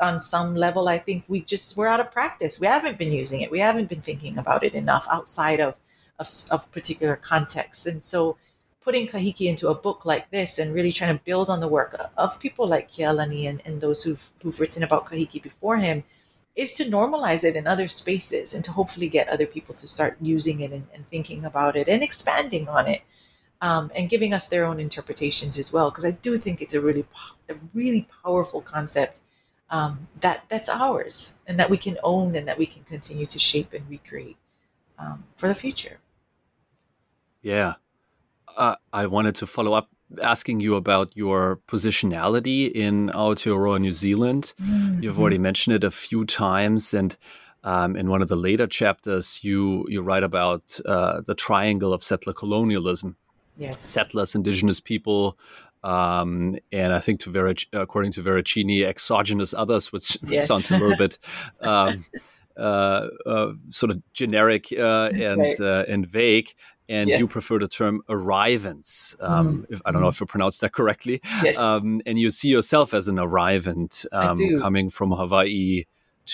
on 0.00 0.20
some 0.20 0.54
level, 0.54 0.88
I 0.88 0.98
think 0.98 1.24
we 1.28 1.40
just 1.40 1.76
we're 1.76 1.86
out 1.86 2.00
of 2.00 2.10
practice. 2.10 2.60
We 2.60 2.66
haven't 2.66 2.98
been 2.98 3.12
using 3.12 3.40
it. 3.40 3.50
We 3.50 3.60
haven't 3.60 3.88
been 3.88 4.00
thinking 4.00 4.38
about 4.38 4.62
it 4.62 4.74
enough 4.74 5.06
outside 5.10 5.60
of 5.60 5.78
of, 6.18 6.28
of 6.50 6.70
particular 6.72 7.16
contexts. 7.16 7.86
And 7.86 8.02
so, 8.02 8.36
putting 8.80 9.06
kahiki 9.06 9.46
into 9.48 9.68
a 9.68 9.74
book 9.74 10.04
like 10.04 10.30
this 10.30 10.58
and 10.58 10.74
really 10.74 10.92
trying 10.92 11.16
to 11.16 11.24
build 11.24 11.50
on 11.50 11.60
the 11.60 11.68
work 11.68 11.94
of 12.16 12.40
people 12.40 12.66
like 12.66 12.88
Kealani 12.88 13.48
and, 13.48 13.60
and 13.64 13.80
those 13.80 14.02
who've 14.02 14.32
who've 14.42 14.58
written 14.60 14.82
about 14.82 15.06
kahiki 15.06 15.42
before 15.42 15.76
him 15.76 16.04
is 16.56 16.72
to 16.72 16.84
normalize 16.84 17.44
it 17.44 17.54
in 17.54 17.68
other 17.68 17.86
spaces 17.86 18.54
and 18.54 18.64
to 18.64 18.72
hopefully 18.72 19.08
get 19.08 19.28
other 19.28 19.46
people 19.46 19.74
to 19.76 19.86
start 19.86 20.16
using 20.20 20.60
it 20.60 20.72
and, 20.72 20.86
and 20.92 21.06
thinking 21.06 21.44
about 21.44 21.76
it 21.76 21.88
and 21.88 22.02
expanding 22.02 22.66
on 22.68 22.88
it 22.88 23.02
um, 23.60 23.90
and 23.94 24.08
giving 24.08 24.32
us 24.32 24.48
their 24.48 24.64
own 24.64 24.78
interpretations 24.80 25.58
as 25.58 25.72
well 25.72 25.90
because 25.90 26.04
i 26.04 26.10
do 26.10 26.36
think 26.36 26.60
it's 26.60 26.74
a 26.74 26.80
really 26.80 27.04
a 27.48 27.54
really 27.74 28.06
powerful 28.22 28.60
concept 28.60 29.20
um, 29.70 30.08
that 30.20 30.44
that's 30.48 30.68
ours 30.68 31.38
and 31.46 31.58
that 31.60 31.70
we 31.70 31.76
can 31.76 31.98
own 32.02 32.34
and 32.34 32.48
that 32.48 32.58
we 32.58 32.66
can 32.66 32.82
continue 32.84 33.26
to 33.26 33.38
shape 33.38 33.72
and 33.72 33.88
recreate 33.88 34.36
um, 34.98 35.24
for 35.34 35.48
the 35.48 35.54
future. 35.54 35.98
Yeah. 37.42 37.74
Uh, 38.56 38.76
I 38.92 39.06
wanted 39.06 39.34
to 39.36 39.46
follow 39.46 39.72
up 39.72 39.88
asking 40.22 40.60
you 40.60 40.74
about 40.74 41.14
your 41.14 41.60
positionality 41.68 42.70
in 42.72 43.10
Aotearoa, 43.10 43.78
New 43.80 43.92
Zealand. 43.92 44.54
Mm-hmm. 44.60 45.02
You've 45.02 45.20
already 45.20 45.38
mentioned 45.38 45.76
it 45.76 45.84
a 45.84 45.90
few 45.90 46.24
times, 46.24 46.94
and 46.94 47.16
um, 47.62 47.94
in 47.94 48.08
one 48.08 48.22
of 48.22 48.28
the 48.28 48.36
later 48.36 48.66
chapters, 48.66 49.40
you 49.42 49.86
you 49.88 50.00
write 50.00 50.24
about 50.24 50.80
uh, 50.86 51.20
the 51.20 51.34
triangle 51.34 51.92
of 51.92 52.02
settler 52.02 52.32
colonialism. 52.32 53.16
Yes. 53.58 53.80
Settlers, 53.80 54.34
indigenous 54.34 54.80
people, 54.80 55.36
um, 55.84 56.56
and 56.72 56.92
I 56.92 57.00
think 57.00 57.20
to 57.20 57.30
Vera, 57.30 57.54
according 57.72 58.12
to 58.12 58.22
Veracini, 58.22 58.84
exogenous 58.84 59.54
others, 59.54 59.92
which, 59.92 60.18
yes. 60.28 60.46
sounds 60.46 60.70
a 60.70 60.78
little 60.78 60.96
bit 60.96 61.18
um, 61.60 62.04
uh, 62.56 63.08
uh, 63.26 63.52
sort 63.68 63.90
of 63.90 64.02
generic 64.12 64.72
uh, 64.72 65.10
and 65.12 65.40
right. 65.40 65.60
Uh, 65.60 65.84
and 65.88 66.06
vague. 66.06 66.54
and 66.88 67.08
Yes. 67.08 67.20
you 67.20 67.26
prefer 67.26 67.58
the 67.58 67.68
term 67.68 68.02
arrivants. 68.08 69.14
Um, 69.20 69.66
if, 69.68 69.80
I 69.84 69.92
don't 69.92 70.02
know 70.02 70.08
if 70.08 70.20
you 70.20 70.26
pronounced 70.26 70.60
that 70.62 70.72
correctly. 70.72 71.20
Yes. 71.44 71.58
Um, 71.58 72.00
and 72.06 72.18
you 72.18 72.30
see 72.30 72.48
yourself 72.48 72.94
as 72.94 73.08
an 73.08 73.18
arrivant 73.18 74.06
um, 74.10 74.38
coming 74.58 74.88
from 74.90 75.12
Hawaii 75.12 75.84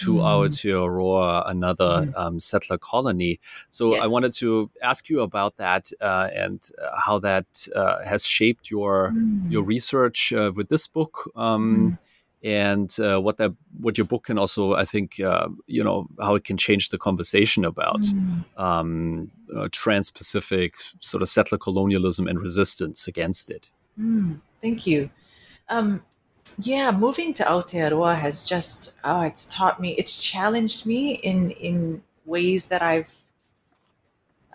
to 0.03 0.15
Aotearoa, 0.15 1.43
another 1.47 2.13
um, 2.17 2.41
settler 2.41 2.79
colony. 2.79 3.39
So 3.69 3.95
I 4.05 4.07
wanted 4.07 4.35
to 4.35 4.71
ask 4.83 5.09
you 5.09 5.23
about 5.23 5.57
that 5.57 5.93
uh, 6.01 6.29
and 6.45 6.61
uh, 6.83 7.01
how 7.07 7.21
that 7.21 7.47
uh, 7.75 8.05
has 8.05 8.27
shaped 8.27 8.71
your 8.71 9.13
your 9.49 9.65
research 9.67 10.33
uh, 10.33 10.53
with 10.57 10.69
this 10.69 10.87
book. 10.89 11.31
Um, 11.37 11.99
And 12.47 12.95
uh, 13.01 13.23
what 13.25 13.37
that, 13.39 13.53
what 13.81 13.97
your 13.97 14.07
book 14.07 14.27
can 14.27 14.39
also, 14.39 14.75
I 14.75 14.85
think, 14.85 15.19
uh, 15.19 15.49
you 15.67 15.83
know, 15.83 16.09
how 16.21 16.37
it 16.37 16.45
can 16.45 16.59
change 16.59 16.91
the 16.91 16.99
conversation 16.99 17.65
about 17.65 18.05
um, 18.59 19.31
uh, 19.57 19.69
trans-Pacific 19.73 20.75
sort 21.01 21.23
of 21.23 21.29
settler 21.31 21.59
colonialism 21.59 22.29
and 22.29 22.39
resistance 22.39 23.09
against 23.09 23.51
it. 23.51 23.71
Mm, 23.99 24.41
thank 24.61 24.87
you. 24.87 25.09
Um, 25.71 26.03
yeah, 26.59 26.91
moving 26.91 27.35
to 27.35 27.43
Aotearoa 27.45 28.17
has 28.17 28.45
just 28.45 28.99
oh, 29.05 29.23
it's 29.23 29.55
taught 29.55 29.81
me, 29.81 29.93
it's 29.93 30.21
challenged 30.21 30.87
me 30.87 31.15
in 31.15 31.51
in 31.53 32.03
ways 32.25 32.69
that 32.69 32.83
I've 32.83 33.15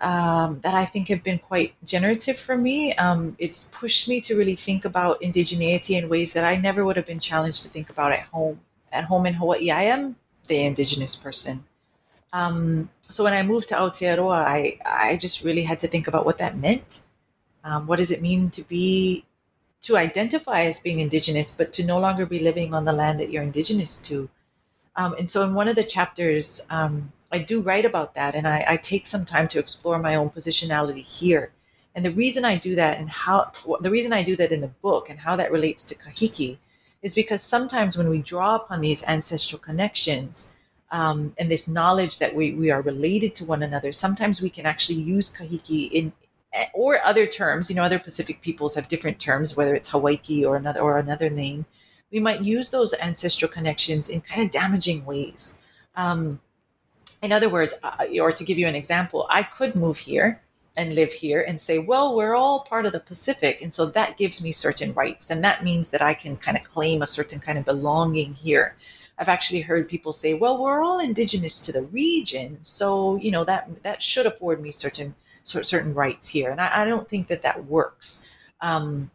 um, 0.00 0.60
that 0.60 0.74
I 0.74 0.84
think 0.84 1.08
have 1.08 1.22
been 1.22 1.38
quite 1.38 1.74
generative 1.84 2.38
for 2.38 2.56
me. 2.56 2.94
Um, 2.94 3.36
it's 3.38 3.70
pushed 3.78 4.08
me 4.08 4.20
to 4.22 4.36
really 4.36 4.54
think 4.54 4.84
about 4.84 5.20
indigeneity 5.20 6.02
in 6.02 6.08
ways 6.08 6.32
that 6.32 6.44
I 6.44 6.56
never 6.56 6.84
would 6.84 6.96
have 6.96 7.06
been 7.06 7.20
challenged 7.20 7.62
to 7.64 7.68
think 7.68 7.90
about 7.90 8.12
at 8.12 8.26
home. 8.26 8.60
At 8.92 9.04
home 9.04 9.26
in 9.26 9.34
Hawaii, 9.34 9.70
I 9.70 9.82
am 9.82 10.16
the 10.48 10.64
indigenous 10.64 11.14
person. 11.14 11.64
Um, 12.32 12.90
so 13.00 13.24
when 13.24 13.34
I 13.34 13.42
moved 13.42 13.68
to 13.68 13.74
Aotearoa, 13.74 14.44
I 14.44 14.78
I 14.84 15.16
just 15.20 15.44
really 15.44 15.62
had 15.62 15.80
to 15.80 15.88
think 15.88 16.08
about 16.08 16.24
what 16.24 16.38
that 16.38 16.56
meant. 16.56 17.04
Um, 17.62 17.86
what 17.86 17.96
does 17.96 18.10
it 18.10 18.22
mean 18.22 18.50
to 18.50 18.62
be 18.66 19.24
to 19.82 19.96
identify 19.96 20.62
as 20.62 20.80
being 20.80 21.00
indigenous, 21.00 21.56
but 21.56 21.72
to 21.74 21.84
no 21.84 21.98
longer 21.98 22.26
be 22.26 22.38
living 22.38 22.74
on 22.74 22.84
the 22.84 22.92
land 22.92 23.18
that 23.20 23.30
you're 23.30 23.42
indigenous 23.42 24.00
to. 24.08 24.28
Um, 24.96 25.14
and 25.18 25.28
so, 25.30 25.44
in 25.44 25.54
one 25.54 25.68
of 25.68 25.76
the 25.76 25.84
chapters, 25.84 26.66
um, 26.70 27.12
I 27.32 27.38
do 27.38 27.60
write 27.60 27.84
about 27.84 28.14
that, 28.14 28.34
and 28.34 28.46
I, 28.46 28.64
I 28.68 28.76
take 28.76 29.06
some 29.06 29.24
time 29.24 29.48
to 29.48 29.58
explore 29.58 29.98
my 29.98 30.14
own 30.16 30.30
positionality 30.30 31.20
here. 31.20 31.52
And 31.94 32.04
the 32.04 32.10
reason 32.10 32.44
I 32.44 32.56
do 32.56 32.74
that, 32.76 32.98
and 32.98 33.08
how 33.08 33.50
the 33.80 33.90
reason 33.90 34.12
I 34.12 34.22
do 34.22 34.36
that 34.36 34.52
in 34.52 34.60
the 34.60 34.68
book, 34.82 35.08
and 35.08 35.18
how 35.18 35.36
that 35.36 35.52
relates 35.52 35.84
to 35.84 35.94
kahiki, 35.94 36.58
is 37.02 37.14
because 37.14 37.42
sometimes 37.42 37.96
when 37.96 38.10
we 38.10 38.20
draw 38.20 38.56
upon 38.56 38.80
these 38.80 39.06
ancestral 39.06 39.58
connections 39.58 40.54
um, 40.90 41.32
and 41.38 41.50
this 41.50 41.68
knowledge 41.68 42.18
that 42.18 42.34
we, 42.34 42.52
we 42.52 42.70
are 42.70 42.82
related 42.82 43.34
to 43.36 43.44
one 43.44 43.62
another, 43.62 43.92
sometimes 43.92 44.42
we 44.42 44.50
can 44.50 44.66
actually 44.66 45.00
use 45.00 45.34
kahiki 45.34 45.90
in 45.90 46.12
or 46.74 46.98
other 47.04 47.26
terms, 47.26 47.70
you 47.70 47.76
know, 47.76 47.82
other 47.82 47.98
Pacific 47.98 48.42
peoples 48.42 48.74
have 48.74 48.88
different 48.88 49.20
terms, 49.20 49.56
whether 49.56 49.74
it's 49.74 49.90
Hawaii 49.90 50.44
or 50.44 50.56
another 50.56 50.80
or 50.80 50.98
another 50.98 51.30
name. 51.30 51.64
We 52.10 52.20
might 52.20 52.42
use 52.42 52.70
those 52.70 52.94
ancestral 53.00 53.50
connections 53.50 54.10
in 54.10 54.20
kind 54.20 54.42
of 54.42 54.50
damaging 54.50 55.04
ways. 55.04 55.58
Um, 55.94 56.40
in 57.22 57.32
other 57.32 57.48
words, 57.48 57.78
or 58.20 58.32
to 58.32 58.44
give 58.44 58.58
you 58.58 58.66
an 58.66 58.74
example, 58.74 59.26
I 59.30 59.42
could 59.42 59.76
move 59.76 59.98
here 59.98 60.40
and 60.76 60.94
live 60.94 61.12
here 61.12 61.42
and 61.42 61.60
say, 61.60 61.78
well, 61.78 62.16
we're 62.16 62.34
all 62.34 62.60
part 62.60 62.86
of 62.86 62.92
the 62.92 63.00
Pacific. 63.00 63.60
And 63.60 63.72
so 63.72 63.86
that 63.86 64.16
gives 64.16 64.42
me 64.42 64.52
certain 64.52 64.92
rights. 64.94 65.30
And 65.30 65.44
that 65.44 65.62
means 65.62 65.90
that 65.90 66.02
I 66.02 66.14
can 66.14 66.36
kind 66.36 66.56
of 66.56 66.64
claim 66.64 67.02
a 67.02 67.06
certain 67.06 67.40
kind 67.40 67.58
of 67.58 67.64
belonging 67.64 68.34
here. 68.34 68.76
I've 69.18 69.28
actually 69.28 69.60
heard 69.60 69.88
people 69.88 70.12
say, 70.12 70.32
well, 70.32 70.56
we're 70.56 70.82
all 70.82 70.98
indigenous 70.98 71.60
to 71.66 71.72
the 71.72 71.82
region. 71.82 72.56
So, 72.60 73.16
you 73.16 73.30
know, 73.30 73.44
that, 73.44 73.82
that 73.82 74.00
should 74.00 74.26
afford 74.26 74.62
me 74.62 74.72
certain 74.72 75.14
cer- 75.14 75.14
certain 75.50 75.94
rights 75.94 76.28
here. 76.28 76.50
And 76.50 76.60
I, 76.60 76.82
I 76.82 76.84
don't 76.84 77.08
think 77.08 77.26
that 77.28 77.42
that 77.42 77.66
works. 77.66 78.28
Um, 78.60 79.10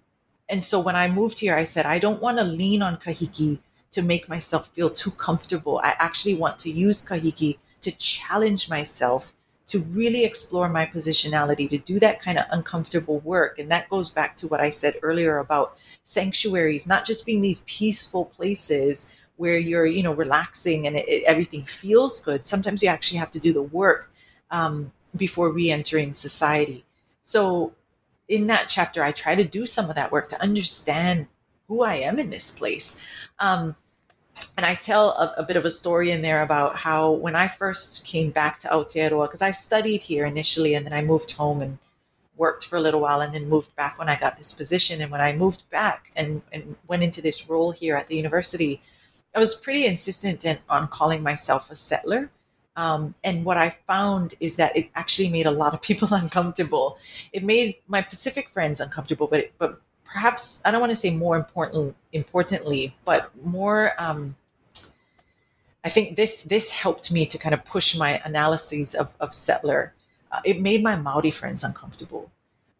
and 0.49 0.63
so 0.63 0.79
when 0.79 0.95
I 0.95 1.09
moved 1.09 1.39
here, 1.39 1.55
I 1.55 1.63
said, 1.63 1.85
I 1.85 1.99
don't 1.99 2.21
want 2.21 2.37
to 2.37 2.43
lean 2.43 2.81
on 2.81 2.97
kahiki 2.97 3.59
to 3.91 4.01
make 4.01 4.29
myself 4.29 4.67
feel 4.69 4.89
too 4.89 5.11
comfortable. 5.11 5.79
I 5.83 5.93
actually 5.99 6.35
want 6.35 6.59
to 6.59 6.71
use 6.71 7.05
kahiki 7.05 7.57
to 7.81 7.97
challenge 7.97 8.69
myself 8.69 9.33
to 9.67 9.79
really 9.79 10.23
explore 10.23 10.69
my 10.69 10.85
positionality, 10.85 11.67
to 11.69 11.77
do 11.77 11.99
that 11.99 12.21
kind 12.21 12.37
of 12.37 12.45
uncomfortable 12.51 13.19
work. 13.19 13.57
And 13.57 13.71
that 13.71 13.89
goes 13.89 14.11
back 14.11 14.35
to 14.37 14.47
what 14.47 14.59
I 14.59 14.69
said 14.69 14.95
earlier 15.01 15.39
about 15.39 15.77
sanctuaries, 16.03 16.87
not 16.87 17.05
just 17.05 17.25
being 17.25 17.41
these 17.41 17.63
peaceful 17.65 18.25
places 18.25 19.15
where 19.37 19.57
you're, 19.57 19.87
you 19.87 20.03
know, 20.03 20.13
relaxing 20.13 20.85
and 20.85 20.95
it, 20.95 21.07
it, 21.07 21.23
everything 21.25 21.63
feels 21.63 22.23
good. 22.23 22.45
Sometimes 22.45 22.83
you 22.83 22.89
actually 22.89 23.17
have 23.17 23.31
to 23.31 23.39
do 23.39 23.53
the 23.53 23.63
work 23.63 24.11
um, 24.51 24.91
before 25.15 25.51
re-entering 25.51 26.13
society. 26.13 26.85
So 27.21 27.73
in 28.27 28.47
that 28.47 28.69
chapter, 28.69 29.03
I 29.03 29.11
try 29.11 29.35
to 29.35 29.43
do 29.43 29.65
some 29.65 29.89
of 29.89 29.95
that 29.95 30.11
work 30.11 30.27
to 30.29 30.41
understand 30.41 31.27
who 31.67 31.83
I 31.83 31.95
am 31.95 32.19
in 32.19 32.29
this 32.29 32.57
place. 32.57 33.03
Um, 33.39 33.75
and 34.57 34.65
I 34.65 34.75
tell 34.75 35.11
a, 35.11 35.33
a, 35.37 35.43
bit 35.43 35.57
of 35.57 35.65
a 35.65 35.69
story 35.69 36.11
in 36.11 36.21
there 36.21 36.41
about 36.41 36.75
how 36.75 37.11
when 37.11 37.35
I 37.35 37.47
first 37.47 38.05
came 38.05 38.31
back 38.31 38.59
to 38.59 38.67
Aotearoa, 38.67 39.27
because 39.27 39.41
I 39.41 39.51
studied 39.51 40.03
here 40.03 40.25
initially 40.25 40.75
and 40.75 40.85
then 40.85 40.93
I 40.93 41.01
moved 41.01 41.31
home 41.31 41.61
and 41.61 41.77
worked 42.35 42.65
for 42.65 42.75
a 42.75 42.81
little 42.81 42.99
while 42.99 43.21
and 43.21 43.33
then 43.33 43.47
moved 43.47 43.75
back 43.75 43.97
when 43.97 44.09
I 44.09 44.17
got 44.17 44.35
this 44.35 44.53
position. 44.53 45.01
And 45.01 45.09
when 45.09 45.21
I 45.21 45.33
moved 45.33 45.69
back 45.69 46.11
and, 46.15 46.41
and 46.51 46.75
went 46.87 47.03
into 47.03 47.21
this 47.21 47.49
role 47.49 47.71
here 47.71 47.95
at 47.95 48.07
the 48.07 48.17
university, 48.17 48.81
I 49.33 49.39
was 49.39 49.55
pretty 49.55 49.85
insistent 49.85 50.45
in, 50.45 50.57
on 50.69 50.87
calling 50.89 51.23
myself 51.23 51.71
a 51.71 51.75
settler. 51.75 52.29
Um, 52.77 53.15
and 53.23 53.45
what 53.45 53.57
I 53.57 53.69
found 53.69 54.35
is 54.39 54.57
that 54.57 54.75
it 54.75 54.89
actually 54.95 55.29
made 55.29 55.45
a 55.45 55.51
lot 55.51 55.73
of 55.73 55.81
people 55.89 56.09
uncomfortable. 56.11 56.97
It 57.31 57.43
made 57.43 57.75
my 57.87 58.01
Pacific 58.01 58.49
friends 58.49 58.81
uncomfortable, 58.81 59.27
but 59.27 59.51
but 59.57 59.81
perhaps 60.03 60.61
I 60.65 60.71
don't 60.71 60.81
want 60.81 60.91
to 60.91 60.95
say 60.95 61.15
more 61.15 61.35
important 61.35 61.95
importantly, 62.13 62.95
but 63.05 63.31
more. 63.43 63.91
Um, 63.97 64.35
I 65.83 65.89
think 65.89 66.15
this 66.15 66.43
this 66.43 66.71
helped 66.71 67.11
me 67.11 67.25
to 67.27 67.37
kind 67.37 67.53
of 67.53 67.63
push 67.63 67.97
my 67.97 68.21
analyses 68.25 68.95
of 68.95 69.15
of 69.19 69.33
settler. 69.33 69.93
Uh, 70.31 70.41
it 70.43 70.59
made 70.59 70.83
my 70.83 70.95
Maori 70.95 71.31
friends 71.31 71.63
uncomfortable. 71.63 72.31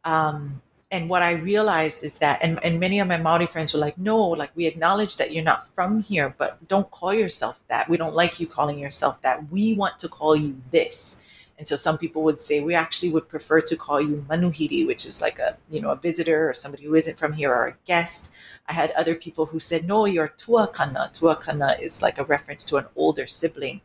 Um, 0.04 0.62
and 0.96 1.10
what 1.10 1.22
I 1.22 1.34
realized 1.34 2.06
is 2.06 2.20
that, 2.20 2.40
and, 2.42 2.58
and 2.64 2.80
many 2.80 3.02
of 3.02 3.08
my 3.10 3.18
Maori 3.18 3.48
friends 3.48 3.74
were 3.74 3.82
like, 3.82 3.98
no, 3.98 4.18
like 4.18 4.52
we 4.56 4.66
acknowledge 4.66 5.18
that 5.18 5.34
you're 5.34 5.44
not 5.44 5.62
from 5.62 6.02
here, 6.02 6.34
but 6.38 6.66
don't 6.70 6.90
call 6.90 7.14
yourself 7.14 7.62
that. 7.68 7.90
We 7.90 7.98
don't 7.98 8.16
like 8.16 8.40
you 8.40 8.48
calling 8.48 8.80
yourself 8.80 9.22
that. 9.22 9.52
We 9.52 9.76
want 9.76 10.00
to 10.00 10.08
call 10.08 10.38
you 10.38 10.56
this. 10.72 11.22
And 11.58 11.68
so 11.68 11.76
some 11.76 11.98
people 11.98 12.24
would 12.24 12.40
say, 12.40 12.62
we 12.62 12.76
actually 12.76 13.12
would 13.12 13.28
prefer 13.28 13.60
to 13.60 13.76
call 13.76 14.00
you 14.00 14.26
manuhiri, 14.30 14.88
which 14.88 15.06
is 15.06 15.22
like 15.22 15.38
a, 15.38 15.58
you 15.70 15.82
know, 15.82 15.90
a 15.90 15.98
visitor 15.98 16.50
or 16.50 16.54
somebody 16.54 16.86
who 16.86 16.96
isn't 16.96 17.20
from 17.20 17.34
here 17.34 17.54
or 17.54 17.68
a 17.68 17.76
guest. 17.86 18.34
I 18.70 18.72
had 18.72 18.92
other 18.92 19.16
people 19.16 19.48
who 19.48 19.60
said, 19.60 19.84
no, 19.84 20.06
you're 20.06 20.34
tuakana. 20.38 21.12
Tuakana 21.12 21.78
is 21.78 22.02
like 22.02 22.18
a 22.20 22.24
reference 22.24 22.64
to 22.66 22.78
an 22.78 22.86
older 22.96 23.28
sibling. 23.28 23.82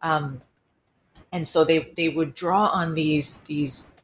Um, 0.00 0.42
and 1.32 1.48
so 1.48 1.64
they, 1.64 1.90
they 1.96 2.08
would 2.08 2.34
draw 2.34 2.66
on 2.68 2.94
these, 2.94 3.42
these 3.42 3.96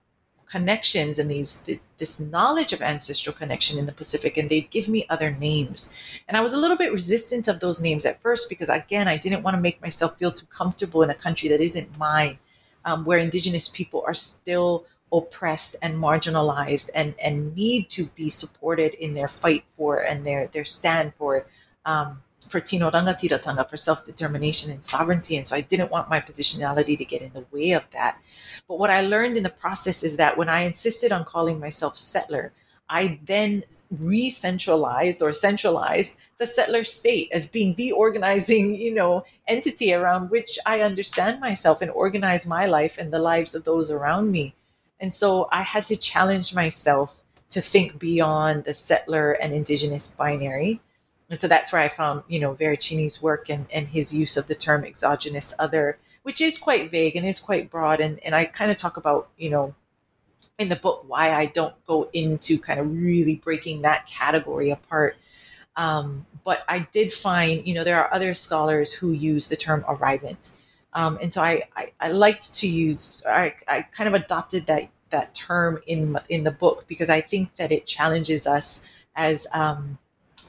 connections 0.50 1.18
and 1.18 1.30
these 1.30 1.62
this, 1.98 2.20
knowledge 2.20 2.72
of 2.72 2.82
ancestral 2.82 3.34
connection 3.34 3.78
in 3.78 3.86
the 3.86 3.92
Pacific, 3.92 4.36
and 4.36 4.48
they'd 4.48 4.70
give 4.70 4.88
me 4.88 5.06
other 5.08 5.30
names. 5.30 5.94
And 6.26 6.36
I 6.36 6.40
was 6.40 6.52
a 6.52 6.58
little 6.58 6.76
bit 6.76 6.92
resistant 6.92 7.48
of 7.48 7.60
those 7.60 7.82
names 7.82 8.06
at 8.06 8.20
first 8.20 8.48
because, 8.48 8.68
again, 8.68 9.08
I 9.08 9.16
didn't 9.16 9.42
want 9.42 9.56
to 9.56 9.60
make 9.60 9.82
myself 9.82 10.18
feel 10.18 10.32
too 10.32 10.46
comfortable 10.46 11.02
in 11.02 11.10
a 11.10 11.14
country 11.14 11.48
that 11.50 11.60
isn't 11.60 11.98
mine, 11.98 12.38
um, 12.84 13.04
where 13.04 13.18
Indigenous 13.18 13.68
people 13.68 14.02
are 14.06 14.14
still 14.14 14.86
oppressed 15.10 15.76
and 15.82 15.94
marginalized 15.96 16.90
and 16.94 17.14
and 17.22 17.56
need 17.56 17.88
to 17.88 18.06
be 18.08 18.28
supported 18.28 18.92
in 18.94 19.14
their 19.14 19.28
fight 19.28 19.64
for 19.70 19.98
and 20.02 20.26
their 20.26 20.48
their 20.48 20.64
stand 20.64 21.14
for. 21.14 21.46
Um, 21.84 22.22
for 22.48 22.60
Tino 22.60 22.90
Rangatiratanga, 22.90 23.68
for 23.68 23.76
self 23.76 24.04
determination 24.04 24.72
and 24.72 24.84
sovereignty. 24.84 25.36
And 25.36 25.46
so 25.46 25.56
I 25.56 25.60
didn't 25.60 25.90
want 25.90 26.10
my 26.10 26.20
positionality 26.20 26.96
to 26.98 27.04
get 27.04 27.22
in 27.22 27.32
the 27.32 27.44
way 27.52 27.72
of 27.72 27.88
that. 27.90 28.20
But 28.66 28.78
what 28.78 28.90
I 28.90 29.00
learned 29.00 29.36
in 29.36 29.42
the 29.42 29.50
process 29.50 30.02
is 30.04 30.16
that 30.16 30.36
when 30.36 30.48
I 30.48 30.60
insisted 30.60 31.12
on 31.12 31.24
calling 31.24 31.58
myself 31.60 31.96
settler, 31.96 32.52
I 32.90 33.20
then 33.24 33.64
re 33.90 34.30
centralized 34.30 35.22
or 35.22 35.32
centralized 35.32 36.18
the 36.38 36.46
settler 36.46 36.84
state 36.84 37.28
as 37.32 37.50
being 37.50 37.74
the 37.74 37.92
organizing, 37.92 38.74
you 38.74 38.94
know, 38.94 39.24
entity 39.46 39.92
around 39.92 40.30
which 40.30 40.58
I 40.64 40.80
understand 40.80 41.40
myself 41.40 41.82
and 41.82 41.90
organize 41.90 42.46
my 42.46 42.66
life 42.66 42.96
and 42.98 43.12
the 43.12 43.18
lives 43.18 43.54
of 43.54 43.64
those 43.64 43.90
around 43.90 44.30
me. 44.30 44.54
And 45.00 45.12
so 45.12 45.48
I 45.52 45.62
had 45.62 45.86
to 45.88 45.96
challenge 45.96 46.54
myself 46.54 47.22
to 47.50 47.60
think 47.60 47.98
beyond 47.98 48.64
the 48.64 48.72
settler 48.72 49.32
and 49.32 49.52
indigenous 49.52 50.14
binary 50.14 50.80
and 51.30 51.38
so 51.38 51.48
that's 51.48 51.72
where 51.72 51.82
I 51.82 51.88
found, 51.88 52.22
you 52.28 52.40
know, 52.40 52.54
Veracini's 52.54 53.22
work 53.22 53.50
and, 53.50 53.66
and 53.72 53.88
his 53.88 54.14
use 54.14 54.36
of 54.36 54.46
the 54.46 54.54
term 54.54 54.84
exogenous 54.84 55.54
other, 55.58 55.98
which 56.22 56.40
is 56.40 56.58
quite 56.58 56.90
vague 56.90 57.16
and 57.16 57.26
is 57.26 57.40
quite 57.40 57.70
broad. 57.70 58.00
And, 58.00 58.18
and 58.24 58.34
I 58.34 58.46
kind 58.46 58.70
of 58.70 58.76
talk 58.76 58.96
about, 58.96 59.28
you 59.36 59.50
know, 59.50 59.74
in 60.58 60.68
the 60.68 60.76
book 60.76 61.04
why 61.06 61.32
I 61.32 61.46
don't 61.46 61.74
go 61.86 62.08
into 62.12 62.58
kind 62.58 62.80
of 62.80 62.90
really 62.90 63.36
breaking 63.36 63.82
that 63.82 64.06
category 64.06 64.70
apart. 64.70 65.16
Um, 65.76 66.26
but 66.44 66.64
I 66.68 66.88
did 66.92 67.12
find, 67.12 67.66
you 67.66 67.74
know, 67.74 67.84
there 67.84 68.00
are 68.00 68.12
other 68.12 68.34
scholars 68.34 68.92
who 68.92 69.12
use 69.12 69.48
the 69.48 69.56
term 69.56 69.84
arrivant. 69.86 70.60
Um, 70.94 71.18
and 71.22 71.32
so 71.32 71.42
I, 71.42 71.62
I, 71.76 71.92
I 72.00 72.10
liked 72.10 72.54
to 72.56 72.68
use, 72.68 73.22
I, 73.28 73.52
I 73.68 73.82
kind 73.82 74.08
of 74.08 74.14
adopted 74.14 74.66
that 74.66 74.88
that 75.10 75.34
term 75.34 75.80
in 75.86 76.18
in 76.28 76.44
the 76.44 76.50
book 76.50 76.84
because 76.86 77.08
I 77.08 77.20
think 77.20 77.56
that 77.56 77.72
it 77.72 77.86
challenges 77.86 78.46
us 78.46 78.86
as 79.16 79.46
um, 79.54 79.98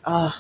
uh, 0.05 0.32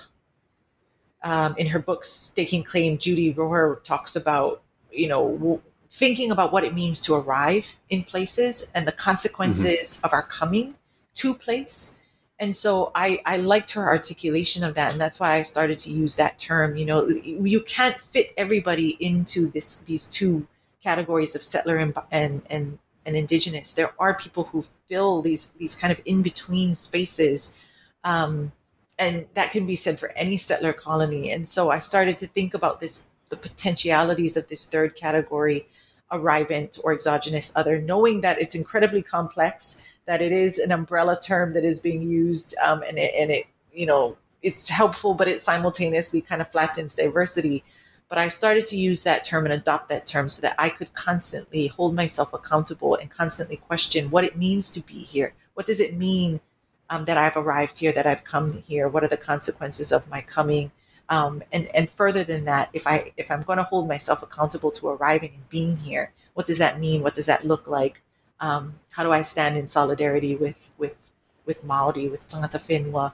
um, 1.23 1.55
in 1.57 1.67
her 1.67 1.79
book 1.79 2.05
Staking 2.05 2.63
Claim, 2.63 2.97
Judy 2.97 3.33
Rohrer 3.33 3.83
talks 3.83 4.15
about 4.15 4.61
you 4.91 5.07
know 5.07 5.33
w- 5.37 5.61
thinking 5.89 6.31
about 6.31 6.53
what 6.53 6.63
it 6.63 6.73
means 6.73 7.01
to 7.01 7.15
arrive 7.15 7.75
in 7.89 8.03
places 8.03 8.71
and 8.75 8.87
the 8.87 8.91
consequences 8.91 9.97
mm-hmm. 9.97 10.05
of 10.05 10.13
our 10.13 10.23
coming 10.23 10.75
to 11.15 11.33
place. 11.33 11.99
And 12.39 12.55
so 12.55 12.91
I, 12.95 13.19
I 13.25 13.37
liked 13.37 13.71
her 13.73 13.85
articulation 13.85 14.63
of 14.63 14.75
that, 14.75 14.93
and 14.93 15.01
that's 15.01 15.19
why 15.19 15.33
I 15.33 15.41
started 15.41 15.77
to 15.79 15.91
use 15.91 16.15
that 16.15 16.39
term. 16.39 16.77
You 16.77 16.85
know, 16.85 17.07
you 17.09 17.61
can't 17.61 17.99
fit 17.99 18.27
everybody 18.37 18.95
into 19.01 19.47
this 19.47 19.81
these 19.81 20.07
two 20.07 20.47
categories 20.81 21.35
of 21.35 21.43
settler 21.43 21.75
and 21.75 21.93
and 22.11 22.41
and, 22.49 22.79
and 23.05 23.17
indigenous. 23.17 23.73
There 23.73 23.93
are 23.99 24.17
people 24.17 24.45
who 24.45 24.61
fill 24.61 25.21
these 25.21 25.51
these 25.51 25.75
kind 25.75 25.91
of 25.91 26.01
in 26.05 26.23
between 26.23 26.75
spaces. 26.75 27.59
Um, 28.05 28.53
and 28.99 29.25
that 29.33 29.51
can 29.51 29.65
be 29.65 29.75
said 29.75 29.97
for 29.97 30.11
any 30.11 30.35
settler 30.35 30.73
colony. 30.73 31.31
And 31.31 31.47
so 31.47 31.71
I 31.71 31.79
started 31.79 32.17
to 32.19 32.27
think 32.27 32.53
about 32.53 32.81
this 32.81 33.07
the 33.29 33.37
potentialities 33.37 34.35
of 34.35 34.47
this 34.49 34.69
third 34.69 34.95
category, 34.95 35.67
arrivant 36.11 36.79
or 36.83 36.93
exogenous 36.93 37.55
other, 37.55 37.79
knowing 37.79 38.21
that 38.21 38.41
it's 38.41 38.55
incredibly 38.55 39.03
complex, 39.03 39.87
that 40.05 40.19
it 40.21 40.31
is 40.31 40.57
an 40.57 40.71
umbrella 40.71 41.17
term 41.19 41.53
that 41.53 41.63
is 41.63 41.79
being 41.79 42.01
used, 42.01 42.57
um, 42.65 42.83
and 42.87 42.97
it, 42.97 43.13
and 43.17 43.31
it 43.31 43.45
you 43.71 43.85
know 43.85 44.17
it's 44.41 44.67
helpful, 44.67 45.13
but 45.13 45.27
it 45.27 45.39
simultaneously 45.39 46.21
kind 46.21 46.41
of 46.41 46.51
flattens 46.51 46.95
diversity. 46.95 47.63
But 48.09 48.17
I 48.17 48.27
started 48.27 48.65
to 48.65 48.77
use 48.77 49.03
that 49.03 49.23
term 49.23 49.45
and 49.45 49.53
adopt 49.53 49.89
that 49.89 50.07
term 50.07 50.29
so 50.29 50.41
that 50.41 50.55
I 50.57 50.69
could 50.69 50.93
constantly 50.93 51.67
hold 51.67 51.93
myself 51.93 52.33
accountable 52.33 52.95
and 52.95 53.09
constantly 53.11 53.57
question 53.57 54.09
what 54.09 54.23
it 54.23 54.35
means 54.35 54.71
to 54.71 54.81
be 54.81 54.95
here. 54.95 55.33
What 55.53 55.67
does 55.67 55.79
it 55.79 55.95
mean 55.95 56.39
um, 56.89 57.05
that 57.05 57.17
I've 57.17 57.37
arrived 57.37 57.79
here, 57.79 57.91
that 57.91 58.07
I've 58.07 58.23
come 58.23 58.53
here? 58.53 58.87
What 58.87 59.03
are 59.03 59.07
the 59.07 59.17
consequences 59.17 59.91
of 59.91 60.09
my 60.09 60.21
coming? 60.21 60.71
Um, 61.09 61.43
and 61.51 61.67
and 61.75 61.89
further 61.89 62.23
than 62.23 62.45
that, 62.45 62.69
if 62.73 62.85
I 62.85 63.11
if 63.17 63.31
I'm 63.31 63.41
going 63.41 63.57
to 63.57 63.63
hold 63.63 63.87
myself 63.87 64.21
accountable 64.23 64.71
to 64.71 64.89
arriving 64.89 65.31
and 65.33 65.49
being 65.49 65.77
here, 65.77 66.11
what 66.33 66.45
does 66.45 66.59
that 66.59 66.79
mean? 66.79 67.01
What 67.01 67.15
does 67.15 67.25
that 67.25 67.45
look 67.45 67.67
like? 67.67 68.01
Um, 68.39 68.75
how 68.91 69.03
do 69.03 69.11
I 69.11 69.21
stand 69.21 69.57
in 69.57 69.67
solidarity 69.67 70.35
with 70.35 70.71
with 70.77 71.11
with 71.45 71.63
Maori, 71.63 72.07
with 72.07 72.27
Tangata 72.27 72.59
Whenua? 72.59 73.13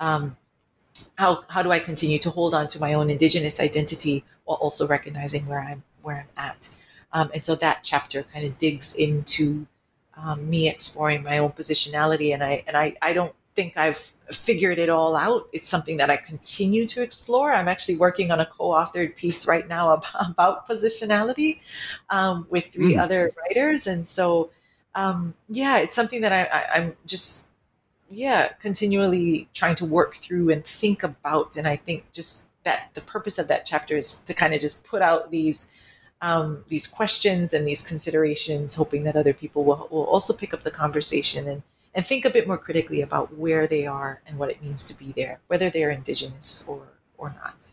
Um, 0.00 0.36
how 1.16 1.44
how 1.48 1.62
do 1.62 1.70
I 1.70 1.78
continue 1.78 2.18
to 2.18 2.30
hold 2.30 2.54
on 2.54 2.68
to 2.68 2.80
my 2.80 2.94
own 2.94 3.10
indigenous 3.10 3.60
identity 3.60 4.24
while 4.44 4.58
also 4.58 4.86
recognizing 4.86 5.46
where 5.46 5.60
I'm 5.60 5.82
where 6.02 6.16
I'm 6.16 6.44
at? 6.44 6.76
Um, 7.12 7.30
and 7.32 7.44
so 7.44 7.54
that 7.56 7.80
chapter 7.82 8.22
kind 8.24 8.44
of 8.44 8.58
digs 8.58 8.96
into 8.96 9.66
um, 10.16 10.48
me 10.48 10.68
exploring 10.68 11.22
my 11.22 11.38
own 11.38 11.50
positionality 11.50 12.32
and 12.32 12.42
i 12.42 12.62
and 12.66 12.76
I, 12.76 12.96
I 13.02 13.12
don't 13.12 13.34
think 13.54 13.76
i've 13.76 13.96
figured 14.30 14.78
it 14.78 14.88
all 14.88 15.16
out 15.16 15.48
it's 15.52 15.68
something 15.68 15.96
that 15.98 16.10
i 16.10 16.16
continue 16.16 16.86
to 16.86 17.02
explore 17.02 17.52
i'm 17.52 17.68
actually 17.68 17.96
working 17.96 18.30
on 18.30 18.40
a 18.40 18.46
co-authored 18.46 19.16
piece 19.16 19.46
right 19.46 19.66
now 19.68 19.92
about, 19.92 20.30
about 20.30 20.68
positionality 20.68 21.60
um, 22.10 22.46
with 22.50 22.66
three 22.66 22.94
mm. 22.94 23.00
other 23.00 23.32
writers 23.38 23.86
and 23.86 24.06
so 24.06 24.50
um, 24.94 25.34
yeah 25.48 25.78
it's 25.78 25.94
something 25.94 26.20
that 26.22 26.32
I, 26.32 26.44
I, 26.44 26.78
i'm 26.78 26.96
just 27.06 27.48
yeah 28.08 28.48
continually 28.60 29.48
trying 29.52 29.74
to 29.76 29.84
work 29.84 30.14
through 30.14 30.50
and 30.50 30.64
think 30.64 31.02
about 31.02 31.56
and 31.56 31.66
i 31.66 31.76
think 31.76 32.10
just 32.12 32.50
that 32.64 32.90
the 32.94 33.00
purpose 33.02 33.38
of 33.38 33.48
that 33.48 33.64
chapter 33.64 33.96
is 33.96 34.18
to 34.22 34.34
kind 34.34 34.52
of 34.52 34.60
just 34.60 34.86
put 34.86 35.00
out 35.00 35.30
these 35.30 35.70
um, 36.22 36.64
these 36.68 36.86
questions 36.86 37.52
and 37.52 37.66
these 37.66 37.86
considerations, 37.86 38.74
hoping 38.74 39.04
that 39.04 39.16
other 39.16 39.34
people 39.34 39.64
will, 39.64 39.88
will 39.90 40.04
also 40.04 40.32
pick 40.34 40.54
up 40.54 40.62
the 40.62 40.70
conversation 40.70 41.46
and, 41.48 41.62
and 41.94 42.06
think 42.06 42.24
a 42.24 42.30
bit 42.30 42.46
more 42.46 42.58
critically 42.58 43.02
about 43.02 43.36
where 43.36 43.66
they 43.66 43.86
are 43.86 44.22
and 44.26 44.38
what 44.38 44.50
it 44.50 44.62
means 44.62 44.84
to 44.86 44.94
be 44.98 45.12
there, 45.12 45.40
whether 45.48 45.70
they're 45.70 45.90
indigenous 45.90 46.66
or, 46.68 46.82
or 47.18 47.34
not. 47.44 47.72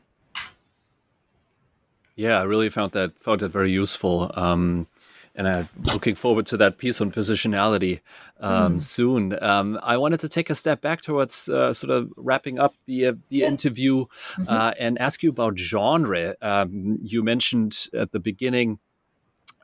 Yeah, 2.15 2.39
I 2.39 2.43
really 2.43 2.69
found 2.69 2.91
that 2.91 3.19
found 3.19 3.39
that 3.39 3.49
very 3.49 3.71
useful. 3.71 4.31
Um, 4.35 4.87
and 5.35 5.47
I'm 5.47 5.67
looking 5.91 6.15
forward 6.15 6.45
to 6.47 6.57
that 6.57 6.77
piece 6.77 7.01
on 7.01 7.11
positionality 7.11 8.01
um, 8.39 8.75
mm. 8.75 8.81
soon. 8.81 9.37
Um, 9.41 9.79
I 9.81 9.97
wanted 9.97 10.19
to 10.21 10.29
take 10.29 10.49
a 10.49 10.55
step 10.55 10.81
back 10.81 11.01
towards 11.01 11.49
uh, 11.49 11.73
sort 11.73 11.91
of 11.91 12.11
wrapping 12.15 12.59
up 12.59 12.75
the 12.85 13.07
uh, 13.07 13.13
the 13.29 13.37
yeah. 13.39 13.47
interview 13.47 14.05
mm-hmm. 14.05 14.45
uh, 14.47 14.73
and 14.79 14.99
ask 14.99 15.23
you 15.23 15.29
about 15.29 15.57
genre. 15.57 16.35
Um, 16.41 16.97
you 17.01 17.23
mentioned 17.23 17.87
at 17.93 18.11
the 18.11 18.19
beginning 18.19 18.79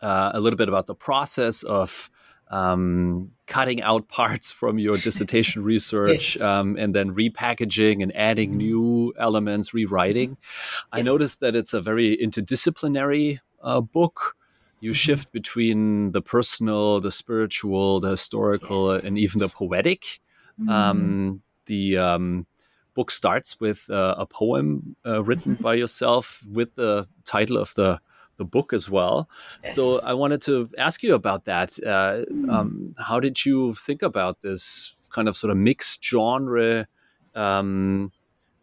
uh, 0.01 0.31
a 0.33 0.39
little 0.39 0.57
bit 0.57 0.69
about 0.69 0.87
the 0.87 0.95
process 0.95 1.61
of 1.63 2.09
um, 2.49 3.31
cutting 3.45 3.81
out 3.83 4.07
parts 4.09 4.51
from 4.51 4.79
your 4.79 4.97
dissertation 4.97 5.63
research 5.63 6.35
yes. 6.35 6.43
um, 6.43 6.77
and 6.77 6.95
then 6.95 7.13
repackaging 7.13 8.01
and 8.01 8.15
adding 8.15 8.49
mm-hmm. 8.49 8.57
new 8.57 9.13
elements, 9.19 9.71
rewriting. 9.73 10.31
Yes. 10.31 10.85
I 10.93 11.01
noticed 11.03 11.41
that 11.41 11.55
it's 11.55 11.73
a 11.73 11.81
very 11.81 12.17
interdisciplinary 12.17 13.39
uh, 13.61 13.81
book 13.81 14.35
you 14.79 14.91
mm-hmm. 14.91 14.95
shift 14.95 15.31
between 15.31 16.11
the 16.11 16.21
personal, 16.21 16.99
the 16.99 17.11
spiritual, 17.11 17.99
the 17.99 18.11
historical, 18.11 18.91
yes. 18.91 19.07
and 19.07 19.17
even 19.17 19.39
the 19.39 19.49
poetic. 19.49 20.19
Mm. 20.59 20.69
Um, 20.69 21.41
the 21.65 21.97
um, 21.97 22.47
book 22.93 23.11
starts 23.11 23.59
with 23.59 23.89
uh, 23.89 24.15
a 24.17 24.25
poem 24.25 24.95
uh, 25.05 25.23
written 25.23 25.55
by 25.55 25.75
yourself 25.75 26.43
with 26.49 26.75
the 26.75 27.07
title 27.23 27.57
of 27.57 27.73
the 27.75 27.99
the 28.37 28.45
book 28.45 28.71
as 28.71 28.89
well. 28.89 29.29
Yes. 29.63 29.75
So 29.75 29.99
I 30.05 30.13
wanted 30.13 30.41
to 30.43 30.69
ask 30.77 31.03
you 31.03 31.13
about 31.13 31.43
that. 31.45 31.77
Uh, 31.79 32.23
mm. 32.31 32.49
um, 32.49 32.93
how 32.97 33.19
did 33.19 33.45
you 33.45 33.75
think 33.75 34.01
about 34.01 34.39
this 34.41 34.95
kind 35.09 35.27
of 35.27 35.35
sort 35.35 35.51
of 35.51 35.57
mixed 35.57 36.03
genre 36.03 36.87
um, 37.35 38.13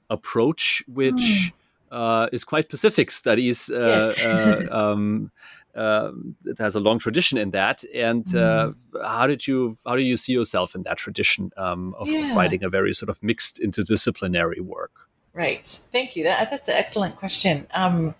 approach, 0.08 0.82
which 0.88 1.52
mm. 1.92 2.28
is 2.32 2.42
quite 2.42 2.70
Pacific 2.70 3.10
studies? 3.10 3.70
Uh, 3.70 4.12
yes. 4.16 4.26
Uh, 4.26 4.66
um, 4.92 5.30
uh, 5.76 6.12
it 6.44 6.58
has 6.58 6.74
a 6.74 6.80
long 6.80 6.98
tradition 6.98 7.38
in 7.38 7.50
that. 7.50 7.84
And 7.94 8.26
uh, 8.34 8.72
mm. 8.94 9.04
how 9.04 9.26
did 9.26 9.46
you 9.46 9.76
how 9.86 9.96
do 9.96 10.02
you 10.02 10.16
see 10.16 10.32
yourself 10.32 10.74
in 10.74 10.82
that 10.84 10.98
tradition 10.98 11.52
um, 11.56 11.94
of, 11.98 12.08
yeah. 12.08 12.34
writing 12.34 12.64
a 12.64 12.70
very 12.70 12.94
sort 12.94 13.10
of 13.10 13.22
mixed 13.22 13.60
interdisciplinary 13.60 14.60
work? 14.60 14.92
Right. 15.32 15.66
Thank 15.66 16.16
you. 16.16 16.24
That, 16.24 16.48
that's 16.48 16.68
an 16.68 16.76
excellent 16.76 17.16
question. 17.16 17.66
Um, 17.74 18.14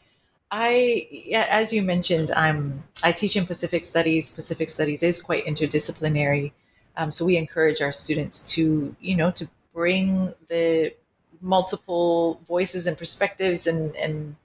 I, 0.51 1.07
yeah, 1.11 1.47
as 1.51 1.73
you 1.73 1.83
mentioned, 1.83 2.31
I'm 2.37 2.85
I 3.03 3.13
teach 3.13 3.37
in 3.37 3.47
Pacific 3.47 3.83
Studies. 3.83 4.35
Pacific 4.35 4.71
Studies 4.71 5.03
is 5.03 5.21
quite 5.21 5.45
interdisciplinary, 5.45 6.53
um, 6.97 7.11
so 7.11 7.25
we 7.25 7.37
encourage 7.37 7.81
our 7.81 7.91
students 7.93 8.53
to, 8.53 8.95
you 9.01 9.17
know, 9.17 9.31
to 9.33 9.49
bring 9.75 10.33
the 10.49 10.95
multiple 11.41 12.41
voices 12.47 12.87
and 12.87 12.97
perspectives 12.97 13.67
and 13.67 13.97
and 13.97 14.37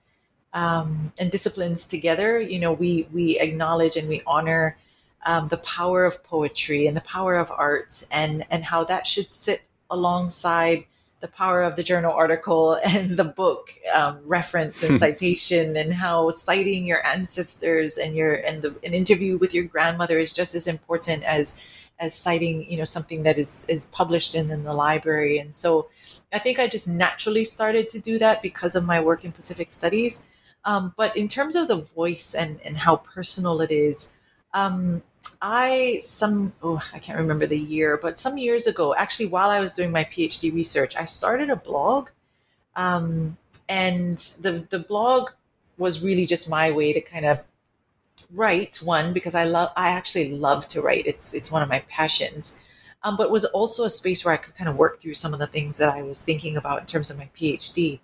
um, 0.54 1.14
and 1.20 1.32
disciplines 1.32 1.88
together, 1.88 2.40
you 2.40 2.60
know, 2.60 2.74
we 2.74 3.08
we 3.14 3.40
acknowledge 3.40 3.96
and 3.96 4.10
we 4.10 4.22
honor 4.28 4.78
um, 5.26 5.48
the 5.48 5.58
power 5.58 6.04
of 6.04 6.24
poetry 6.24 6.88
and 6.88 6.98
the 6.98 7.02
power 7.02 7.36
of 7.36 7.52
arts, 7.52 8.08
and 8.12 8.46
and 8.52 8.64
how 8.66 8.84
that 8.84 9.08
should 9.08 9.32
sit 9.32 9.64
alongside 9.90 10.86
the 11.22 11.28
power 11.28 11.62
of 11.62 11.76
the 11.76 11.84
journal 11.84 12.12
article 12.12 12.74
and 12.86 13.12
the 13.12 13.24
book 13.24 13.72
um, 13.94 14.20
reference 14.26 14.84
and 14.84 14.98
citation, 14.98 15.78
and 15.78 15.94
how 15.94 16.30
citing 16.30 16.86
your 16.86 17.06
ancestors 17.06 17.98
and 17.98 18.16
your 18.16 18.34
and 18.34 18.62
the 18.62 18.76
an 18.84 18.94
interview 18.94 19.38
with 19.38 19.54
your 19.54 19.64
grandmother 19.64 20.20
is 20.20 20.34
just 20.34 20.54
as 20.54 20.68
important 20.68 21.24
as 21.24 21.66
as 22.00 22.14
citing 22.14 22.70
you 22.70 22.78
know 22.78 22.84
something 22.84 23.24
that 23.24 23.38
is 23.38 23.66
is 23.70 23.86
published 23.88 24.36
in, 24.36 24.52
in 24.52 24.64
the 24.64 24.76
library. 24.76 25.38
And 25.38 25.54
so 25.54 25.88
i 26.34 26.40
think 26.40 26.60
i 26.60 26.68
just 26.68 26.88
naturally 26.88 27.44
started 27.44 27.88
to 27.90 28.00
do 28.00 28.18
that 28.18 28.42
because 28.42 28.76
of 28.76 28.86
my 28.86 29.00
work 29.00 29.24
in 29.24 29.32
pacific 29.32 29.72
studies 29.72 30.26
um, 30.66 30.94
but 30.98 31.16
in 31.18 31.28
terms 31.28 31.56
of 31.56 31.68
the 31.68 31.78
voice 31.78 32.36
and, 32.36 32.60
and 32.64 32.78
how 32.78 32.98
personal 32.98 33.62
it 33.62 33.72
is, 33.72 34.16
um, 34.54 35.02
I 35.42 35.98
some 36.02 36.54
oh 36.62 36.82
I 36.94 37.00
can't 37.00 37.18
remember 37.18 37.48
the 37.48 37.60
year, 37.60 37.98
but 38.02 38.20
some 38.20 38.38
years 38.38 38.68
ago, 38.68 38.94
actually 38.96 39.28
while 39.28 39.50
I 39.50 39.60
was 39.60 39.74
doing 39.74 39.92
my 39.92 40.04
PhD 40.04 40.54
research, 40.54 40.96
I 40.96 41.06
started 41.06 41.50
a 41.50 41.56
blog, 41.56 42.10
um, 42.76 43.38
and 43.68 44.18
the 44.18 44.66
the 44.70 44.80
blog 44.80 45.30
was 45.78 46.04
really 46.04 46.26
just 46.26 46.50
my 46.50 46.72
way 46.72 46.94
to 46.94 47.02
kind 47.02 47.26
of 47.26 47.44
write 48.34 48.78
one 48.84 49.14
because 49.14 49.36
I 49.36 49.46
love 49.46 49.72
I 49.76 49.90
actually 49.90 50.32
love 50.38 50.68
to 50.70 50.82
write. 50.82 51.08
It's 51.08 51.34
it's 51.34 51.52
one 51.52 51.64
of 51.64 51.70
my 51.70 51.80
passions. 51.90 52.64
Um, 53.04 53.18
but 53.18 53.32
was 53.32 53.46
also 53.46 53.84
a 53.84 53.90
space 53.90 54.24
where 54.24 54.36
I 54.36 54.38
could 54.38 54.56
kind 54.56 54.70
of 54.70 54.76
work 54.76 55.00
through 55.00 55.16
some 55.16 55.34
of 55.34 55.40
the 55.40 55.48
things 55.48 55.80
that 55.80 55.92
I 55.92 56.04
was 56.04 56.24
thinking 56.24 56.56
about 56.56 56.82
in 56.82 56.86
terms 56.86 57.10
of 57.10 57.18
my 57.18 57.28
PhD. 57.36 58.00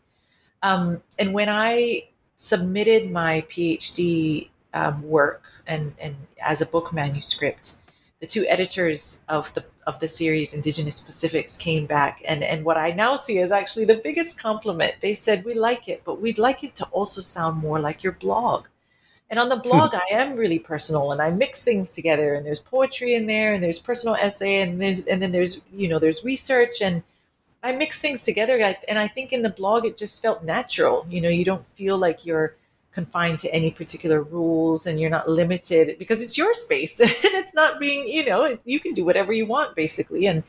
Um, 0.64 1.04
and 1.20 1.36
when 1.36 1.50
I 1.50 2.08
submitted 2.38 3.12
my 3.12 3.44
PhD 3.50 4.50
um, 4.74 5.02
work 5.04 5.44
and, 5.68 5.94
and 6.00 6.16
as 6.42 6.62
a 6.62 6.66
book 6.66 6.94
manuscript, 6.94 7.76
the 8.22 8.28
two 8.28 8.46
editors 8.48 9.24
of 9.28 9.54
the 9.54 9.66
of 9.86 10.00
the 10.00 10.08
series 10.08 10.54
Indigenous 10.54 11.00
Pacifics 11.06 11.56
came 11.56 11.86
back 11.86 12.22
and 12.28 12.44
and 12.44 12.66
what 12.66 12.78
I 12.78 12.92
now 12.92 13.16
see 13.16 13.38
is 13.38 13.52
actually 13.52 13.86
the 13.86 14.02
biggest 14.04 14.42
compliment. 14.42 14.96
They 15.02 15.14
said 15.14 15.46
we 15.46 15.54
like 15.54 15.88
it, 15.88 16.02
but 16.04 16.22
we'd 16.22 16.40
like 16.40 16.64
it 16.64 16.76
to 16.76 16.86
also 16.86 17.22
sound 17.22 17.58
more 17.58 17.80
like 17.80 18.04
your 18.04 18.14
blog. 18.14 18.68
And 19.30 19.40
on 19.40 19.50
the 19.50 19.58
blog, 19.58 19.94
I 19.94 20.06
am 20.12 20.38
really 20.38 20.60
personal, 20.60 21.12
and 21.12 21.22
I 21.22 21.32
mix 21.32 21.64
things 21.64 21.92
together. 21.92 22.34
And 22.34 22.46
there's 22.46 22.62
poetry 22.62 23.14
in 23.14 23.28
there, 23.28 23.54
and 23.54 23.62
there's 23.62 23.80
personal 23.80 24.16
essay, 24.16 24.62
and 24.62 24.82
there's 24.82 25.06
and 25.06 25.22
then 25.22 25.32
there's 25.32 25.66
you 25.72 25.90
know 25.90 26.00
there's 26.00 26.24
research, 26.24 26.82
and 26.82 27.04
I 27.64 27.76
mix 27.76 28.02
things 28.02 28.24
together. 28.24 28.60
And 28.88 29.00
I 29.00 29.08
think 29.08 29.34
in 29.34 29.42
the 29.42 29.50
blog, 29.50 29.86
it 29.86 29.98
just 29.98 30.22
felt 30.22 30.44
natural. 30.44 31.06
You 31.10 31.22
know, 31.22 31.30
you 31.30 31.46
don't 31.46 31.66
feel 31.66 31.98
like 31.98 32.26
you're 32.26 32.56
confined 32.92 33.38
to 33.38 33.54
any 33.54 33.70
particular 33.70 34.24
rules 34.24 34.88
and 34.88 35.00
you're 35.00 35.10
not 35.10 35.30
limited 35.30 36.00
because 36.00 36.24
it's 36.24 36.36
your 36.36 36.54
space 36.56 37.00
and 37.26 37.36
it's 37.36 37.54
not 37.54 37.80
being 37.80 38.08
you 38.08 38.26
know 38.26 38.58
you 38.66 38.80
can 38.80 38.92
do 38.94 39.06
whatever 39.06 39.32
you 39.32 39.46
want 39.46 39.76
basically 39.76 40.26
and 40.26 40.42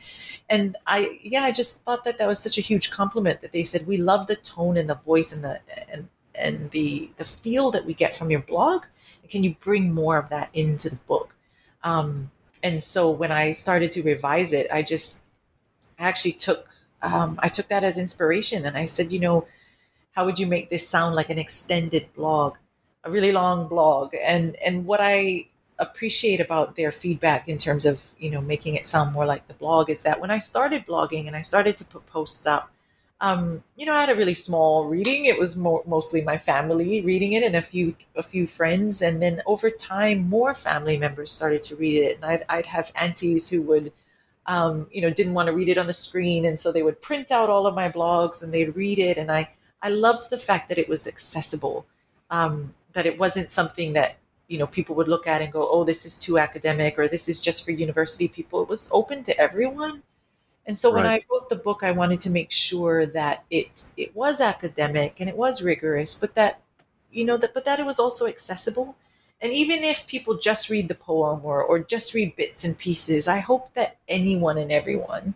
and 0.49 0.75
i 0.87 1.19
yeah 1.21 1.43
i 1.43 1.51
just 1.51 1.83
thought 1.83 2.03
that 2.03 2.17
that 2.17 2.27
was 2.27 2.39
such 2.39 2.57
a 2.57 2.61
huge 2.61 2.89
compliment 2.89 3.41
that 3.41 3.51
they 3.51 3.61
said 3.61 3.85
we 3.85 3.97
love 3.97 4.25
the 4.25 4.35
tone 4.37 4.77
and 4.77 4.89
the 4.89 4.95
voice 4.95 5.31
and 5.35 5.43
the 5.43 5.59
and 5.93 6.07
and 6.33 6.71
the 6.71 7.11
the 7.17 7.23
feel 7.23 7.69
that 7.69 7.85
we 7.85 7.93
get 7.93 8.17
from 8.17 8.31
your 8.31 8.41
blog 8.41 8.85
can 9.29 9.43
you 9.43 9.53
bring 9.59 9.93
more 9.93 10.17
of 10.17 10.29
that 10.29 10.49
into 10.53 10.89
the 10.89 11.01
book 11.07 11.35
um, 11.83 12.31
and 12.63 12.81
so 12.81 13.11
when 13.11 13.31
i 13.31 13.51
started 13.51 13.91
to 13.91 14.01
revise 14.01 14.53
it 14.53 14.65
i 14.73 14.81
just 14.81 15.25
actually 15.99 16.31
took 16.31 16.78
um, 17.01 17.39
i 17.41 17.47
took 17.47 17.67
that 17.67 17.83
as 17.83 17.97
inspiration 17.97 18.65
and 18.65 18.77
i 18.77 18.85
said 18.85 19.11
you 19.11 19.19
know 19.19 19.45
how 20.11 20.25
would 20.25 20.39
you 20.39 20.47
make 20.47 20.69
this 20.69 20.87
sound 20.87 21.15
like 21.15 21.29
an 21.29 21.39
extended 21.39 22.07
blog 22.15 22.55
a 23.03 23.11
really 23.11 23.31
long 23.31 23.67
blog? 23.67 24.13
And 24.23 24.55
and 24.65 24.85
what 24.85 24.99
i 25.01 25.45
appreciate 25.79 26.41
about 26.41 26.75
their 26.75 26.91
feedback 26.91 27.47
in 27.47 27.57
terms 27.57 27.85
of 27.85 28.05
you 28.19 28.29
know 28.29 28.41
making 28.41 28.75
it 28.75 28.85
sound 28.85 29.13
more 29.13 29.25
like 29.25 29.47
the 29.47 29.53
blog 29.53 29.89
is 29.89 30.03
that 30.03 30.19
when 30.19 30.29
i 30.29 30.37
started 30.37 30.85
blogging 30.85 31.25
and 31.25 31.37
i 31.37 31.41
started 31.41 31.77
to 31.77 31.85
put 31.85 32.05
posts 32.05 32.45
up 32.45 32.69
um, 33.21 33.63
you 33.77 33.85
know 33.85 33.93
i 33.93 34.01
had 34.01 34.09
a 34.09 34.15
really 34.15 34.33
small 34.33 34.85
reading. 34.85 35.25
It 35.25 35.39
was 35.39 35.55
more, 35.55 35.81
mostly 35.85 36.21
my 36.21 36.37
family 36.37 37.01
reading 37.01 37.31
it 37.31 37.43
and 37.43 37.55
a 37.55 37.61
few 37.61 37.95
a 38.15 38.23
few 38.23 38.45
friends 38.45 39.01
and 39.01 39.21
then 39.21 39.41
over 39.45 39.69
time 39.69 40.29
more 40.29 40.53
family 40.53 40.97
members 40.97 41.31
started 41.31 41.61
to 41.63 41.77
read 41.77 42.03
it 42.03 42.15
and 42.17 42.25
i'd, 42.25 42.43
I'd 42.49 42.65
have 42.65 42.91
aunties 42.95 43.49
who 43.49 43.61
would 43.63 43.93
um, 44.55 44.87
you 44.91 45.01
know 45.01 45.09
didn't 45.09 45.33
want 45.33 45.47
to 45.47 45.53
read 45.53 45.69
it 45.69 45.77
on 45.77 45.87
the 45.87 45.93
screen 45.93 46.45
and 46.45 46.59
so 46.59 46.71
they 46.71 46.83
would 46.83 46.99
print 47.01 47.31
out 47.31 47.49
all 47.49 47.65
of 47.67 47.75
my 47.75 47.87
blogs 47.89 48.43
and 48.43 48.53
they'd 48.53 48.75
read 48.75 48.99
it 48.99 49.17
and 49.17 49.31
i 49.31 49.47
I 49.81 49.89
loved 49.89 50.29
the 50.29 50.37
fact 50.37 50.69
that 50.69 50.77
it 50.77 50.89
was 50.89 51.07
accessible, 51.07 51.85
um, 52.29 52.73
that 52.93 53.05
it 53.05 53.17
wasn't 53.17 53.49
something 53.49 53.93
that 53.93 54.17
you 54.47 54.57
know 54.57 54.67
people 54.67 54.95
would 54.95 55.07
look 55.07 55.27
at 55.27 55.41
and 55.41 55.51
go, 55.51 55.67
"Oh, 55.69 55.83
this 55.83 56.05
is 56.05 56.17
too 56.17 56.37
academic," 56.37 56.97
or 56.99 57.07
"This 57.07 57.29
is 57.29 57.41
just 57.41 57.63
for 57.63 57.71
university 57.71 58.27
people." 58.27 58.61
It 58.61 58.69
was 58.69 58.89
open 58.93 59.23
to 59.23 59.39
everyone, 59.39 60.03
and 60.65 60.77
so 60.77 60.91
right. 60.91 61.03
when 61.03 61.11
I 61.11 61.23
wrote 61.31 61.49
the 61.49 61.55
book, 61.55 61.83
I 61.83 61.91
wanted 61.91 62.19
to 62.21 62.29
make 62.29 62.51
sure 62.51 63.05
that 63.05 63.45
it 63.49 63.83
it 63.95 64.15
was 64.15 64.41
academic 64.41 65.19
and 65.19 65.29
it 65.29 65.37
was 65.37 65.63
rigorous, 65.63 66.19
but 66.19 66.35
that 66.35 66.61
you 67.11 67.25
know 67.25 67.37
that 67.37 67.53
but 67.53 67.65
that 67.65 67.79
it 67.79 67.85
was 67.85 67.99
also 67.99 68.27
accessible. 68.27 68.95
And 69.41 69.53
even 69.53 69.83
if 69.83 70.07
people 70.07 70.37
just 70.37 70.69
read 70.69 70.87
the 70.87 70.95
poem 70.95 71.41
or 71.43 71.63
or 71.63 71.79
just 71.79 72.13
read 72.13 72.35
bits 72.35 72.65
and 72.65 72.77
pieces, 72.77 73.27
I 73.27 73.39
hope 73.39 73.73
that 73.73 73.97
anyone 74.07 74.57
and 74.57 74.71
everyone 74.71 75.33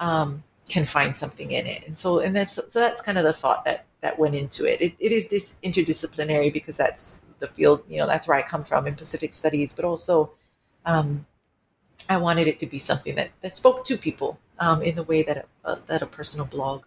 um, 0.00 0.42
can 0.68 0.84
find 0.84 1.14
something 1.14 1.52
in 1.52 1.66
it. 1.66 1.84
And 1.86 1.96
so, 1.96 2.18
and 2.18 2.34
that's, 2.34 2.72
so 2.72 2.80
that's 2.80 3.00
kind 3.00 3.18
of 3.18 3.24
the 3.24 3.32
thought 3.32 3.64
that, 3.64 3.84
that 4.00 4.18
went 4.18 4.34
into 4.34 4.64
it. 4.64 4.80
it. 4.80 4.94
It 4.98 5.12
is 5.12 5.28
this 5.28 5.60
interdisciplinary 5.62 6.52
because 6.52 6.76
that's 6.76 7.24
the 7.38 7.46
field, 7.46 7.82
you 7.88 7.98
know, 7.98 8.06
that's 8.06 8.26
where 8.28 8.36
I 8.36 8.42
come 8.42 8.64
from 8.64 8.86
in 8.86 8.94
Pacific 8.94 9.32
studies, 9.32 9.72
but 9.72 9.84
also, 9.84 10.32
um, 10.84 11.26
I 12.08 12.16
wanted 12.18 12.46
it 12.46 12.58
to 12.60 12.66
be 12.66 12.78
something 12.78 13.16
that, 13.16 13.30
that 13.40 13.50
spoke 13.50 13.84
to 13.84 13.96
people 13.96 14.38
um, 14.58 14.82
in 14.82 14.94
the 14.94 15.02
way 15.02 15.22
that 15.24 15.46
a, 15.64 15.76
that 15.86 16.02
a 16.02 16.06
personal 16.06 16.46
blog 16.46 16.84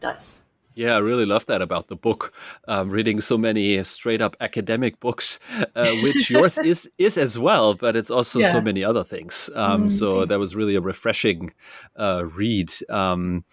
does. 0.00 0.44
Yeah, 0.74 0.94
I 0.94 0.98
really 0.98 1.26
love 1.26 1.46
that 1.46 1.62
about 1.62 1.88
the 1.88 1.96
book. 1.96 2.32
Um, 2.68 2.90
reading 2.90 3.20
so 3.20 3.36
many 3.36 3.82
straight 3.84 4.22
up 4.22 4.36
academic 4.40 5.00
books, 5.00 5.38
uh, 5.74 5.92
which 6.02 6.30
yours 6.30 6.58
is 6.58 6.88
is 6.96 7.16
as 7.16 7.38
well, 7.38 7.74
but 7.74 7.96
it's 7.96 8.10
also 8.10 8.38
yeah. 8.38 8.52
so 8.52 8.60
many 8.60 8.84
other 8.84 9.04
things. 9.04 9.50
Um, 9.54 9.86
mm, 9.86 9.90
so 9.90 10.24
that 10.24 10.38
was 10.38 10.54
really 10.54 10.76
a 10.76 10.80
refreshing 10.80 11.52
uh, 11.96 12.24
read. 12.24 12.70
Um, 12.88 13.44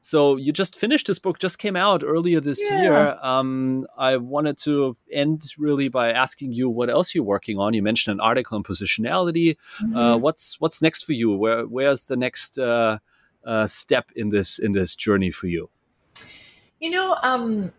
so 0.00 0.36
you 0.36 0.52
just 0.52 0.76
finished 0.76 1.06
this 1.06 1.18
book, 1.18 1.38
just 1.38 1.58
came 1.58 1.76
out 1.76 2.02
earlier 2.04 2.40
this 2.40 2.62
yeah. 2.68 2.82
year. 2.82 3.18
Um, 3.22 3.86
I 3.96 4.16
wanted 4.18 4.58
to 4.58 4.96
end 5.10 5.54
really 5.56 5.88
by 5.88 6.12
asking 6.12 6.52
you 6.52 6.68
what 6.68 6.90
else 6.90 7.14
you're 7.14 7.24
working 7.24 7.58
on. 7.58 7.72
You 7.72 7.82
mentioned 7.82 8.12
an 8.12 8.20
article 8.20 8.56
on 8.56 8.64
positionality. 8.64 9.56
Uh, 9.80 9.84
mm-hmm. 9.84 9.96
Uh, 9.96 10.16
what's 10.16 10.60
what's 10.60 10.82
next 10.82 11.04
for 11.04 11.12
you? 11.12 11.34
Where 11.36 11.66
where's 11.66 12.06
the 12.06 12.16
next 12.16 12.58
uh, 12.58 12.98
uh, 13.44 13.66
step 13.66 14.10
in 14.16 14.30
this 14.30 14.58
in 14.58 14.72
this 14.72 14.96
journey 14.96 15.30
for 15.30 15.46
you? 15.46 15.70
You 16.84 16.90
know, 16.90 17.16
um, 17.22 17.72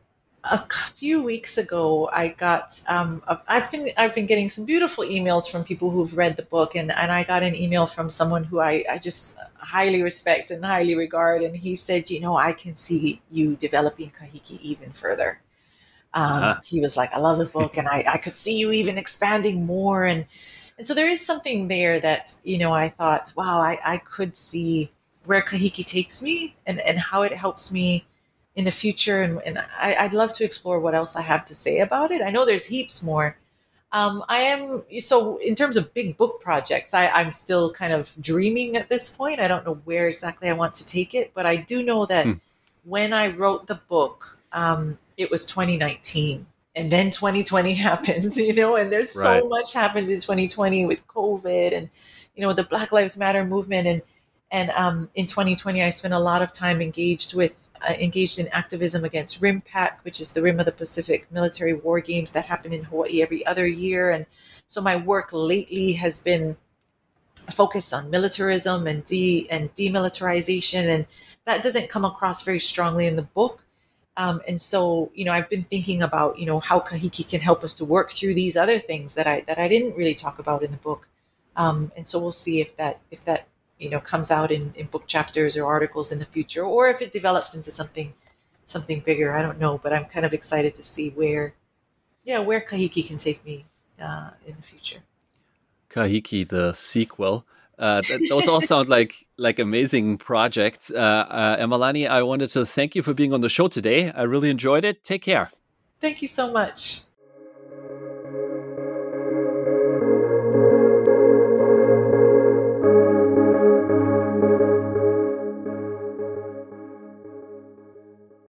a 0.45 0.58
few 0.68 1.22
weeks 1.22 1.60
ago, 1.60 2.10
I 2.12 2.30
got 2.30 2.84
um, 2.89 3.22
a, 3.28 3.39
I've 3.47 3.70
been 3.70 3.89
I've 3.97 4.16
been 4.16 4.26
getting 4.26 4.49
some 4.49 4.66
beautiful 4.66 5.03
emails 5.03 5.47
from 5.47 5.64
people 5.64 5.91
who've 5.91 6.18
read 6.18 6.38
the 6.38 6.41
book, 6.41 6.74
and, 6.74 6.91
and 6.91 7.12
I 7.12 7.24
got 7.24 7.43
an 7.43 7.53
email 7.53 7.86
from 7.86 8.10
someone 8.10 8.43
who 8.43 8.60
I, 8.60 8.84
I 8.89 8.97
just 8.97 9.38
highly 9.60 10.01
respect 10.01 10.49
and 10.49 10.66
highly 10.66 10.95
regard, 10.95 11.43
and 11.43 11.56
he 11.56 11.76
said, 11.76 12.10
you 12.10 12.20
know, 12.20 12.36
I 12.36 12.53
can 12.53 12.74
see 12.74 13.22
you 13.30 13.56
developing 13.56 14.10
Kahiki 14.10 14.60
even 14.62 14.89
further. 14.89 15.39
Um, 16.16 16.24
uh-huh. 16.24 16.62
He 16.66 16.82
was 16.82 16.97
like, 16.97 17.14
I 17.14 17.20
love 17.20 17.38
the 17.38 17.45
book, 17.45 17.78
and 17.78 17.88
I, 17.88 18.06
I 18.14 18.18
could 18.18 18.36
see 18.36 18.58
you 18.58 18.72
even 18.72 18.97
expanding 18.97 19.68
more, 19.68 20.03
and 20.03 20.26
and 20.80 20.88
so 20.88 20.95
there 20.95 21.12
is 21.12 21.24
something 21.24 21.68
there 21.68 21.99
that 21.99 22.36
you 22.43 22.58
know 22.58 22.74
I 22.74 22.89
thought, 22.89 23.32
wow, 23.38 23.60
I, 23.62 23.78
I 23.86 23.97
could 23.99 24.36
see 24.36 24.89
where 25.26 25.43
Kahiki 25.43 25.86
takes 25.86 26.24
me, 26.24 26.56
and 26.66 26.80
and 26.80 26.97
how 26.97 27.22
it 27.22 27.34
helps 27.34 27.72
me 27.72 28.03
in 28.56 28.66
the 28.66 28.72
future. 28.72 29.22
And, 29.22 29.41
and 29.45 29.60
I, 29.80 30.03
would 30.03 30.14
love 30.14 30.34
to 30.34 30.45
explore 30.45 30.80
what 30.80 30.95
else 30.95 31.16
I 31.16 31.22
have 31.22 31.45
to 31.45 31.56
say 31.56 31.80
about 31.80 32.12
it. 32.12 32.22
I 32.22 32.32
know 32.32 32.45
there's 32.45 32.66
heaps 32.66 33.03
more. 33.03 33.38
Um, 33.91 34.24
I 34.28 34.39
am 34.39 34.84
so 34.99 35.38
in 35.38 35.56
terms 35.56 35.78
of 35.78 35.93
big 35.93 36.18
book 36.18 36.41
projects, 36.41 36.93
I, 36.93 37.08
I'm 37.08 37.32
still 37.32 37.72
kind 37.72 37.93
of 37.93 38.14
dreaming 38.20 38.76
at 38.76 38.89
this 38.89 39.16
point. 39.16 39.39
I 39.39 39.47
don't 39.47 39.66
know 39.66 39.76
where 39.86 40.08
exactly 40.08 40.49
I 40.49 40.53
want 40.53 40.74
to 40.76 40.86
take 40.86 41.14
it, 41.14 41.32
but 41.34 41.45
I 41.45 41.56
do 41.58 41.82
know 41.82 42.06
that 42.08 42.26
hmm. 42.26 42.34
when 42.84 43.14
I 43.14 43.28
wrote 43.28 43.68
the 43.68 43.76
book, 43.76 44.38
um, 44.51 44.97
it 45.18 45.32
was 45.32 45.45
2019 45.45 46.45
and 46.76 46.91
then 46.91 47.10
2020 47.10 47.74
happened 47.76 48.36
you 48.36 48.53
know 48.53 48.76
and 48.76 48.91
there's 48.91 49.16
right. 49.18 49.41
so 49.41 49.47
much 49.47 49.74
happened 49.74 50.10
in 50.10 50.20
2020 50.20 50.86
with 50.86 51.08
covid 51.08 51.76
and 51.76 51.89
you 52.36 52.41
know 52.41 52.53
the 52.53 52.64
black 52.64 52.91
lives 52.91 53.18
matter 53.18 53.45
movement 53.45 53.88
and 53.88 54.01
and 54.52 54.70
um, 54.72 55.10
in 55.16 55.26
2020, 55.26 55.84
I 55.84 55.89
spent 55.89 56.14
a 56.14 56.20
lot 56.20 56.41
of 56.41 56.52
time 56.52 56.82
engaged 56.82 57.36
with 57.36 57.70
uh, 57.88 57.93
engaged 57.93 58.39
in 58.39 58.48
activism 58.50 59.04
against 59.04 59.41
RIMPAC, 59.41 59.98
which 60.04 60.20
is 60.22 60.34
the 60.34 60.41
Rim 60.41 60.60
of 60.60 60.66
the 60.66 60.72
Pacific 60.72 61.28
military 61.32 61.74
war 61.74 62.00
games 62.00 62.32
that 62.34 62.46
happen 62.46 62.72
in 62.72 62.84
Hawaii 62.84 63.22
every 63.22 63.46
other 63.46 63.66
year. 63.68 64.12
And 64.12 64.26
so 64.68 64.82
my 64.82 64.96
work 64.96 65.30
lately 65.32 65.93
has 65.93 66.22
been 66.22 66.58
focused 67.36 67.93
on 67.93 68.10
militarism 68.10 68.88
and 68.88 69.04
de 69.04 69.48
and 69.50 69.74
demilitarization, 69.74 70.88
and 70.88 71.06
that 71.46 71.64
doesn't 71.64 71.89
come 71.89 72.06
across 72.06 72.46
very 72.46 72.60
strongly 72.60 73.08
in 73.08 73.16
the 73.16 73.24
book. 73.24 73.64
Um, 74.18 74.41
and 74.48 74.62
so, 74.62 75.12
you 75.14 75.26
know, 75.26 75.34
I've 75.34 75.50
been 75.50 75.64
thinking 75.64 76.02
about, 76.02 76.39
you 76.39 76.46
know, 76.46 76.60
how 76.62 76.80
Kahiki 76.80 77.30
can 77.30 77.41
help 77.41 77.64
us 77.64 77.76
to 77.76 77.86
work 77.86 78.12
through 78.12 78.36
these 78.36 78.56
other 78.56 78.80
things 78.80 79.16
that 79.16 79.28
I 79.28 79.41
that 79.41 79.58
I 79.58 79.68
didn't 79.68 79.98
really 79.98 80.16
talk 80.16 80.39
about 80.39 80.64
in 80.64 80.72
the 80.72 80.78
book. 80.78 81.10
Um, 81.56 81.91
and 81.98 82.08
so 82.08 82.20
we'll 82.20 82.32
see 82.32 82.62
if 82.62 82.78
that 82.78 83.02
if 83.12 83.26
that 83.26 83.48
you 83.80 83.89
know 83.89 83.99
comes 83.99 84.32
out 84.32 84.51
in, 84.51 84.73
in 84.76 84.88
book 84.88 85.07
chapters 85.07 85.57
or 85.57 85.65
articles 85.65 86.11
in 86.11 86.19
the 86.19 86.26
future 86.26 86.63
or 86.63 86.88
if 86.88 87.01
it 87.01 87.11
develops 87.11 87.55
into 87.55 87.71
something 87.71 88.13
something 88.65 88.99
bigger 88.99 89.34
i 89.34 89.41
don't 89.41 89.59
know 89.59 89.78
but 89.78 89.93
i'm 89.93 90.05
kind 90.05 90.26
of 90.26 90.34
excited 90.34 90.73
to 90.73 90.84
see 90.84 91.09
where 91.11 91.53
yeah 92.23 92.39
where 92.39 92.61
kahiki 92.61 93.05
can 93.07 93.17
take 93.17 93.43
me 93.45 93.65
uh, 94.01 94.32
in 94.45 94.55
the 94.55 94.63
future 94.63 94.99
kahiki 95.89 96.47
the 96.47 96.73
sequel 96.73 97.45
uh, 97.78 98.01
those 98.30 98.47
all 98.47 98.61
sound 98.61 98.88
like 98.88 99.28
like 99.38 99.59
amazing 99.59 100.17
projects. 100.17 100.91
Uh, 100.91 100.95
uh, 100.97 101.57
Emalani, 101.57 102.07
I 102.07 102.23
wanted 102.23 102.49
to 102.51 102.65
thank 102.65 102.95
you 102.95 103.01
for 103.01 103.13
being 103.13 103.34
on 103.34 103.41
the 103.41 103.49
show 103.49 103.67
today. 103.67 104.11
I 104.11 104.23
really 104.23 104.49
enjoyed 104.49 104.86
it. 104.86 105.03
Take 105.03 105.23
care. 105.23 105.51
Thank 105.99 106.21
you 106.21 106.28
so 106.28 106.51
much. 106.51 107.01